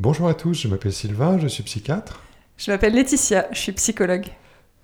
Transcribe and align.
Bonjour 0.00 0.28
à 0.28 0.34
tous, 0.34 0.54
je 0.54 0.68
m'appelle 0.68 0.92
Sylvain, 0.92 1.40
je 1.40 1.48
suis 1.48 1.64
psychiatre. 1.64 2.22
Je 2.56 2.70
m'appelle 2.70 2.94
Laetitia, 2.94 3.48
je 3.50 3.58
suis 3.58 3.72
psychologue. 3.72 4.26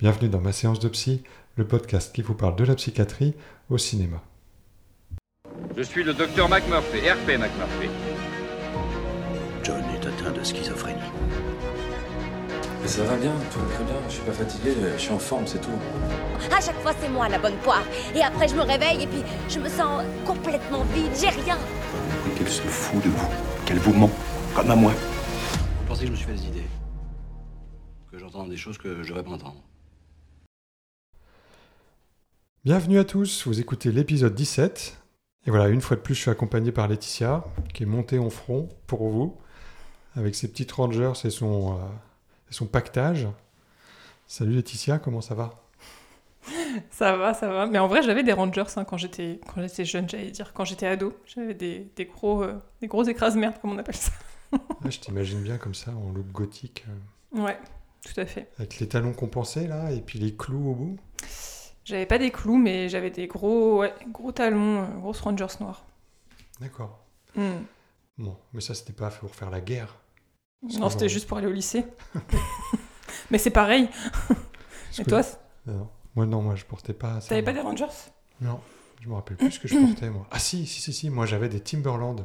Bienvenue 0.01 0.29
dans 0.29 0.41
ma 0.41 0.51
séance 0.51 0.81
de 0.81 0.89
psy, 0.89 1.23
le 1.55 1.65
podcast 1.65 2.13
qui 2.13 2.21
vous 2.21 2.35
parle 2.35 2.57
de 2.57 2.65
la 2.65 2.75
psychiatrie 2.75 3.33
au 3.71 3.79
cinéma. 3.79 4.21
Je 5.77 5.83
suis 5.83 6.03
le 6.03 6.15
docteur 6.15 6.49
McMurphy, 6.49 6.99
RP 7.09 7.39
McMurphy. 7.39 7.91
John 9.63 9.85
est 9.95 10.05
atteint 10.05 10.33
de 10.33 10.43
schizophrénie. 10.43 10.99
Mais 12.83 12.89
ça 12.89 13.05
va 13.05 13.15
bien, 13.15 13.35
tout 13.53 13.61
va 13.61 13.73
très 13.73 13.85
bien. 13.85 13.95
Je 14.09 14.15
suis 14.15 14.25
pas 14.25 14.33
fatigué, 14.33 14.73
je 14.97 15.01
suis 15.01 15.13
en 15.13 15.21
forme, 15.21 15.47
c'est 15.47 15.61
tout. 15.61 15.71
À 16.51 16.61
chaque 16.61 16.81
fois, 16.81 16.93
c'est 17.01 17.09
moi 17.09 17.29
la 17.29 17.39
bonne 17.39 17.57
poire. 17.63 17.85
Et 18.17 18.21
après, 18.21 18.49
je 18.49 18.57
me 18.57 18.63
réveille 18.63 19.05
et 19.05 19.07
puis 19.07 19.23
je 19.49 19.61
me 19.61 19.69
sens 19.69 20.03
complètement 20.27 20.83
vide. 20.93 21.13
J'ai 21.17 21.29
rien. 21.29 21.57
Qu'elle 22.37 22.49
se 22.49 22.63
fout 22.63 23.01
de 23.05 23.11
vous, 23.11 23.29
qu'elle 23.65 23.79
vous 23.79 23.95
ment, 23.95 24.11
comme 24.55 24.71
à 24.71 24.77
moi. 24.77 24.93
Vous 24.93 25.87
pensez 25.89 26.03
que 26.03 26.07
je 26.07 26.13
me 26.13 26.17
suis 26.17 26.27
fait 26.27 26.35
des 26.35 26.47
idées? 26.47 26.67
Que 28.11 28.19
j'entends 28.19 28.47
des 28.47 28.57
choses 28.57 28.79
que 28.79 29.03
je 29.03 29.09
devrais 29.09 29.25
pas 29.25 29.33
entendre 29.33 29.61
Bienvenue 32.65 32.99
à 32.99 33.05
tous, 33.05 33.47
vous 33.47 33.61
écoutez 33.61 33.91
l'épisode 33.91 34.35
17. 34.35 34.97
Et 35.47 35.51
voilà, 35.51 35.69
une 35.69 35.81
fois 35.81 35.97
de 35.97 36.03
plus, 36.03 36.15
je 36.15 36.21
suis 36.21 36.31
accompagné 36.31 36.73
par 36.73 36.89
Laetitia, 36.89 37.45
qui 37.75 37.83
est 37.83 37.87
montée 37.87 38.19
en 38.19 38.31
front 38.31 38.69
pour 38.87 39.09
vous, 39.09 39.37
avec 40.17 40.35
ses 40.35 40.49
petites 40.49 40.73
rangers 40.73 41.13
et 41.25 41.31
son, 41.31 41.75
euh, 41.75 41.83
et 42.51 42.55
son 42.55 42.67
pactage. 42.67 43.27
Salut 44.27 44.55
Laetitia, 44.55 44.99
comment 44.99 45.21
ça 45.21 45.35
va? 45.35 45.51
Ça 46.91 47.17
va, 47.17 47.35
ça 47.35 47.49
va. 47.49 47.67
Mais 47.67 47.79
en 47.79 47.89
vrai, 47.89 48.03
j'avais 48.03 48.23
des 48.23 48.33
Rangers 48.33 48.65
hein, 48.77 48.85
quand 48.85 48.99
j'étais 48.99 49.41
quand 49.47 49.63
j'étais 49.63 49.87
jeune, 49.87 50.09
j'allais 50.09 50.31
dire. 50.31 50.53
Quand 50.53 50.67
j'étais 50.67 50.87
ado, 50.87 51.15
j'avais 51.27 51.55
des, 51.55 51.91
des 51.97 52.05
gros 52.05 52.43
euh, 52.43 52.55
des 52.83 52.87
gros 52.87 53.03
écrase-merde, 53.05 53.55
comme 53.61 53.73
on 53.73 53.79
appelle 53.79 53.97
ça. 53.97 54.13
Ah, 54.85 54.91
Je 54.91 54.99
t'imagine 55.01 55.41
bien 55.43 55.59
comme 55.59 55.75
ça, 55.75 55.93
en 55.93 56.11
look 56.13 56.27
gothique, 56.33 56.85
euh, 56.89 57.43
Ouais, 57.43 57.59
tout 58.05 58.19
à 58.21 58.27
fait. 58.27 58.51
avec 58.59 58.79
les 58.79 58.89
talons 58.89 59.13
compensés 59.13 59.67
là, 59.67 59.91
et 59.93 60.01
puis 60.01 60.19
les 60.19 60.35
clous 60.37 60.71
au 60.71 60.75
bout. 60.75 60.97
J'avais 61.85 62.07
pas 62.07 62.19
des 62.19 62.31
clous, 62.31 62.57
mais 62.57 62.89
j'avais 62.89 63.11
des 63.11 63.27
gros 63.27 63.81
ouais, 63.81 63.95
gros 64.09 64.33
talons, 64.33 64.83
euh, 64.83 64.87
grosses 64.99 65.21
Rangers 65.21 65.47
noirs. 65.61 65.85
D'accord. 66.61 67.05
Hmm. 67.35 67.63
Bon, 68.17 68.37
mais 68.53 68.61
ça, 68.61 68.75
c'était 68.75 68.93
pas 68.93 69.11
pour 69.11 69.35
faire 69.35 69.51
la 69.51 69.61
guerre. 69.61 69.95
Non, 70.79 70.89
c'était 70.89 71.09
juste 71.09 71.27
pour 71.29 71.37
aller 71.39 71.47
au 71.49 71.53
lycée. 71.53 71.85
mais 73.31 73.39
c'est 73.39 73.51
pareil. 73.51 73.89
Et 74.99 75.05
toi, 75.05 75.23
Non. 75.67 75.89
Moi, 76.15 76.27
non, 76.27 76.41
moi, 76.43 76.55
je 76.55 76.65
portais 76.65 76.93
pas 76.95 77.19
t'avais 77.21 77.43
pas 77.43 77.53
des 77.53 77.61
Rangers? 77.61 77.87
Non, 78.41 78.61
je 79.03 79.09
me 79.09 79.15
rappelle 79.15 79.37
plus 79.37 79.51
ce 79.51 79.59
que 79.59 79.67
je 79.67 79.77
portais, 79.77 80.09
moi. 80.11 80.27
Ah 80.31 80.39
si, 80.39 80.65
si, 80.65 80.81
si, 80.81 80.93
si, 80.93 81.11
moi, 81.11 81.27
j'avais 81.27 81.49
des 81.49 81.61
Timberland. 81.61 82.21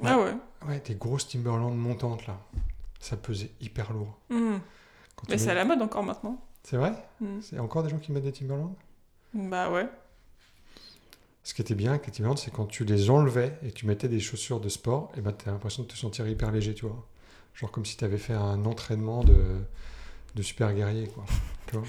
Ouais. 0.00 0.10
Ah 0.10 0.18
ouais. 0.18 0.34
Ouais, 0.66 0.80
des 0.84 0.94
grosses 0.94 1.28
Timberland 1.28 1.76
montantes, 1.76 2.26
là. 2.26 2.38
Ça 3.00 3.16
pesait 3.16 3.50
hyper 3.60 3.92
lourd. 3.92 4.18
Hmm. 4.28 4.56
Mais 5.28 5.38
c'est 5.38 5.50
à 5.50 5.54
la 5.54 5.64
mode 5.64 5.82
encore 5.82 6.02
maintenant. 6.02 6.40
C'est 6.62 6.76
vrai 6.76 6.92
Hmm. 7.20 7.40
C'est 7.40 7.58
encore 7.58 7.82
des 7.82 7.90
gens 7.90 7.98
qui 7.98 8.12
mettent 8.12 8.24
des 8.24 8.32
Timberland 8.32 8.74
Bah 9.34 9.70
ouais. 9.70 9.88
Ce 11.44 11.54
qui 11.54 11.62
était 11.62 11.74
bien 11.74 11.90
avec 11.92 12.06
les 12.06 12.12
Timberland, 12.12 12.38
c'est 12.38 12.52
quand 12.52 12.66
tu 12.66 12.84
les 12.84 13.08
enlevais 13.10 13.58
et 13.62 13.72
tu 13.72 13.86
mettais 13.86 14.08
des 14.08 14.20
chaussures 14.20 14.60
de 14.60 14.68
sport, 14.68 15.10
et 15.16 15.20
ben 15.20 15.32
t'as 15.32 15.50
l'impression 15.50 15.82
de 15.82 15.88
te 15.88 15.96
sentir 15.96 16.28
hyper 16.28 16.50
léger, 16.52 16.74
tu 16.74 16.86
vois. 16.86 17.06
Genre 17.54 17.70
comme 17.70 17.84
si 17.86 17.96
t'avais 17.96 18.18
fait 18.18 18.34
un 18.34 18.64
entraînement 18.66 19.24
de, 19.24 19.60
de 20.34 20.42
super 20.42 20.74
guerrier, 20.74 21.08
quoi. 21.08 21.24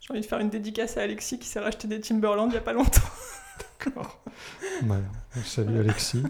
J'ai 0.00 0.10
envie 0.10 0.20
de 0.20 0.26
faire 0.26 0.38
une 0.38 0.50
dédicace 0.50 0.96
à 0.96 1.02
Alexis 1.02 1.38
qui 1.38 1.46
s'est 1.48 1.60
racheté 1.60 1.88
des 1.88 2.00
Timberland 2.00 2.50
il 2.50 2.54
y 2.54 2.58
a 2.58 2.60
pas 2.60 2.72
longtemps. 2.72 3.00
Ouais, 4.84 4.98
salut 5.44 5.80
Alexis. 5.80 6.22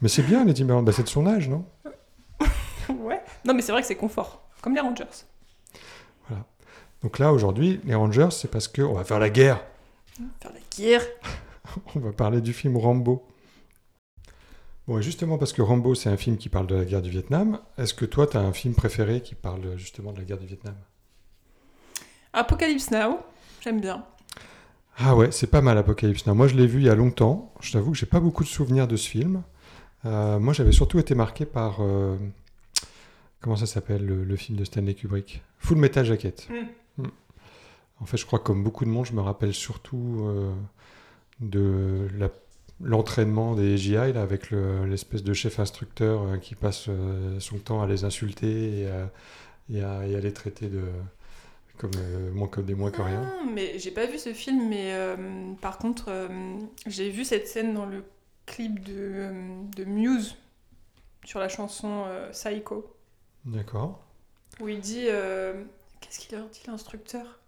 Mais 0.00 0.08
c'est 0.08 0.22
bien 0.22 0.44
les 0.44 0.54
Timberland, 0.54 0.84
bah, 0.84 0.92
c'est 0.92 1.02
de 1.02 1.08
son 1.08 1.26
âge, 1.26 1.48
non? 1.48 1.64
Ouais. 2.88 3.20
Non, 3.44 3.54
mais 3.54 3.62
c'est 3.62 3.72
vrai 3.72 3.80
que 3.80 3.88
c'est 3.88 3.96
confort. 3.96 4.48
Comme 4.62 4.74
les 4.74 4.80
Rangers. 4.80 5.04
Donc 7.02 7.18
là, 7.18 7.32
aujourd'hui, 7.32 7.80
les 7.84 7.94
Rangers, 7.94 8.30
c'est 8.30 8.50
parce 8.50 8.68
qu'on 8.68 8.94
va 8.94 9.04
faire 9.04 9.18
la 9.18 9.30
guerre. 9.30 9.64
Faire 10.40 10.52
la 10.52 10.60
guerre. 10.76 11.02
On 11.94 12.00
va 12.00 12.12
parler 12.12 12.40
du 12.40 12.52
film 12.52 12.76
Rambo. 12.76 13.26
Bon, 14.88 14.98
et 14.98 15.02
justement, 15.02 15.36
parce 15.36 15.52
que 15.52 15.62
Rambo, 15.62 15.94
c'est 15.94 16.08
un 16.08 16.16
film 16.16 16.36
qui 16.36 16.48
parle 16.48 16.66
de 16.66 16.74
la 16.74 16.84
guerre 16.84 17.02
du 17.02 17.10
Vietnam, 17.10 17.60
est-ce 17.76 17.92
que 17.92 18.04
toi, 18.04 18.26
tu 18.26 18.36
as 18.36 18.40
un 18.40 18.52
film 18.52 18.74
préféré 18.74 19.20
qui 19.20 19.34
parle 19.34 19.76
justement 19.76 20.12
de 20.12 20.18
la 20.18 20.24
guerre 20.24 20.38
du 20.38 20.46
Vietnam? 20.46 20.74
Apocalypse 22.32 22.90
Now. 22.90 23.18
J'aime 23.60 23.80
bien. 23.80 24.04
Ah 24.98 25.14
ouais, 25.14 25.30
c'est 25.30 25.48
pas 25.48 25.60
mal 25.60 25.76
Apocalypse 25.76 26.26
Now. 26.26 26.34
Moi, 26.34 26.48
je 26.48 26.56
l'ai 26.56 26.66
vu 26.66 26.80
il 26.80 26.86
y 26.86 26.90
a 26.90 26.94
longtemps. 26.94 27.52
Je 27.60 27.72
t'avoue 27.72 27.92
que 27.92 27.98
j'ai 27.98 28.06
pas 28.06 28.20
beaucoup 28.20 28.44
de 28.44 28.48
souvenirs 28.48 28.88
de 28.88 28.96
ce 28.96 29.08
film. 29.08 29.42
Euh, 30.06 30.38
moi, 30.38 30.52
j'avais 30.52 30.72
surtout 30.72 30.98
été 30.98 31.14
marqué 31.14 31.44
par... 31.44 31.78
euh, 31.80 32.16
comment 33.40 33.56
ça 33.56 33.66
s'appelle, 33.66 34.04
le, 34.06 34.24
le 34.24 34.36
film 34.36 34.56
de 34.58 34.64
Stanley 34.64 34.94
Kubrick 34.94 35.42
Full 35.58 35.76
Metal 35.78 36.04
Jacket. 36.04 36.48
Mm. 36.50 37.02
Mm. 37.02 37.10
En 38.00 38.04
fait, 38.06 38.16
je 38.16 38.26
crois 38.26 38.38
que 38.38 38.44
comme 38.44 38.62
beaucoup 38.62 38.84
de 38.84 38.90
monde, 38.90 39.06
je 39.06 39.12
me 39.12 39.20
rappelle 39.20 39.52
surtout 39.54 40.22
euh, 40.26 40.52
de 41.40 42.08
la- 42.18 42.30
l'entraînement 42.82 43.54
des 43.54 43.76
GI, 43.78 43.92
là, 43.94 44.22
avec 44.22 44.50
le- 44.50 44.84
l'espèce 44.86 45.22
de 45.22 45.32
chef 45.32 45.58
instructeur 45.60 46.22
euh, 46.22 46.36
qui 46.38 46.54
passe 46.54 46.86
euh, 46.88 47.40
son 47.40 47.58
temps 47.58 47.82
à 47.82 47.86
les 47.86 48.04
insulter 48.04 48.80
et 48.80 48.86
à, 48.88 49.10
et 49.70 49.82
à- 49.82 50.06
et 50.06 50.14
à 50.16 50.20
les 50.20 50.32
traiter 50.32 50.68
de... 50.68 50.82
Comme, 51.78 51.90
euh, 51.98 52.32
moins 52.32 52.48
comme 52.48 52.64
des 52.64 52.74
moins 52.74 52.90
que 52.90 53.02
rien. 53.02 53.22
Ah, 53.38 53.44
mais 53.54 53.78
j'ai 53.78 53.90
pas 53.90 54.06
vu 54.06 54.16
ce 54.18 54.32
film, 54.32 54.66
mais 54.70 54.92
euh, 54.94 55.16
par 55.60 55.76
contre, 55.76 56.06
euh, 56.08 56.28
j'ai 56.86 57.10
vu 57.10 57.22
cette 57.24 57.46
scène 57.48 57.74
dans 57.74 57.84
le 57.84 58.02
clip 58.46 58.82
de, 58.84 58.94
euh, 58.96 59.62
de 59.76 59.84
Muse 59.84 60.36
sur 61.24 61.40
la 61.40 61.48
chanson 61.48 62.04
euh, 62.06 62.30
Psycho, 62.30 62.96
D'accord. 63.44 64.04
où 64.60 64.68
il 64.68 64.80
dit. 64.80 65.06
euh, 65.08 65.64
Qu'est-ce 66.00 66.20
qu'il 66.20 66.38
leur 66.38 66.48
dit, 66.48 66.60
l'instructeur? 66.66 67.40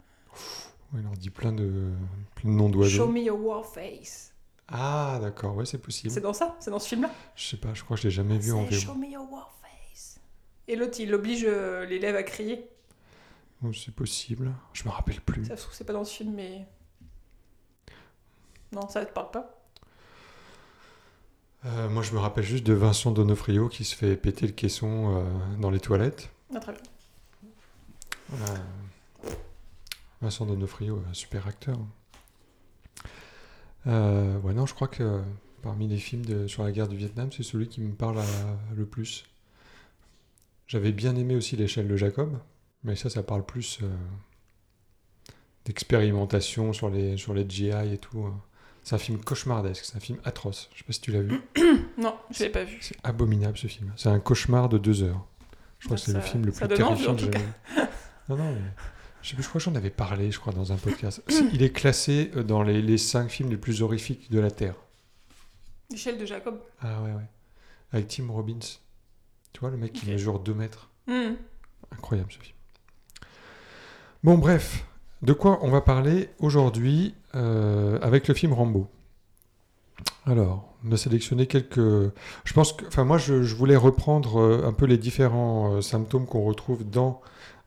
Il 0.94 1.02
leur 1.02 1.12
dit 1.12 1.30
plein 1.30 1.52
de, 1.52 1.92
plein 2.34 2.50
de 2.50 2.54
noms 2.56 2.66
Show 2.68 2.72
d'oiseaux. 2.72 3.06
me 3.08 3.20
your 3.20 3.38
war 3.40 3.64
face. 3.64 4.32
Ah, 4.68 5.18
d'accord, 5.20 5.54
ouais, 5.56 5.64
c'est 5.64 5.72
C'est 5.72 5.78
possible. 5.78 6.20
dans 6.20 6.32
ça 6.32 6.56
C'est 6.60 6.70
dans 6.70 6.78
ce 6.78 6.88
film-là? 6.88 7.10
Je 7.36 7.44
sais 7.46 7.56
pas, 7.56 7.72
je 7.74 7.84
crois 7.84 7.96
que 7.96 8.02
je 8.02 8.08
l'ai 8.08 8.14
jamais 8.14 8.38
vu 8.38 8.52
en 8.52 8.64
C'est 8.68 8.74
VO. 8.74 8.80
Show 8.80 8.94
me 8.94 9.06
your 9.06 9.30
war 9.30 9.54
face. 9.62 10.18
Et 10.66 10.76
l'autre, 10.76 10.98
il 11.00 11.12
oblige 11.14 11.44
euh, 11.46 11.84
l'élève 11.86 12.16
à 12.16 12.22
crier. 12.22 12.68
C'est 13.74 13.94
possible. 13.94 14.52
Je 14.72 14.84
me 14.84 14.90
rappelle 14.90 15.20
plus. 15.20 15.44
Ça 15.46 15.56
se 15.56 15.62
trouve, 15.62 15.74
c'est 15.74 15.84
pas 15.84 15.92
dans 15.92 16.04
ce 16.04 16.14
film, 16.14 16.34
mais. 16.34 16.66
Non, 18.72 18.88
ça 18.88 19.04
te 19.04 19.12
parle 19.12 19.30
pas? 19.30 19.57
Euh, 21.64 21.88
moi, 21.88 22.02
je 22.02 22.12
me 22.12 22.18
rappelle 22.18 22.44
juste 22.44 22.64
de 22.64 22.72
Vincent 22.72 23.10
Donofrio 23.10 23.68
qui 23.68 23.84
se 23.84 23.94
fait 23.96 24.16
péter 24.16 24.46
le 24.46 24.52
caisson 24.52 25.16
euh, 25.16 25.56
dans 25.60 25.70
les 25.70 25.80
toilettes. 25.80 26.30
Ah, 26.54 26.60
très 26.60 26.72
bien. 26.72 26.82
Euh, 28.34 28.56
Vincent 30.20 30.46
Donofrio, 30.46 31.02
un 31.10 31.14
super 31.14 31.46
acteur. 31.48 31.78
Ouais, 33.86 34.52
non, 34.54 34.66
je 34.66 34.74
crois 34.74 34.88
que 34.88 35.22
parmi 35.62 35.88
les 35.88 35.96
films 35.96 36.24
de- 36.26 36.46
sur 36.46 36.62
la 36.62 36.72
guerre 36.72 36.88
du 36.88 36.96
Vietnam, 36.96 37.30
c'est 37.32 37.42
celui 37.42 37.68
qui 37.68 37.80
me 37.80 37.94
parle 37.94 38.18
à- 38.18 38.24
le 38.76 38.84
plus. 38.86 39.24
J'avais 40.66 40.92
bien 40.92 41.16
aimé 41.16 41.34
aussi 41.34 41.56
l'échelle 41.56 41.88
de 41.88 41.96
Jacob, 41.96 42.38
mais 42.84 42.96
ça, 42.96 43.08
ça 43.08 43.22
parle 43.22 43.44
plus 43.46 43.80
d'expérimentation 45.64 46.72
sur 46.74 46.90
les, 46.90 47.16
sur 47.16 47.32
les 47.34 47.48
GI 47.48 47.70
et 47.70 47.98
tout. 47.98 48.20
hein. 48.26 48.40
C'est 48.88 48.94
un 48.94 48.98
film 48.98 49.22
cauchemardesque, 49.22 49.84
c'est 49.84 49.96
un 49.98 50.00
film 50.00 50.18
atroce. 50.24 50.70
Je 50.72 50.78
sais 50.78 50.84
pas 50.84 50.94
si 50.94 51.02
tu 51.02 51.12
l'as 51.12 51.20
vu. 51.20 51.42
Non, 51.98 52.16
je 52.30 52.44
l'ai 52.44 52.48
pas 52.48 52.64
vu. 52.64 52.78
C'est 52.80 52.96
abominable 53.04 53.58
ce 53.58 53.66
film. 53.66 53.92
C'est 53.96 54.08
un 54.08 54.18
cauchemar 54.18 54.70
de 54.70 54.78
deux 54.78 55.02
heures. 55.02 55.26
Je 55.78 55.84
crois 55.88 55.98
que 55.98 56.02
c'est 56.02 56.14
le 56.14 56.22
film 56.22 56.46
le 56.46 56.52
plus 56.52 56.66
terrifiant 56.68 57.14
que 57.14 57.20
j'ai 57.20 57.30
jamais. 57.30 57.44
Non, 58.30 58.36
non, 58.36 58.50
mais 58.50 58.60
je 59.20 59.28
sais 59.28 59.34
plus, 59.34 59.42
je 59.42 59.48
crois 59.50 59.58
que 59.58 59.64
j'en 59.66 59.74
avais 59.74 59.90
parlé, 59.90 60.30
je 60.30 60.38
crois, 60.40 60.54
dans 60.54 60.72
un 60.72 60.76
podcast. 60.76 61.22
Il 61.52 61.62
est 61.62 61.70
classé 61.70 62.30
euh, 62.34 62.42
dans 62.42 62.62
les, 62.62 62.80
les 62.80 62.96
cinq 62.96 63.28
films 63.28 63.50
les 63.50 63.58
plus 63.58 63.82
horrifiques 63.82 64.30
de 64.30 64.40
la 64.40 64.50
Terre. 64.50 64.76
L'échelle 65.90 66.16
de 66.16 66.24
Jacob. 66.24 66.58
Ah 66.80 67.02
ouais, 67.02 67.12
ouais. 67.12 67.28
Avec 67.92 68.08
Tim 68.08 68.30
Robbins. 68.30 68.58
Tu 69.52 69.60
vois, 69.60 69.68
le 69.68 69.76
mec 69.76 69.92
qui 69.92 70.06
Ok. 70.06 70.12
mesure 70.12 70.38
2 70.38 70.54
mètres. 70.54 70.88
Hmm. 71.06 71.34
Incroyable 71.92 72.32
ce 72.32 72.38
film. 72.38 72.56
Bon, 74.24 74.38
bref. 74.38 74.86
De 75.20 75.34
quoi 75.34 75.58
on 75.60 75.70
va 75.70 75.82
parler 75.82 76.30
aujourd'hui? 76.38 77.14
Euh, 77.34 77.98
avec 78.00 78.26
le 78.28 78.34
film 78.34 78.52
Rambo 78.52 78.88
Alors, 80.26 80.74
on 80.84 80.92
a 80.92 80.96
sélectionné 80.96 81.46
quelques. 81.46 81.78
Je 81.78 82.52
pense 82.54 82.72
que. 82.72 82.86
Enfin, 82.86 83.04
moi, 83.04 83.18
je, 83.18 83.34
voulais 83.54 83.76
reprendre 83.76 84.40
euh, 84.40 84.66
un 84.66 84.72
peu 84.72 84.86
les 84.86 84.98
différents 84.98 85.74
euh, 85.74 85.80
symptômes 85.80 86.26
qu'on 86.26 86.44
retrouve 86.44 86.88
dans, 86.88 87.20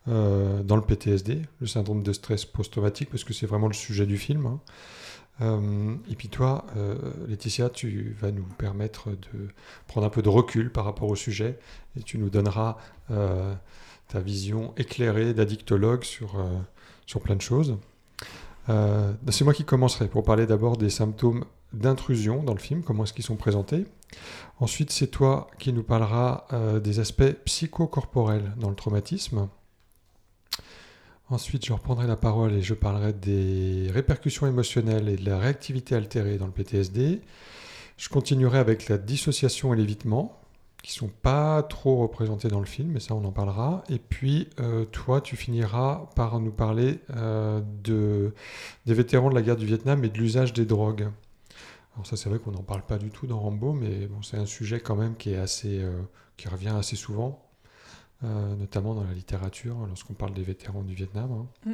dans 0.07 0.75
le 0.75 0.81
PTSD, 0.81 1.43
le 1.59 1.67
syndrome 1.67 2.01
de 2.01 2.11
stress 2.11 2.45
post-traumatique, 2.45 3.09
parce 3.11 3.23
que 3.23 3.33
c'est 3.33 3.45
vraiment 3.45 3.67
le 3.67 3.73
sujet 3.73 4.07
du 4.07 4.17
film. 4.17 4.47
hein. 4.47 4.59
Et 6.09 6.15
puis 6.15 6.27
toi, 6.27 6.65
Laetitia, 7.27 7.69
tu 7.69 8.15
vas 8.19 8.31
nous 8.31 8.45
permettre 8.57 9.09
de 9.09 9.47
prendre 9.87 10.05
un 10.05 10.09
peu 10.09 10.21
de 10.21 10.29
recul 10.29 10.71
par 10.71 10.85
rapport 10.85 11.09
au 11.09 11.15
sujet 11.15 11.57
et 11.97 12.03
tu 12.03 12.17
nous 12.17 12.29
donneras 12.29 12.77
ta 13.09 14.19
vision 14.19 14.73
éclairée 14.77 15.33
d'addictologue 15.33 16.03
sur, 16.03 16.35
sur 17.05 17.21
plein 17.21 17.35
de 17.35 17.41
choses. 17.41 17.77
Euh, 18.69 19.13
c'est 19.29 19.43
moi 19.43 19.53
qui 19.53 19.63
commencerai 19.63 20.07
pour 20.07 20.23
parler 20.23 20.45
d'abord 20.45 20.77
des 20.77 20.89
symptômes 20.89 21.45
d'intrusion 21.73 22.43
dans 22.43 22.53
le 22.53 22.59
film, 22.59 22.83
comment 22.83 23.03
est-ce 23.03 23.13
qu'ils 23.13 23.25
sont 23.25 23.35
présentés. 23.35 23.85
Ensuite, 24.59 24.91
c'est 24.91 25.07
toi 25.07 25.49
qui 25.57 25.73
nous 25.73 25.83
parleras 25.83 26.45
euh, 26.53 26.79
des 26.79 26.99
aspects 26.99 27.33
psychocorporels 27.45 28.53
dans 28.57 28.69
le 28.69 28.75
traumatisme. 28.75 29.47
Ensuite, 31.29 31.65
je 31.65 31.71
reprendrai 31.71 32.07
la 32.07 32.17
parole 32.17 32.53
et 32.53 32.61
je 32.61 32.73
parlerai 32.73 33.13
des 33.13 33.89
répercussions 33.89 34.47
émotionnelles 34.47 35.07
et 35.07 35.15
de 35.15 35.25
la 35.25 35.39
réactivité 35.39 35.95
altérée 35.95 36.37
dans 36.37 36.45
le 36.45 36.51
PTSD. 36.51 37.21
Je 37.95 38.09
continuerai 38.09 38.57
avec 38.57 38.89
la 38.89 38.97
dissociation 38.97 39.73
et 39.73 39.77
l'évitement, 39.77 40.40
qui 40.83 40.93
sont 40.93 41.09
pas 41.09 41.61
trop 41.63 41.97
représentés 41.97 42.47
dans 42.47 42.59
le 42.59 42.65
film, 42.65 42.89
mais 42.91 42.99
ça 42.99 43.13
on 43.13 43.23
en 43.23 43.31
parlera. 43.31 43.83
Et 43.89 43.99
puis 43.99 44.49
euh, 44.59 44.85
toi, 44.85 45.21
tu 45.21 45.35
finiras 45.35 46.09
par 46.15 46.39
nous 46.39 46.51
parler 46.51 46.99
euh, 47.15 47.61
de, 47.83 48.33
des 48.85 48.93
vétérans 48.93 49.29
de 49.29 49.35
la 49.35 49.41
guerre 49.41 49.57
du 49.57 49.65
Vietnam 49.65 50.03
et 50.03 50.09
de 50.09 50.17
l'usage 50.17 50.53
des 50.53 50.65
drogues. 50.65 51.09
Alors 51.93 52.07
ça 52.07 52.17
c'est 52.17 52.29
vrai 52.29 52.39
qu'on 52.39 52.51
n'en 52.51 52.63
parle 52.63 52.81
pas 52.81 52.97
du 52.97 53.09
tout 53.09 53.27
dans 53.27 53.39
Rambo, 53.39 53.73
mais 53.73 54.07
bon, 54.07 54.21
c'est 54.23 54.37
un 54.37 54.45
sujet 54.45 54.79
quand 54.79 54.95
même 54.95 55.15
qui 55.15 55.31
est 55.33 55.37
assez, 55.37 55.79
euh, 55.81 56.01
qui 56.37 56.47
revient 56.47 56.73
assez 56.77 56.95
souvent, 56.95 57.43
notamment 58.23 58.93
dans 58.93 59.03
la 59.03 59.13
littérature 59.13 59.75
lorsqu'on 59.87 60.13
parle 60.13 60.33
des 60.33 60.43
vétérans 60.43 60.83
du 60.83 60.93
Vietnam. 60.93 61.47
hein. 61.65 61.71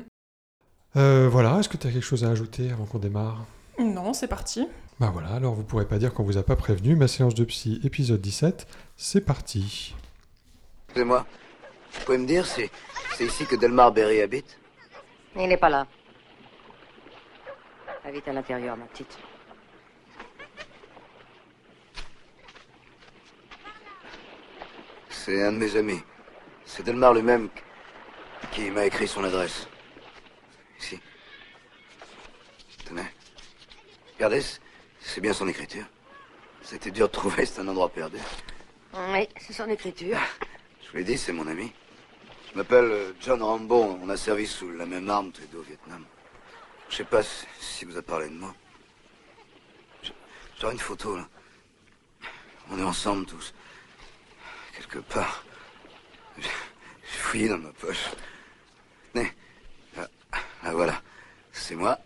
Mm. 0.96 1.28
Voilà, 1.28 1.60
est-ce 1.60 1.70
que 1.70 1.78
tu 1.78 1.88
as 1.88 1.92
quelque 1.92 2.02
chose 2.04 2.24
à 2.24 2.30
ajouter 2.30 2.72
avant 2.72 2.86
qu'on 2.86 3.00
démarre? 3.00 3.46
Non, 3.80 4.14
c'est 4.14 4.28
parti. 4.28 4.66
Bah 5.00 5.12
voilà, 5.14 5.30
alors 5.30 5.54
vous 5.54 5.64
pourrez 5.64 5.86
pas 5.86 6.00
dire 6.00 6.12
qu'on 6.12 6.24
vous 6.24 6.40
a 6.40 6.44
pas 6.44 6.56
prévenu, 6.56 6.96
ma 6.96 7.08
séance 7.08 7.36
de 7.36 7.44
psy 7.44 7.80
épisode 7.84 8.20
17, 8.20 8.68
c'est 8.96 9.22
parti. 9.22 9.94
Excusez-moi, 10.88 11.24
vous 11.92 12.06
pouvez 12.06 12.18
me 12.18 12.26
dire, 12.26 12.48
c'est, 12.48 12.72
c'est 13.16 13.26
ici 13.26 13.46
que 13.46 13.56
Delmar 13.56 13.92
Berry 13.92 14.22
habite? 14.22 14.58
Il 15.36 15.48
n'est 15.48 15.58
pas 15.58 15.70
là. 15.70 15.86
Habite 18.04 18.28
à 18.28 18.34
l'intérieur, 18.34 18.76
ma 18.76 18.86
petite. 18.86 19.16
C'est 25.10 25.44
un 25.44 25.52
de 25.52 25.58
mes 25.58 25.76
amis. 25.76 26.02
C'est 26.66 26.84
Delmar 26.84 27.14
lui-même 27.14 27.50
qui 28.52 28.72
m'a 28.72 28.86
écrit 28.86 29.08
son 29.08 29.24
adresse. 29.24 29.68
Ici. 30.80 31.00
Tenez. 32.84 33.06
Regardez, 34.16 34.42
c'est- 35.08 35.22
bien 35.22 35.34
son 35.34 35.48
écriture. 35.48 35.86
C'était 36.62 36.92
dur 36.92 37.08
de 37.08 37.14
trouver, 37.14 37.46
c'est 37.46 37.62
un 37.62 37.68
endroit 37.68 37.90
perdu. 37.90 38.18
Oui, 38.94 39.28
c'est 39.40 39.54
son 39.54 39.70
écriture. 39.70 40.18
Je 40.84 40.92
vous 40.92 40.98
l'ai 40.98 41.04
dit, 41.04 41.18
c'est 41.18 41.32
mon 41.34 41.48
ami. 41.48 41.72
Je 42.52 42.58
m'appelle 42.58 42.86
euh, 42.86 43.14
John 43.20 43.42
Rambo. 43.42 43.98
On 44.02 44.10
a 44.10 44.18
servi 44.18 44.48
sous 44.48 44.70
la 44.72 44.86
même 44.86 45.10
arme 45.10 45.32
tous 45.32 45.42
les 45.42 45.48
deux 45.48 45.60
au 45.60 45.64
Vietnam. 45.64 46.06
Je 46.90 46.96
sais 46.98 47.04
pas 47.04 47.22
si, 47.60 47.86
vous 47.86 47.98
a 47.98 48.02
parlé 48.02 48.30
de 48.30 48.34
moi. 48.34 48.54
J'aurais 50.60 50.74
une 50.74 50.80
photo, 50.80 51.18
là. 51.18 51.28
On 52.72 52.80
est 52.80 52.84
ensemble 52.84 53.26
tous. 53.26 53.54
Quelque 54.76 55.00
part. 55.00 55.44
J'ai 56.40 56.50
fouillé 57.04 57.50
dans 57.50 57.58
ma 57.58 57.72
poche. 57.74 58.10
Tenez. 59.14 59.32
Ah, 59.98 60.08
ah, 60.64 60.72
voilà. 60.74 61.02
C'est 61.52 61.76
moi. 61.76 62.00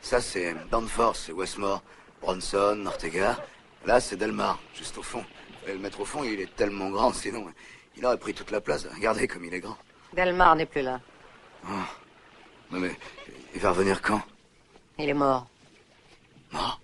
Ça, 0.00 0.20
c'est 0.20 0.54
Danforth, 0.70 1.16
c'est 1.16 1.32
Westmore, 1.32 1.82
Bronson, 2.22 2.86
Ortega. 2.86 3.36
Là, 3.84 4.00
c'est 4.00 4.16
Delmar, 4.16 4.58
juste 4.74 4.96
au 4.96 5.02
fond. 5.02 5.24
Fallait 5.60 5.74
le 5.74 5.80
mettre 5.80 6.00
au 6.00 6.04
fond, 6.04 6.22
il 6.24 6.40
est 6.40 6.54
tellement 6.56 6.88
grand, 6.90 7.12
sinon 7.12 7.46
il 7.96 8.06
aurait 8.06 8.16
pris 8.16 8.32
toute 8.32 8.50
la 8.50 8.60
place. 8.60 8.86
Regardez 8.86 9.28
comme 9.28 9.44
il 9.44 9.52
est 9.52 9.60
grand. 9.60 9.76
Delmar 10.14 10.56
n'est 10.56 10.66
plus 10.66 10.82
là. 10.82 11.00
Non 12.70 12.80
mais, 12.80 12.96
il 13.54 13.60
va 13.60 13.70
revenir 13.70 14.00
quand? 14.00 14.22
Il 14.98 15.08
est 15.08 15.14
mort. 15.14 15.46
Mort? 16.52 16.80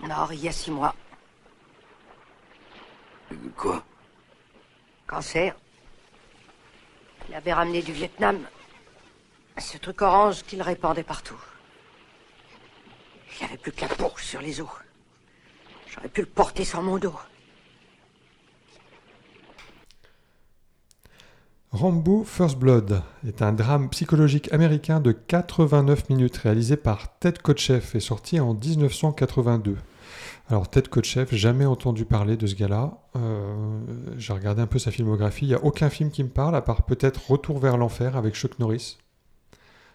Mort 0.00 0.32
il 0.32 0.40
y 0.40 0.48
a 0.48 0.52
six 0.52 0.70
mois. 0.70 0.94
Quoi? 3.56 3.82
Cancer. 5.06 5.54
Il 7.28 7.34
avait 7.34 7.52
ramené 7.52 7.82
du 7.82 7.92
Vietnam 7.92 8.40
ce 9.58 9.78
truc 9.78 10.02
orange 10.02 10.42
qu'il 10.42 10.62
répandait 10.62 11.02
partout. 11.04 11.38
Il 13.40 13.44
n'y 13.44 13.48
avait 13.50 13.58
plus 13.58 13.72
que 13.72 13.80
la 13.80 13.88
peau 13.88 14.10
sur 14.18 14.40
les 14.40 14.60
os. 14.60 14.68
J'aurais 15.88 16.08
pu 16.08 16.20
le 16.20 16.26
porter 16.26 16.64
sur 16.64 16.82
mon 16.82 16.98
dos. 16.98 17.14
Rambo 21.72 22.24
First 22.24 22.58
Blood 22.58 23.02
est 23.26 23.42
un 23.42 23.52
drame 23.52 23.88
psychologique 23.90 24.52
américain 24.52 25.00
de 25.00 25.12
89 25.12 26.10
minutes 26.10 26.36
réalisé 26.36 26.76
par 26.76 27.16
Ted 27.18 27.38
Kotcheff 27.42 27.94
et 27.94 28.00
sorti 28.00 28.40
en 28.40 28.54
1982. 28.54 29.76
Alors 30.48 30.68
Ted 30.68 30.88
Kotcheff, 30.88 31.32
jamais 31.32 31.64
entendu 31.66 32.04
parler 32.04 32.36
de 32.36 32.46
ce 32.48 32.56
gars-là. 32.56 32.98
Euh, 33.14 33.80
J'ai 34.18 34.32
regardé 34.32 34.60
un 34.60 34.66
peu 34.66 34.80
sa 34.80 34.90
filmographie, 34.90 35.44
il 35.46 35.48
n'y 35.50 35.54
a 35.54 35.64
aucun 35.64 35.90
film 35.90 36.10
qui 36.10 36.24
me 36.24 36.28
parle, 36.28 36.56
à 36.56 36.60
part 36.60 36.82
peut-être 36.82 37.30
Retour 37.30 37.60
vers 37.60 37.76
l'enfer 37.76 38.16
avec 38.16 38.34
Chuck 38.34 38.58
Norris. 38.58 38.98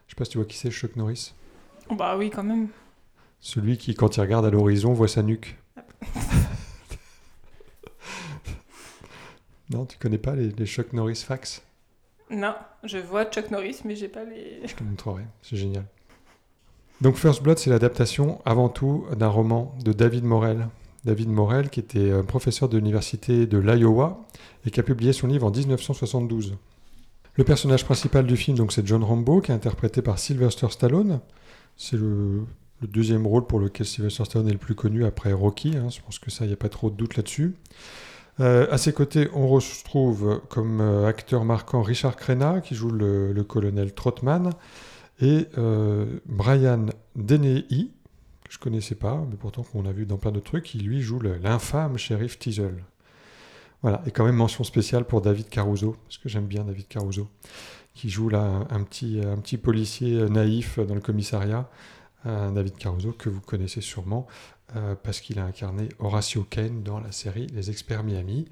Je 0.08 0.14
sais 0.14 0.16
pas 0.18 0.24
si 0.24 0.32
tu 0.32 0.38
vois 0.38 0.48
qui 0.48 0.58
c'est 0.58 0.72
Chuck 0.72 0.96
Norris. 0.96 1.34
Bah 1.92 2.16
oui, 2.18 2.30
quand 2.30 2.44
même. 2.44 2.70
Celui 3.46 3.78
qui, 3.78 3.94
quand 3.94 4.18
il 4.18 4.22
regarde 4.22 4.44
à 4.48 4.50
l'horizon, 4.50 4.94
voit 4.94 5.08
sa 5.08 5.22
nuque. 5.22 5.56
non, 9.70 9.86
tu 9.86 10.00
connais 10.00 10.18
pas 10.18 10.34
les, 10.34 10.50
les 10.50 10.66
Chuck 10.66 10.94
Norris 10.94 11.24
fax? 11.24 11.62
Non, 12.32 12.56
je 12.84 12.98
vois 12.98 13.26
Chuck 13.26 13.52
Norris, 13.52 13.82
mais 13.86 13.96
j'ai 13.96 14.08
pas 14.08 14.24
les. 14.24 14.62
Je 14.66 14.74
te 14.74 14.84
montrerai, 14.84 15.22
c'est 15.44 15.58
génial. 15.58 15.86
Donc 17.02 17.18
First 17.18 17.44
Blood, 17.44 17.60
c'est 17.60 17.70
l'adaptation 17.70 18.42
avant 18.46 18.68
tout 18.68 19.06
d'un 19.16 19.28
roman 19.28 19.76
de 19.84 19.94
David 19.94 20.24
Morel. 20.24 20.68
David 21.04 21.30
Morel, 21.30 21.70
qui 21.70 21.82
était 21.82 22.00
euh, 22.00 22.24
professeur 22.24 22.68
de 22.68 22.78
l'université 22.80 23.46
de 23.46 23.60
l'Iowa 23.60 24.26
et 24.66 24.72
qui 24.72 24.80
a 24.80 24.84
publié 24.84 25.14
son 25.14 25.28
livre 25.28 25.46
en 25.46 25.52
1972. 25.52 26.58
Le 27.36 27.44
personnage 27.44 27.86
principal 27.86 28.26
du 28.26 28.38
film, 28.38 28.58
donc, 28.58 28.74
c'est 28.74 28.88
John 28.88 29.04
Rambo, 29.04 29.40
qui 29.40 29.52
est 29.52 29.56
interprété 29.56 30.02
par 30.02 30.18
Sylvester 30.18 30.72
Stallone. 30.72 31.20
C'est 31.78 31.98
le, 31.98 32.46
le 32.82 32.88
deuxième 32.88 33.26
rôle 33.26 33.46
pour 33.48 33.60
lequel 33.60 33.86
Sylvester 33.86 34.26
Stallone 34.26 34.50
est 34.50 34.54
le 34.54 34.58
plus 34.58 34.76
connu 34.76 35.06
après 35.06 35.34
Rocky. 35.34 35.76
hein. 35.78 35.90
Je 35.90 36.02
pense 36.02 36.20
que 36.20 36.30
ça, 36.30 36.46
il 36.46 36.50
n'y 36.50 36.54
a 36.54 36.58
pas 36.58 36.70
trop 36.70 36.90
de 36.90 36.96
doute 36.96 37.16
là-dessus. 37.16 37.56
Euh, 38.42 38.68
à 38.70 38.78
ses 38.78 38.92
côtés, 38.92 39.30
on 39.34 39.48
retrouve 39.48 40.42
comme 40.50 40.82
euh, 40.82 41.08
acteur 41.08 41.46
marquant 41.46 41.82
Richard 41.82 42.18
Crenna, 42.18 42.60
qui 42.60 42.76
joue 42.76 42.90
le, 42.90 43.44
colonel 43.48 43.94
Trotman, 43.94 44.52
et 45.22 45.48
euh, 45.58 46.20
Brian 46.26 46.88
Dennehy, 47.16 47.92
que 48.44 48.54
je 48.54 48.60
connaissais 48.60 48.96
pas, 48.96 49.26
mais 49.30 49.38
pourtant 49.38 49.64
qu'on 49.64 49.86
a 49.86 49.94
vu 49.94 50.06
dans 50.06 50.18
plein 50.18 50.32
de 50.32 50.42
trucs, 50.42 50.66
qui 50.66 50.80
lui 50.80 51.02
joue 51.02 51.20
l'infâme 51.20 51.98
shérif 51.98 52.38
Teasel. 52.38 52.84
Voilà, 53.82 54.02
et 54.06 54.12
quand 54.12 54.26
même 54.26 54.36
mention 54.36 54.64
spéciale 54.64 55.06
pour 55.06 55.22
David 55.22 55.48
Caruso, 55.48 55.96
parce 56.06 56.18
que 56.18 56.28
j'aime 56.28 56.48
bien 56.48 56.66
David 56.66 56.88
Caruso, 56.88 57.30
qui 57.94 58.10
joue 58.10 58.28
là 58.28 58.68
un, 58.70 58.84
petit, 58.84 59.58
policier 59.58 60.30
naïf 60.30 60.80
dans 60.80 60.96
le 60.96 61.02
commissariat, 61.02 61.70
David 62.26 62.76
Caruso 62.78 63.12
que 63.12 63.30
vous 63.30 63.42
connaissez 63.42 63.82
sûrement, 63.82 64.26
euh, 64.76 64.96
parce 65.02 65.20
qu'il 65.22 65.40
a 65.40 65.44
incarné 65.46 65.90
Horatio 66.00 66.44
Kane 66.44 66.82
dans 66.84 67.00
la 67.00 67.12
série 67.12 67.48
Les 67.54 67.70
Experts 67.70 68.04
Miami. 68.04 68.48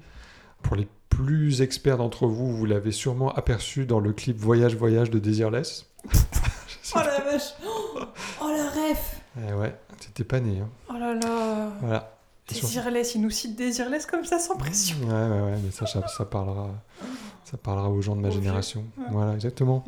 Pour 0.62 0.76
les 0.76 0.88
plus 1.10 1.60
experts 1.60 1.98
d'entre 1.98 2.26
vous, 2.26 2.56
vous 2.56 2.66
l'avez 2.66 2.92
sûrement 2.92 3.32
aperçu 3.34 3.84
dans 3.86 4.00
le 4.00 4.12
clip 4.12 4.36
Voyage 4.38 4.76
Voyage 4.76 5.10
de 5.10 5.18
Desireless. 5.18 5.86
Oh 6.96 6.98
la 6.98 7.20
vache 7.24 7.54
Oh, 8.40 8.46
la 8.48 8.68
ref 8.70 9.20
Eh 9.48 9.52
ouais, 9.54 9.74
t'étais 9.98 10.22
pas 10.22 10.38
né. 10.38 10.60
hein. 10.60 10.68
Oh 10.90 10.92
là 10.92 11.14
là 11.14 11.72
Voilà. 11.80 12.16
Désirless, 12.46 13.14
il 13.14 13.22
nous 13.22 13.30
cite 13.30 13.56
Désirless 13.56 14.06
comme 14.06 14.24
ça 14.24 14.38
sans 14.38 14.56
pression. 14.56 14.98
Ouais, 14.98 15.12
ouais, 15.12 15.40
ouais, 15.52 15.58
mais 15.64 15.70
ça, 15.70 15.86
ça, 15.86 16.06
ça 16.06 16.24
parlera, 16.26 16.70
ça 17.44 17.56
parlera 17.56 17.88
aux 17.88 18.02
gens 18.02 18.14
de 18.14 18.20
ma 18.20 18.30
génération. 18.30 18.84
Ouais. 18.98 19.04
Voilà, 19.10 19.32
exactement. 19.34 19.82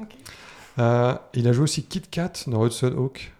Euh, 0.78 1.14
il 1.34 1.46
a 1.46 1.52
joué 1.52 1.64
aussi 1.64 1.84
Kit 1.84 2.00
Kat 2.00 2.32
dans 2.46 2.64
Hudson 2.66 2.94
Hawk. 2.96 3.32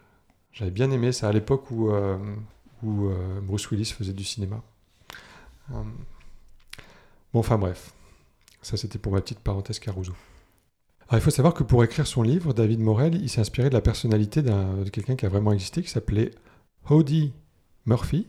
J'avais 0.57 0.71
bien 0.71 0.91
aimé 0.91 1.13
ça 1.13 1.29
à 1.29 1.33
l'époque 1.33 1.71
où, 1.71 1.91
euh, 1.91 2.17
euh, 2.83 3.41
Bruce 3.43 3.71
Willis 3.71 3.93
faisait 3.97 4.15
du 4.15 4.25
cinéma. 4.25 4.63
Euh, 5.73 5.83
Bon, 7.35 7.41
enfin 7.41 7.59
bref. 7.59 7.93
Ça, 8.63 8.79
c'était 8.79 8.99
pour 8.99 9.13
ma 9.13 9.21
petite 9.21 9.41
parenthèse 9.41 9.79
Caruso. 9.79 10.15
Alors, 11.09 11.21
il 11.21 11.23
faut 11.23 11.31
savoir 11.31 11.53
que 11.53 11.63
pour 11.63 11.85
écrire 11.85 12.07
son 12.07 12.23
livre, 12.23 12.55
David 12.55 12.81
Morel, 12.81 13.15
il 13.15 13.29
s'est 13.29 13.43
inspiré 13.43 13.69
de 13.69 13.75
la 13.75 13.83
personnalité 13.83 14.41
de 14.41 14.89
quelqu'un 14.89 15.17
qui 15.17 15.27
a 15.27 15.29
vraiment 15.29 15.53
existé, 15.53 15.83
qui 15.83 15.91
s'appelait 15.91 16.31
Howdy 16.89 17.35
Murphy, 17.85 18.27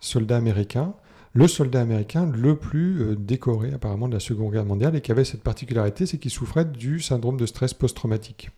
soldat 0.00 0.38
américain, 0.38 0.94
le 1.34 1.46
soldat 1.46 1.82
américain 1.82 2.24
le 2.26 2.56
plus 2.56 3.14
décoré 3.16 3.74
apparemment 3.74 4.08
de 4.08 4.14
la 4.14 4.20
Seconde 4.20 4.52
Guerre 4.52 4.64
mondiale 4.64 4.96
et 4.96 5.02
qui 5.02 5.12
avait 5.12 5.24
cette 5.24 5.42
particularité, 5.42 6.06
c'est 6.06 6.18
qu'il 6.18 6.30
souffrait 6.30 6.64
du 6.64 7.00
syndrome 7.00 7.36
de 7.36 7.44
stress 7.44 7.74
post-traumatique. 7.74 8.50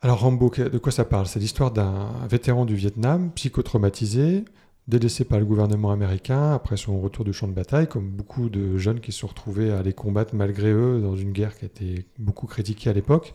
Alors 0.00 0.20
Rambo, 0.20 0.48
de 0.50 0.78
quoi 0.78 0.92
ça 0.92 1.04
parle? 1.04 1.26
C'est 1.26 1.40
l'histoire 1.40 1.72
d'un 1.72 2.12
vétéran 2.30 2.64
du 2.64 2.76
Vietnam, 2.76 3.32
psychotraumatisé, 3.32 4.44
délaissé 4.86 5.24
par 5.24 5.40
le 5.40 5.44
gouvernement 5.44 5.90
américain 5.90 6.52
après 6.52 6.76
son 6.76 7.00
retour 7.00 7.24
du 7.24 7.32
champ 7.32 7.48
de 7.48 7.52
bataille, 7.52 7.88
comme 7.88 8.08
beaucoup 8.08 8.48
de 8.48 8.78
jeunes 8.78 9.00
qui 9.00 9.10
se 9.10 9.18
sont 9.18 9.26
retrouvés 9.26 9.72
à 9.72 9.78
aller 9.78 9.92
combattre 9.92 10.36
malgré 10.36 10.70
eux 10.70 11.00
dans 11.00 11.16
une 11.16 11.32
guerre 11.32 11.58
qui 11.58 11.64
a 11.64 11.66
été 11.66 12.06
beaucoup 12.16 12.46
critiquée 12.46 12.90
à 12.90 12.92
l'époque. 12.92 13.34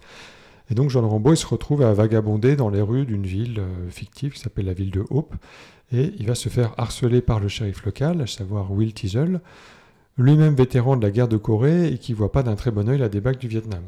Et 0.69 0.73
donc 0.73 0.89
John 0.89 1.03
Rambo, 1.03 1.33
il 1.33 1.37
se 1.37 1.45
retrouve 1.45 1.81
à 1.81 1.91
vagabonder 1.91 2.55
dans 2.55 2.69
les 2.69 2.81
rues 2.81 3.05
d'une 3.05 3.25
ville 3.25 3.59
euh, 3.59 3.89
fictive 3.89 4.31
qui 4.31 4.39
s'appelle 4.39 4.65
la 4.65 4.73
ville 4.73 4.91
de 4.91 5.03
Hope, 5.09 5.35
et 5.91 6.13
il 6.17 6.25
va 6.25 6.35
se 6.35 6.47
faire 6.47 6.73
harceler 6.77 7.21
par 7.21 7.41
le 7.41 7.49
shérif 7.49 7.83
local, 7.83 8.21
à 8.21 8.27
savoir 8.27 8.71
Will 8.71 8.93
Teasel, 8.93 9.41
lui-même 10.17 10.55
vétéran 10.55 10.95
de 10.95 11.05
la 11.05 11.11
guerre 11.11 11.27
de 11.27 11.35
Corée 11.35 11.91
et 11.91 11.97
qui 11.97 12.13
voit 12.13 12.31
pas 12.31 12.41
d'un 12.41 12.55
très 12.55 12.71
bon 12.71 12.87
œil 12.87 12.99
la 12.99 13.09
débâcle 13.09 13.39
du 13.39 13.49
Vietnam. 13.49 13.83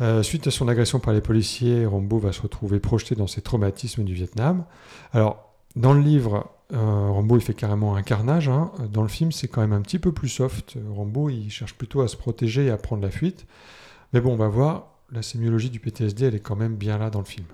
Euh, 0.00 0.22
suite 0.22 0.46
à 0.46 0.50
son 0.50 0.66
agression 0.68 0.98
par 0.98 1.14
les 1.14 1.20
policiers, 1.20 1.86
Rambo 1.86 2.18
va 2.18 2.32
se 2.32 2.42
retrouver 2.42 2.80
projeté 2.80 3.14
dans 3.14 3.26
ses 3.26 3.42
traumatismes 3.42 4.04
du 4.04 4.14
Vietnam. 4.14 4.64
Alors, 5.12 5.54
dans 5.76 5.92
le 5.92 6.00
livre, 6.00 6.50
euh, 6.72 7.10
Rambo 7.10 7.36
il 7.36 7.42
fait 7.42 7.54
carrément 7.54 7.94
un 7.94 8.02
carnage. 8.02 8.48
hein. 8.48 8.72
Dans 8.92 9.02
le 9.02 9.08
film, 9.08 9.30
c'est 9.32 9.48
quand 9.48 9.60
même 9.60 9.72
un 9.72 9.82
petit 9.82 9.98
peu 9.98 10.12
plus 10.12 10.28
soft. 10.28 10.76
Rambo 10.90 11.30
il 11.30 11.50
cherche 11.50 11.74
plutôt 11.74 12.00
à 12.00 12.08
se 12.08 12.16
protéger 12.16 12.66
et 12.66 12.70
à 12.70 12.76
prendre 12.76 13.02
la 13.02 13.10
fuite. 13.10 13.46
Mais 14.12 14.20
bon, 14.20 14.32
on 14.32 14.36
va 14.36 14.48
voir, 14.48 14.94
la 15.12 15.22
sémiologie 15.22 15.70
du 15.70 15.80
PTSD, 15.80 16.26
elle 16.26 16.34
est 16.34 16.40
quand 16.40 16.56
même 16.56 16.74
bien 16.76 16.98
là 16.98 17.10
dans 17.10 17.20
le 17.20 17.24
film. 17.24 17.46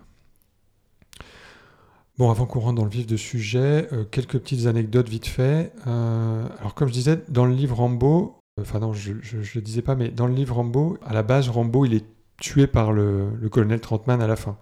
Bon, 2.18 2.30
avant 2.30 2.44
qu'on 2.44 2.60
rentre 2.60 2.74
dans 2.76 2.84
le 2.84 2.90
vif 2.90 3.06
du 3.06 3.16
sujet, 3.16 3.88
euh, 3.92 4.04
quelques 4.04 4.38
petites 4.38 4.66
anecdotes 4.66 5.08
vite 5.08 5.26
fait. 5.26 5.72
Euh, 5.86 6.46
alors, 6.58 6.74
comme 6.74 6.88
je 6.88 6.92
disais, 6.92 7.22
dans 7.28 7.46
le 7.46 7.54
livre 7.54 7.76
Rambo, 7.76 8.38
enfin 8.60 8.78
non, 8.78 8.92
je 8.92 9.12
ne 9.12 9.42
le 9.54 9.60
disais 9.62 9.80
pas, 9.80 9.94
mais 9.94 10.10
dans 10.10 10.26
le 10.26 10.34
livre 10.34 10.56
Rambo, 10.56 10.98
à 11.02 11.14
la 11.14 11.22
base, 11.22 11.48
Rambo, 11.48 11.86
il 11.86 11.94
est 11.94 12.04
tué 12.40 12.66
par 12.66 12.92
le, 12.92 13.30
colonel 13.50 13.80
Trentman 13.80 14.20
à 14.20 14.26
la 14.26 14.36
fin. 14.36 14.58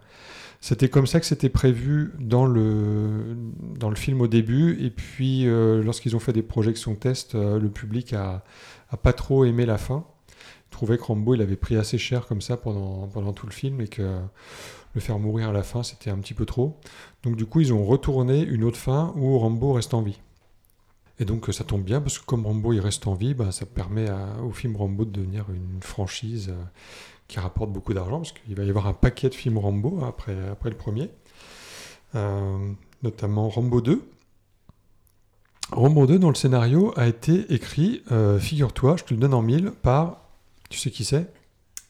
C'était 0.61 0.89
comme 0.89 1.07
ça 1.07 1.21
que 1.21 1.27
c'était 1.27 1.49
prévu 1.49 2.13
dans 2.19 2.45
le, 2.45 3.37
dans 3.79 3.89
le 3.89 3.97
film 3.97 4.21
au 4.21 4.27
début, 4.27 4.77
et 4.85 4.91
puis 4.91 5.47
euh, 5.47 5.83
lorsqu'ils 5.83 6.17
ont 6.17 6.19
fait 6.19 6.33
des 6.33 6.43
projections 6.43 6.97
test, 6.97 7.37
euh, 7.37 7.61
le 7.61 7.71
public 7.71 8.13
a, 8.13 8.45
a 8.91 8.97
pas 8.97 9.13
trop 9.13 9.45
aimé 9.45 9.67
la 9.67 9.79
fin. 9.79 10.05
Il 10.67 10.71
trouvait 10.71 10.99
que 10.99 11.05
Rambo 11.05 11.35
il 11.35 11.43
avait 11.43 11.57
pris 11.57 11.77
assez 11.77 11.97
cher 11.97 12.27
comme 12.27 12.43
ça 12.43 12.57
pendant, 12.57 13.07
pendant 13.07 13.33
tout 13.33 13.47
le 13.47 13.53
film, 13.53 13.81
et 13.81 13.89
que 13.89 14.19
le 14.95 15.01
faire 15.01 15.19
mourir 15.21 15.51
à 15.51 15.53
la 15.53 15.63
fin 15.63 15.85
c'était 15.85 16.11
un 16.11 16.19
petit 16.19 16.35
peu 16.35 16.45
trop. 16.45 16.77
Donc 17.23 17.37
du 17.37 17.47
coup 17.47 17.61
ils 17.61 17.73
ont 17.73 17.85
retourné 17.85 18.43
une 18.43 18.65
autre 18.65 18.79
fin 18.79 19.13
où 19.17 19.39
Rambo 19.39 19.73
reste 19.73 19.95
en 19.95 20.03
vie. 20.03 20.19
Et 21.21 21.25
donc 21.25 21.53
ça 21.53 21.65
tombe 21.65 21.83
bien 21.83 22.01
parce 22.01 22.19
que 22.19 22.25
comme 22.25 22.47
Rambo 22.47 22.73
il 22.73 22.81
reste 22.81 23.07
en 23.07 23.15
vie, 23.15 23.35
bah, 23.35 23.51
ça 23.51 23.67
permet 23.67 24.09
au 24.43 24.53
film 24.53 24.77
Rambo 24.77 25.05
de 25.05 25.11
devenir 25.11 25.47
une 25.51 25.83
franchise 25.83 26.51
euh, 26.51 26.65
qui 27.29 27.39
rapporte 27.39 27.71
beaucoup 27.71 27.95
d'argent 27.95 28.19
parce 28.19 28.33
qu'il 28.33 28.55
va 28.55 28.65
y 28.65 28.71
avoir 28.71 28.87
un 28.87 28.95
paquet 28.95 29.29
de 29.29 29.35
films 29.35 29.59
Rambo 29.59 30.03
après, 30.05 30.37
après 30.51 30.71
le 30.71 30.77
premier, 30.77 31.11
Euh, 32.15 32.73
notamment 33.03 33.51
Rambo 33.51 33.83
2. 33.83 34.03
Rambo 35.73 36.07
2 36.07 36.19
dont 36.19 36.31
le 36.31 36.35
scénario 36.35 36.95
a 36.97 37.07
été 37.07 37.53
écrit, 37.53 38.03
euh, 38.11 38.39
figure-toi, 38.39 38.97
je 38.97 39.05
te 39.05 39.13
le 39.13 39.21
donne 39.21 39.35
en 39.35 39.43
mille, 39.43 39.73
par, 39.83 40.23
tu 40.71 40.79
sais 40.79 40.91
qui 40.91 41.05
c'est? 41.05 41.31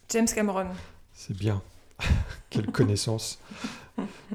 James 0.08 0.26
Cameron. 0.26 0.66
C'est 1.14 1.36
bien. 1.36 1.62
Quelle 2.50 2.66
connaissance. 2.66 3.38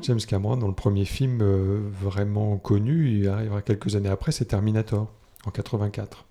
James 0.01 0.19
Cameron, 0.19 0.55
dans 0.55 0.67
le 0.67 0.73
premier 0.73 1.03
film 1.03 1.39
euh, 1.41 1.81
vraiment 2.01 2.57
connu, 2.57 3.19
il 3.19 3.27
arrivera 3.27 3.61
quelques 3.61 3.97
années 3.97 4.09
après, 4.09 4.31
c'est 4.31 4.45
Terminator, 4.45 5.11
en 5.45 5.51
84. 5.51 6.23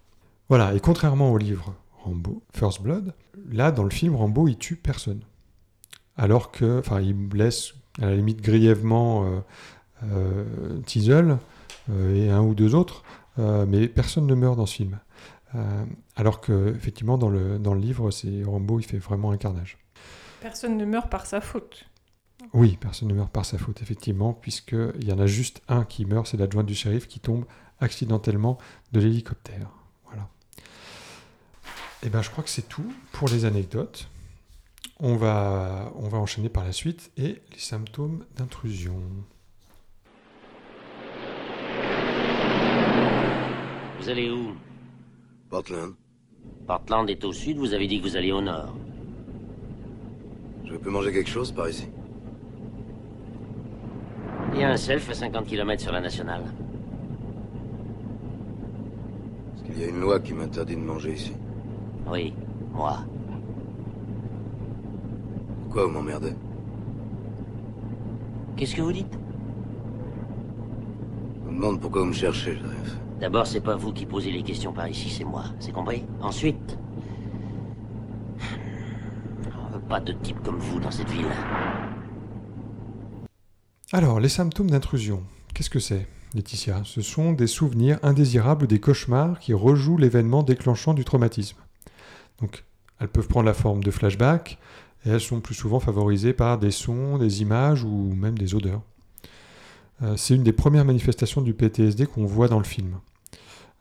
Voilà, 0.49 0.75
et 0.75 0.81
contrairement 0.81 1.31
au 1.31 1.37
livre 1.37 1.75
Rambo, 2.03 2.43
First 2.53 2.83
Blood, 2.83 3.15
là, 3.51 3.73
dans 3.73 3.85
le 3.85 3.91
film, 3.91 4.15
Rambo, 4.17 4.49
il 4.49 4.57
tue 4.57 4.77
personne. 4.77 5.23
Alors 6.17 6.51
que, 6.51 6.79
enfin, 6.79 7.01
il 7.01 7.15
blesse 7.15 7.75
à 8.01 8.07
la 8.07 8.17
limite 8.17 8.41
grièvement 8.41 9.25
euh, 9.25 9.41
euh, 10.05 10.81
Teasel 10.87 11.39
euh, 11.91 12.15
et 12.15 12.31
un 12.31 12.43
ou 12.43 12.55
deux 12.55 12.75
autres, 12.75 13.03
euh, 13.39 13.67
mais 13.67 13.89
personne 13.89 14.27
ne 14.27 14.35
meurt 14.35 14.57
dans 14.57 14.67
ce 14.67 14.77
film. 14.77 14.99
Alors 16.17 16.41
que, 16.41 16.75
effectivement, 16.75 17.19
dans 17.19 17.29
le, 17.29 17.59
dans 17.59 17.75
le 17.75 17.81
livre, 17.81 18.11
c'est 18.11 18.43
Rambo, 18.43 18.81
il 18.81 18.85
fait 18.85 18.97
vraiment 18.97 19.33
un 19.33 19.37
carnage. 19.37 19.77
Personne 20.41 20.79
ne 20.79 20.87
meurt 20.87 21.11
par 21.11 21.27
sa 21.27 21.43
faute. 21.43 21.85
Oui, 22.55 22.79
personne 22.81 23.09
ne 23.09 23.15
meurt 23.15 23.31
par 23.31 23.45
sa 23.45 23.59
faute, 23.59 23.83
effectivement, 23.83 24.33
puisqu'il 24.33 25.07
y 25.07 25.13
en 25.13 25.19
a 25.19 25.27
juste 25.27 25.61
un 25.69 25.85
qui 25.85 26.07
meurt, 26.07 26.27
c'est 26.27 26.39
l'adjoint 26.39 26.65
du 26.65 26.75
shérif 26.75 27.07
qui 27.07 27.21
tombe 27.21 27.45
accidentellement 27.81 28.57
de 28.93 29.01
l'hélicoptère. 29.01 29.69
Et 32.05 32.09
ben, 32.09 32.21
je 32.21 32.31
crois 32.31 32.43
que 32.43 32.51
c'est 32.51 32.69
tout 32.69 32.93
pour 33.13 33.29
les 33.29 33.45
anecdotes. 33.45 34.09
On 34.99 35.17
va, 35.17 35.93
on 35.97 36.09
va 36.09 36.19
enchaîner 36.19 36.49
par 36.49 36.65
la 36.65 36.73
suite 36.73 37.13
et 37.17 37.41
les 37.53 37.59
symptômes 37.59 38.25
d'intrusion. 38.37 39.01
Vous 44.01 44.09
allez 44.09 44.31
où? 44.31 44.57
Portland. 45.49 45.95
Portland 46.67 47.09
est 47.09 47.25
au 47.25 47.33
sud, 47.33 47.59
vous 47.59 47.73
avez 47.73 47.87
dit 47.87 48.01
que 48.01 48.09
vous 48.09 48.17
alliez 48.17 48.33
au 48.33 48.41
nord. 48.41 48.75
Je 50.65 50.75
peux 50.77 50.91
manger 50.91 51.13
quelque 51.13 51.31
chose 51.31 51.53
par 51.53 51.69
ici? 51.69 51.87
Il 54.55 54.61
y 54.61 54.65
a 54.65 54.71
un 54.71 54.77
self 54.77 55.09
à 55.09 55.15
50 55.15 55.47
km 55.47 55.81
sur 55.81 55.93
la 55.93 56.01
nationale. 56.01 56.45
Est-ce 59.55 59.65
qu'il 59.65 59.79
y 59.81 59.85
a 59.85 59.89
une 59.89 60.01
loi 60.01 60.19
qui 60.19 60.33
m'interdit 60.33 60.75
de 60.75 60.81
manger 60.81 61.13
ici? 61.15 61.33
Oui, 62.11 62.35
moi. 62.73 62.99
Pourquoi 65.65 65.87
vous 65.87 65.91
m'emmerdez 65.93 66.35
Qu'est-ce 68.57 68.75
que 68.75 68.83
vous 68.83 68.93
dites 68.93 69.19
Je 71.45 71.51
me 71.51 71.57
demande 71.57 71.81
pourquoi 71.81 72.03
vous 72.03 72.09
me 72.09 72.13
cherchez, 72.13 72.55
fait. 72.55 73.19
D'abord, 73.21 73.47
c'est 73.47 73.61
pas 73.61 73.77
vous 73.77 73.93
qui 73.93 74.05
posez 74.05 74.31
les 74.33 74.43
questions 74.43 74.73
par 74.73 74.89
ici, 74.89 75.09
c'est 75.09 75.25
moi. 75.25 75.45
C'est 75.61 75.73
compris 75.73 76.05
Ensuite, 76.21 76.77
on 79.57 79.73
veut 79.73 79.81
pas 79.89 80.01
de 80.01 80.13
type 80.13 80.43
comme 80.43 80.59
vous 80.59 80.81
dans 80.81 80.91
cette 80.91 81.09
ville. 81.09 81.27
Alors, 83.93 84.21
les 84.21 84.29
symptômes 84.29 84.71
d'intrusion, 84.71 85.23
qu'est-ce 85.55 85.71
que 85.71 85.79
c'est, 85.79 86.07
Laetitia? 86.35 86.83
Ce 86.85 87.01
sont 87.01 87.33
des 87.33 87.47
souvenirs 87.47 87.99
indésirables 88.03 88.65
ou 88.65 88.67
des 88.67 88.81
cauchemars 88.81 89.39
qui 89.39 89.55
rejouent 89.55 89.99
l'événement 89.99 90.43
déclenchant 90.43 90.95
du 90.95 91.05
traumatisme. 91.05 91.59
Donc, 92.43 92.65
elles 93.01 93.09
peuvent 93.09 93.29
prendre 93.29 93.47
la 93.47 93.55
forme 93.55 93.83
de 93.83 93.91
flashbacks 93.91 94.59
et 95.07 95.11
elles 95.11 95.21
sont 95.21 95.41
plus 95.41 95.55
souvent 95.55 95.81
favorisées 95.81 96.33
par 96.35 96.59
des 96.59 96.71
sons, 96.71 97.17
des 97.19 97.41
images 97.43 97.83
ou 97.85 98.13
même 98.15 98.37
des 98.39 98.55
odeurs. 98.55 98.83
Euh, 100.03 100.17
c'est 100.17 100.35
une 100.35 100.43
des 100.43 100.53
premières 100.53 100.85
manifestations 100.85 101.41
du 101.41 101.55
PTSD 101.55 102.07
qu'on 102.07 102.25
voit 102.27 102.49
dans 102.49 102.59
le 102.59 102.65
film. 102.65 102.97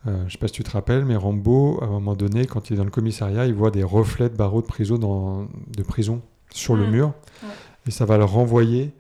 Euh, 0.08 0.18
je 0.22 0.26
ne 0.26 0.30
sais 0.30 0.38
pas 0.40 0.48
si 0.48 0.54
tu 0.54 0.64
te 0.64 0.72
rappelles, 0.72 1.06
mais 1.06 1.16
Rambo, 1.16 1.80
à 1.82 1.86
un 1.86 1.90
moment 1.90 2.16
donné, 2.16 2.46
quand 2.48 2.70
il 2.70 2.74
est 2.74 2.78
dans 2.78 2.84
le 2.84 2.90
commissariat, 2.92 3.46
il 3.46 3.54
voit 3.54 3.70
des 3.72 3.84
reflets 3.84 4.30
de 4.30 4.36
barreaux 4.36 4.62
de 4.62 4.68
prison, 4.68 4.98
dans- 4.98 5.48
de 5.76 5.84
prison 5.84 6.22
sur 6.52 6.76
le 6.76 6.88
Mm. 6.88 6.92
mur. 6.92 7.14
Ouais. 7.44 7.50
Et 7.88 7.92
ça 7.92 8.06
va 8.06 8.18
le 8.18 8.24
renvoyer 8.26 8.92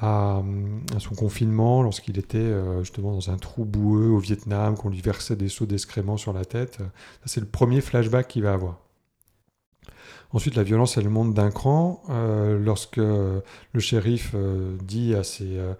à, 0.00 0.42
à 0.94 1.00
son 1.00 1.14
confinement 1.14 1.82
lorsqu'il 1.82 2.18
était 2.18 2.38
euh, 2.38 2.80
justement 2.82 3.12
dans 3.12 3.30
un 3.30 3.36
trou 3.36 3.64
boueux 3.64 4.08
au 4.10 4.18
Vietnam, 4.18 4.76
qu'on 4.76 4.90
lui 4.90 5.00
versait 5.00 5.34
des 5.36 5.48
seaux 5.48 5.66
d'excréments 5.66 6.16
sur 6.16 6.32
la 6.32 6.44
tête. 6.44 6.76
Ça, 6.78 6.84
c'est 7.26 7.40
le 7.40 7.46
premier 7.46 7.80
flashback 7.80 8.28
qu'il 8.28 8.42
va 8.42 8.52
avoir. 8.52 8.78
Ensuite, 10.32 10.56
la 10.56 10.62
violence, 10.62 10.98
elle 10.98 11.08
monte 11.08 11.32
d'un 11.32 11.50
cran 11.50 12.02
euh, 12.10 12.58
lorsque 12.58 12.98
le 12.98 13.42
shérif 13.78 14.32
euh, 14.34 14.76
dit 14.82 15.14
à 15.14 15.22
ses, 15.22 15.58
euh, 15.58 15.72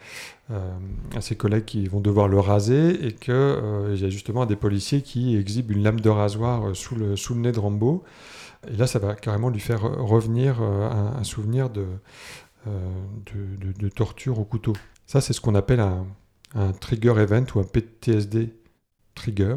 à 1.15 1.21
ses 1.21 1.37
collègues 1.37 1.67
qu'ils 1.67 1.91
vont 1.91 2.01
devoir 2.01 2.29
le 2.29 2.41
raser 2.41 3.07
et 3.07 3.13
qu'il 3.13 3.35
y 3.35 4.05
a 4.05 4.09
justement 4.09 4.47
des 4.47 4.57
policiers 4.57 5.03
qui 5.03 5.37
exhibent 5.37 5.71
une 5.73 5.83
lame 5.83 6.01
de 6.01 6.09
rasoir 6.09 6.75
sous 6.75 6.95
le, 6.97 7.15
sous 7.17 7.35
le 7.35 7.41
nez 7.41 7.53
de 7.53 7.59
Rambo. 7.61 8.05
Et 8.73 8.77
là, 8.77 8.87
ça 8.87 8.99
va 8.99 9.15
carrément 9.15 9.51
lui 9.51 9.61
faire 9.61 9.83
revenir 9.83 10.63
un, 10.63 11.23
souvenir 11.25 11.69
de, 11.71 11.85
de, 12.67 13.67
de- 13.67 13.73
de 13.79 13.89
torture 13.89 14.39
au 14.41 14.45
couteau. 14.45 14.73
Ça, 15.07 15.21
c'est 15.21 15.33
ce 15.33 15.41
qu'on 15.41 15.55
appelle 15.55 15.81
un, 15.81 16.07
un 16.55 16.73
trigger 16.73 17.15
event 17.19 17.45
ou 17.55 17.61
un 17.61 17.65
PTSD 17.65 18.55
trigger, 19.15 19.57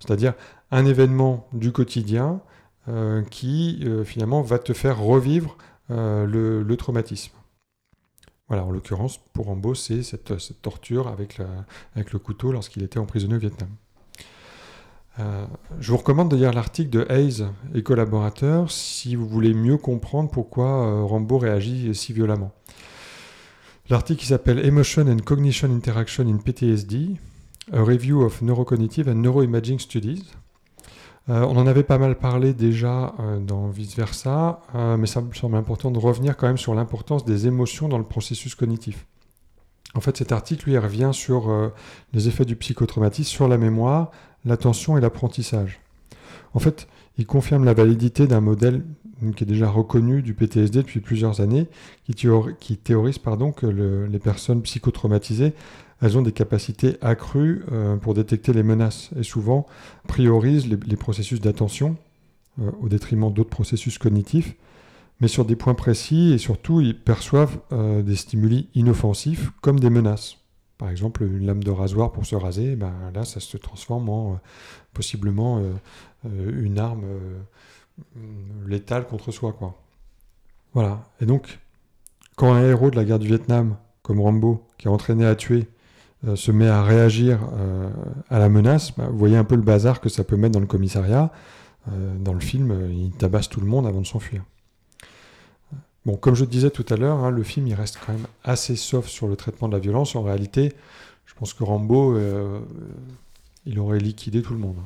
c'est-à-dire 0.00 0.34
un 0.70 0.86
événement 0.86 1.46
du 1.52 1.70
quotidien 1.70 2.40
euh, 2.88 3.22
qui 3.22 3.80
euh, 3.84 4.04
finalement 4.04 4.42
va 4.42 4.58
te 4.58 4.72
faire 4.72 4.98
revivre 5.00 5.56
euh, 5.90 6.26
le, 6.26 6.76
traumatisme. 6.76 7.32
Voilà, 8.48 8.64
en 8.64 8.70
l'occurrence, 8.70 9.18
pour 9.32 9.46
Rambo, 9.46 9.74
c'est 9.74 10.02
cette, 10.02 10.34
torture 10.62 11.08
avec, 11.08 11.38
le 11.38 12.18
couteau 12.18 12.52
lorsqu'il 12.52 12.82
était 12.82 12.98
emprisonné 12.98 13.36
au 13.36 13.38
Vietnam. 13.38 13.68
Je 15.18 15.90
vous 15.90 15.98
recommande 15.98 16.30
de 16.30 16.36
lire 16.36 16.52
l'article 16.52 16.90
de 16.90 17.06
Hayes 17.10 17.44
et 17.74 17.82
collaborateurs 17.82 18.70
si 18.70 19.14
vous 19.14 19.28
voulez 19.28 19.52
mieux 19.52 19.76
comprendre 19.76 20.30
pourquoi 20.30 20.86
euh, 20.86 21.04
Rambo 21.04 21.38
réagit 21.38 21.94
si 21.94 22.12
violemment. 22.12 22.52
L'article 23.90 24.24
s'appelle 24.24 24.64
Emotion 24.64 25.06
and 25.06 25.18
Cognition 25.18 25.70
Interaction 25.70 26.26
in 26.26 26.38
PTSD, 26.38 27.16
A 27.72 27.82
Review 27.82 28.22
of 28.22 28.42
Neurocognitive 28.42 29.08
and 29.08 29.22
Neuroimaging 29.22 29.78
Studies. 29.78 30.22
Euh, 31.28 31.42
on 31.42 31.56
en 31.56 31.66
avait 31.68 31.84
pas 31.84 31.98
mal 31.98 32.16
parlé 32.18 32.52
déjà 32.52 33.14
euh, 33.20 33.38
dans 33.38 33.68
Vice 33.68 33.94
Versa, 33.96 34.60
euh, 34.74 34.96
mais 34.96 35.06
ça 35.06 35.20
me 35.20 35.32
semble 35.32 35.56
important 35.56 35.90
de 35.92 35.98
revenir 35.98 36.36
quand 36.36 36.48
même 36.48 36.58
sur 36.58 36.74
l'importance 36.74 37.24
des 37.24 37.46
émotions 37.46 37.88
dans 37.88 37.98
le 37.98 38.04
processus 38.04 38.54
cognitif. 38.54 39.06
En 39.94 40.00
fait, 40.00 40.16
cet 40.16 40.32
article, 40.32 40.70
lui, 40.70 40.78
revient 40.78 41.10
sur 41.12 41.70
les 42.14 42.26
effets 42.26 42.46
du 42.46 42.56
psychotraumatisme 42.56 43.28
sur 43.30 43.46
la 43.46 43.58
mémoire, 43.58 44.10
l'attention 44.46 44.96
et 44.96 45.02
l'apprentissage. 45.02 45.80
En 46.54 46.60
fait, 46.60 46.88
il 47.18 47.26
confirme 47.26 47.64
la 47.64 47.74
validité 47.74 48.26
d'un 48.26 48.40
modèle 48.40 48.84
qui 49.36 49.44
est 49.44 49.46
déjà 49.46 49.68
reconnu 49.68 50.22
du 50.22 50.32
PTSD 50.32 50.78
depuis 50.78 51.00
plusieurs 51.00 51.42
années, 51.42 51.68
qui, 52.06 52.76
théorise, 52.78 53.18
pardon, 53.18 53.52
que 53.52 53.66
le- 53.66 54.06
les 54.06 54.18
personnes 54.18 54.62
psychotraumatisées, 54.62 55.52
elles 56.02 56.18
ont 56.18 56.22
des 56.22 56.32
capacités 56.32 56.96
accrues 57.00 57.64
euh, 57.70 57.96
pour 57.96 58.14
détecter 58.14 58.52
les 58.52 58.64
menaces 58.64 59.10
et 59.16 59.22
souvent 59.22 59.66
priorisent 60.08 60.66
les, 60.68 60.96
processus 60.96 61.40
d'attention 61.40 61.96
euh, 62.60 62.70
au 62.82 62.88
détriment 62.88 63.32
d'autres 63.32 63.50
processus 63.50 63.98
cognitifs, 63.98 64.56
mais 65.20 65.28
sur 65.28 65.44
des 65.44 65.54
points 65.54 65.74
précis 65.74 66.32
et 66.32 66.38
surtout 66.38 66.80
ils 66.80 66.98
perçoivent 66.98 67.58
euh, 67.70 68.02
des 68.02 68.16
stimuli 68.16 68.68
inoffensifs 68.74 69.52
comme 69.60 69.78
des 69.78 69.90
menaces. 69.90 70.38
Par 70.76 70.90
exemple, 70.90 71.22
une 71.22 71.46
lame 71.46 71.62
de 71.62 71.70
rasoir 71.70 72.10
pour 72.10 72.26
se 72.26 72.34
raser, 72.34 72.74
ben 72.74 72.92
là 73.14 73.24
ça 73.24 73.38
se 73.38 73.56
transforme 73.56 74.08
en 74.08 74.40
possiblement 74.92 75.62
une 76.24 76.80
arme 76.80 77.04
létale 78.66 79.06
contre 79.06 79.30
soi. 79.30 79.52
Quoi. 79.52 79.80
Voilà. 80.74 81.04
Et 81.20 81.26
donc, 81.26 81.60
quand 82.34 82.52
un 82.52 82.68
héros 82.68 82.90
de 82.90 82.96
la 82.96 83.04
guerre 83.04 83.20
du 83.20 83.28
Vietnam, 83.28 83.76
comme 84.02 84.20
Rambo, 84.20 84.66
qui 84.76 84.88
est 84.88 84.90
entraîné 84.90 85.24
à 85.24 85.36
tuer, 85.36 85.68
euh, 86.24 86.36
se 86.36 86.52
met 86.52 86.68
à 86.68 86.84
réagir 86.84 87.40
euh, 87.58 87.90
à 88.30 88.38
la 88.38 88.48
menace, 88.48 88.92
bah, 88.96 89.08
vous 89.10 89.18
voyez 89.18 89.36
un 89.36 89.42
peu 89.42 89.56
le 89.56 89.62
bazar 89.62 90.00
que 90.00 90.08
ça 90.08 90.22
peut 90.22 90.36
mettre 90.36 90.52
dans 90.52 90.60
le 90.60 90.66
commissariat. 90.66 91.32
Euh, 91.90 92.16
dans 92.16 92.32
le 92.32 92.40
film, 92.40 92.90
il 92.92 93.10
tabasse 93.10 93.48
tout 93.48 93.60
le 93.60 93.66
monde 93.66 93.88
avant 93.88 94.00
de 94.00 94.06
s'enfuir. 94.06 94.44
Bon, 96.06 96.16
comme 96.16 96.36
je 96.36 96.44
disais 96.44 96.70
tout 96.70 96.86
à 96.90 96.96
l'heure, 96.96 97.18
hein, 97.24 97.30
le 97.30 97.42
film 97.42 97.66
il 97.66 97.74
reste 97.74 97.98
quand 98.04 98.12
même 98.12 98.26
assez 98.44 98.76
soft 98.76 99.08
sur 99.08 99.26
le 99.26 99.34
traitement 99.34 99.68
de 99.68 99.74
la 99.74 99.80
violence. 99.80 100.14
En 100.14 100.22
réalité, 100.22 100.74
je 101.26 101.34
pense 101.34 101.54
que 101.54 101.64
Rambo, 101.64 102.18
il 103.66 103.78
aurait 103.78 104.00
liquidé 104.00 104.42
tout 104.42 104.52
le 104.52 104.58
monde. 104.58 104.78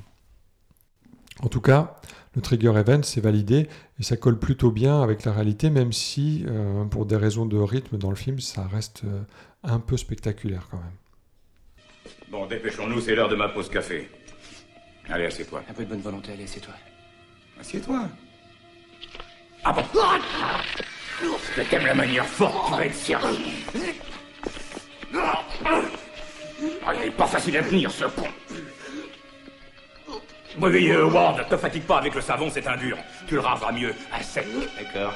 En 1.43 1.49
tout 1.49 1.63
cas, 1.63 1.97
le 2.35 2.43
trigger 2.43 2.73
event, 2.77 3.03
c'est 3.03 3.23
validé 3.23 3.67
et 3.99 4.03
ça 4.03 4.19
colle 4.19 4.39
plutôt 4.39 4.71
bien 4.71 5.03
avec 5.03 5.25
la 5.25 5.33
réalité, 5.33 5.71
même 5.71 5.93
si, 5.93 6.45
pour 6.91 7.07
des 7.07 7.17
raisons 7.17 7.47
de 7.47 7.57
rythme 7.57 7.97
dans 7.97 8.11
le 8.11 8.17
film, 8.17 8.39
ça 8.41 8.67
reste 8.67 9.05
un 9.65 9.81
peu 9.81 9.97
spectaculaire 9.97 10.69
quand 10.71 10.79
même. 10.79 10.93
Bon, 12.29 12.47
dépêchons-nous, 12.47 13.01
c'est 13.01 13.15
l'heure 13.15 13.29
de 13.29 13.37
ma 13.37 13.49
pause 13.49 13.69
café. 13.69 14.11
Allez, 15.09 15.27
assieds-toi. 15.27 15.63
Un 15.69 15.73
peu 15.73 15.85
de 15.85 15.91
bonne 15.91 16.01
volonté, 16.01 16.33
allez, 16.33 16.47
c'est 16.47 16.61
toi. 16.61 16.75
Assieds-toi. 17.61 18.09
Ah 19.65 19.73
bon 19.73 19.83
Je 21.57 21.63
t'aime 21.63 21.87
la 21.87 21.95
manière 21.95 22.27
forte, 22.27 22.67
tu 22.67 22.73
vas 22.73 22.87
être 22.87 22.95
servi. 22.95 23.39
Ah, 26.85 26.95
il 26.95 27.09
est 27.09 27.11
pas 27.11 27.27
facile 27.27 27.57
à 27.57 27.63
tenir, 27.63 27.91
ce 27.91 28.05
con. 28.05 28.29
Oui, 30.61 30.91
euh, 30.91 31.05
Ward, 31.07 31.39
ne 31.39 31.45
te 31.45 31.57
fatigue 31.57 31.83
pas 31.83 31.99
avec 31.99 32.15
le 32.15 32.21
savon, 32.21 32.49
c'est 32.51 32.67
un 32.67 32.77
dur. 32.77 32.97
Tu 33.29 33.35
le 33.35 33.41
raseras 33.41 33.73
mieux, 33.73 33.95
à 34.13 34.23
sec. 34.23 34.47
D'accord. 34.79 35.15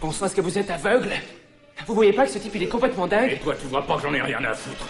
Bon 0.00 0.10
sang, 0.10 0.26
est-ce 0.26 0.34
que 0.34 0.40
vous 0.40 0.58
êtes 0.58 0.70
aveugle? 0.70 1.12
Vous 1.86 1.94
voyez 1.94 2.12
pas 2.12 2.24
que 2.26 2.32
ce 2.32 2.38
type, 2.38 2.54
il 2.54 2.64
est 2.64 2.68
complètement 2.68 3.06
Et 3.06 3.10
dingue 3.10 3.40
toi, 3.42 3.54
tu 3.60 3.66
vois 3.66 3.86
pas 3.86 3.96
que 3.96 4.02
j'en 4.02 4.14
ai 4.14 4.22
rien 4.22 4.42
à 4.44 4.54
foutre. 4.54 4.86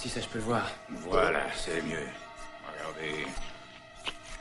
Si 0.00 0.08
ça, 0.08 0.22
je 0.22 0.28
peux 0.28 0.38
le 0.38 0.44
voir. 0.44 0.66
Voilà, 0.88 1.42
c'est 1.54 1.82
mieux. 1.82 2.06
Regardez. 2.72 3.26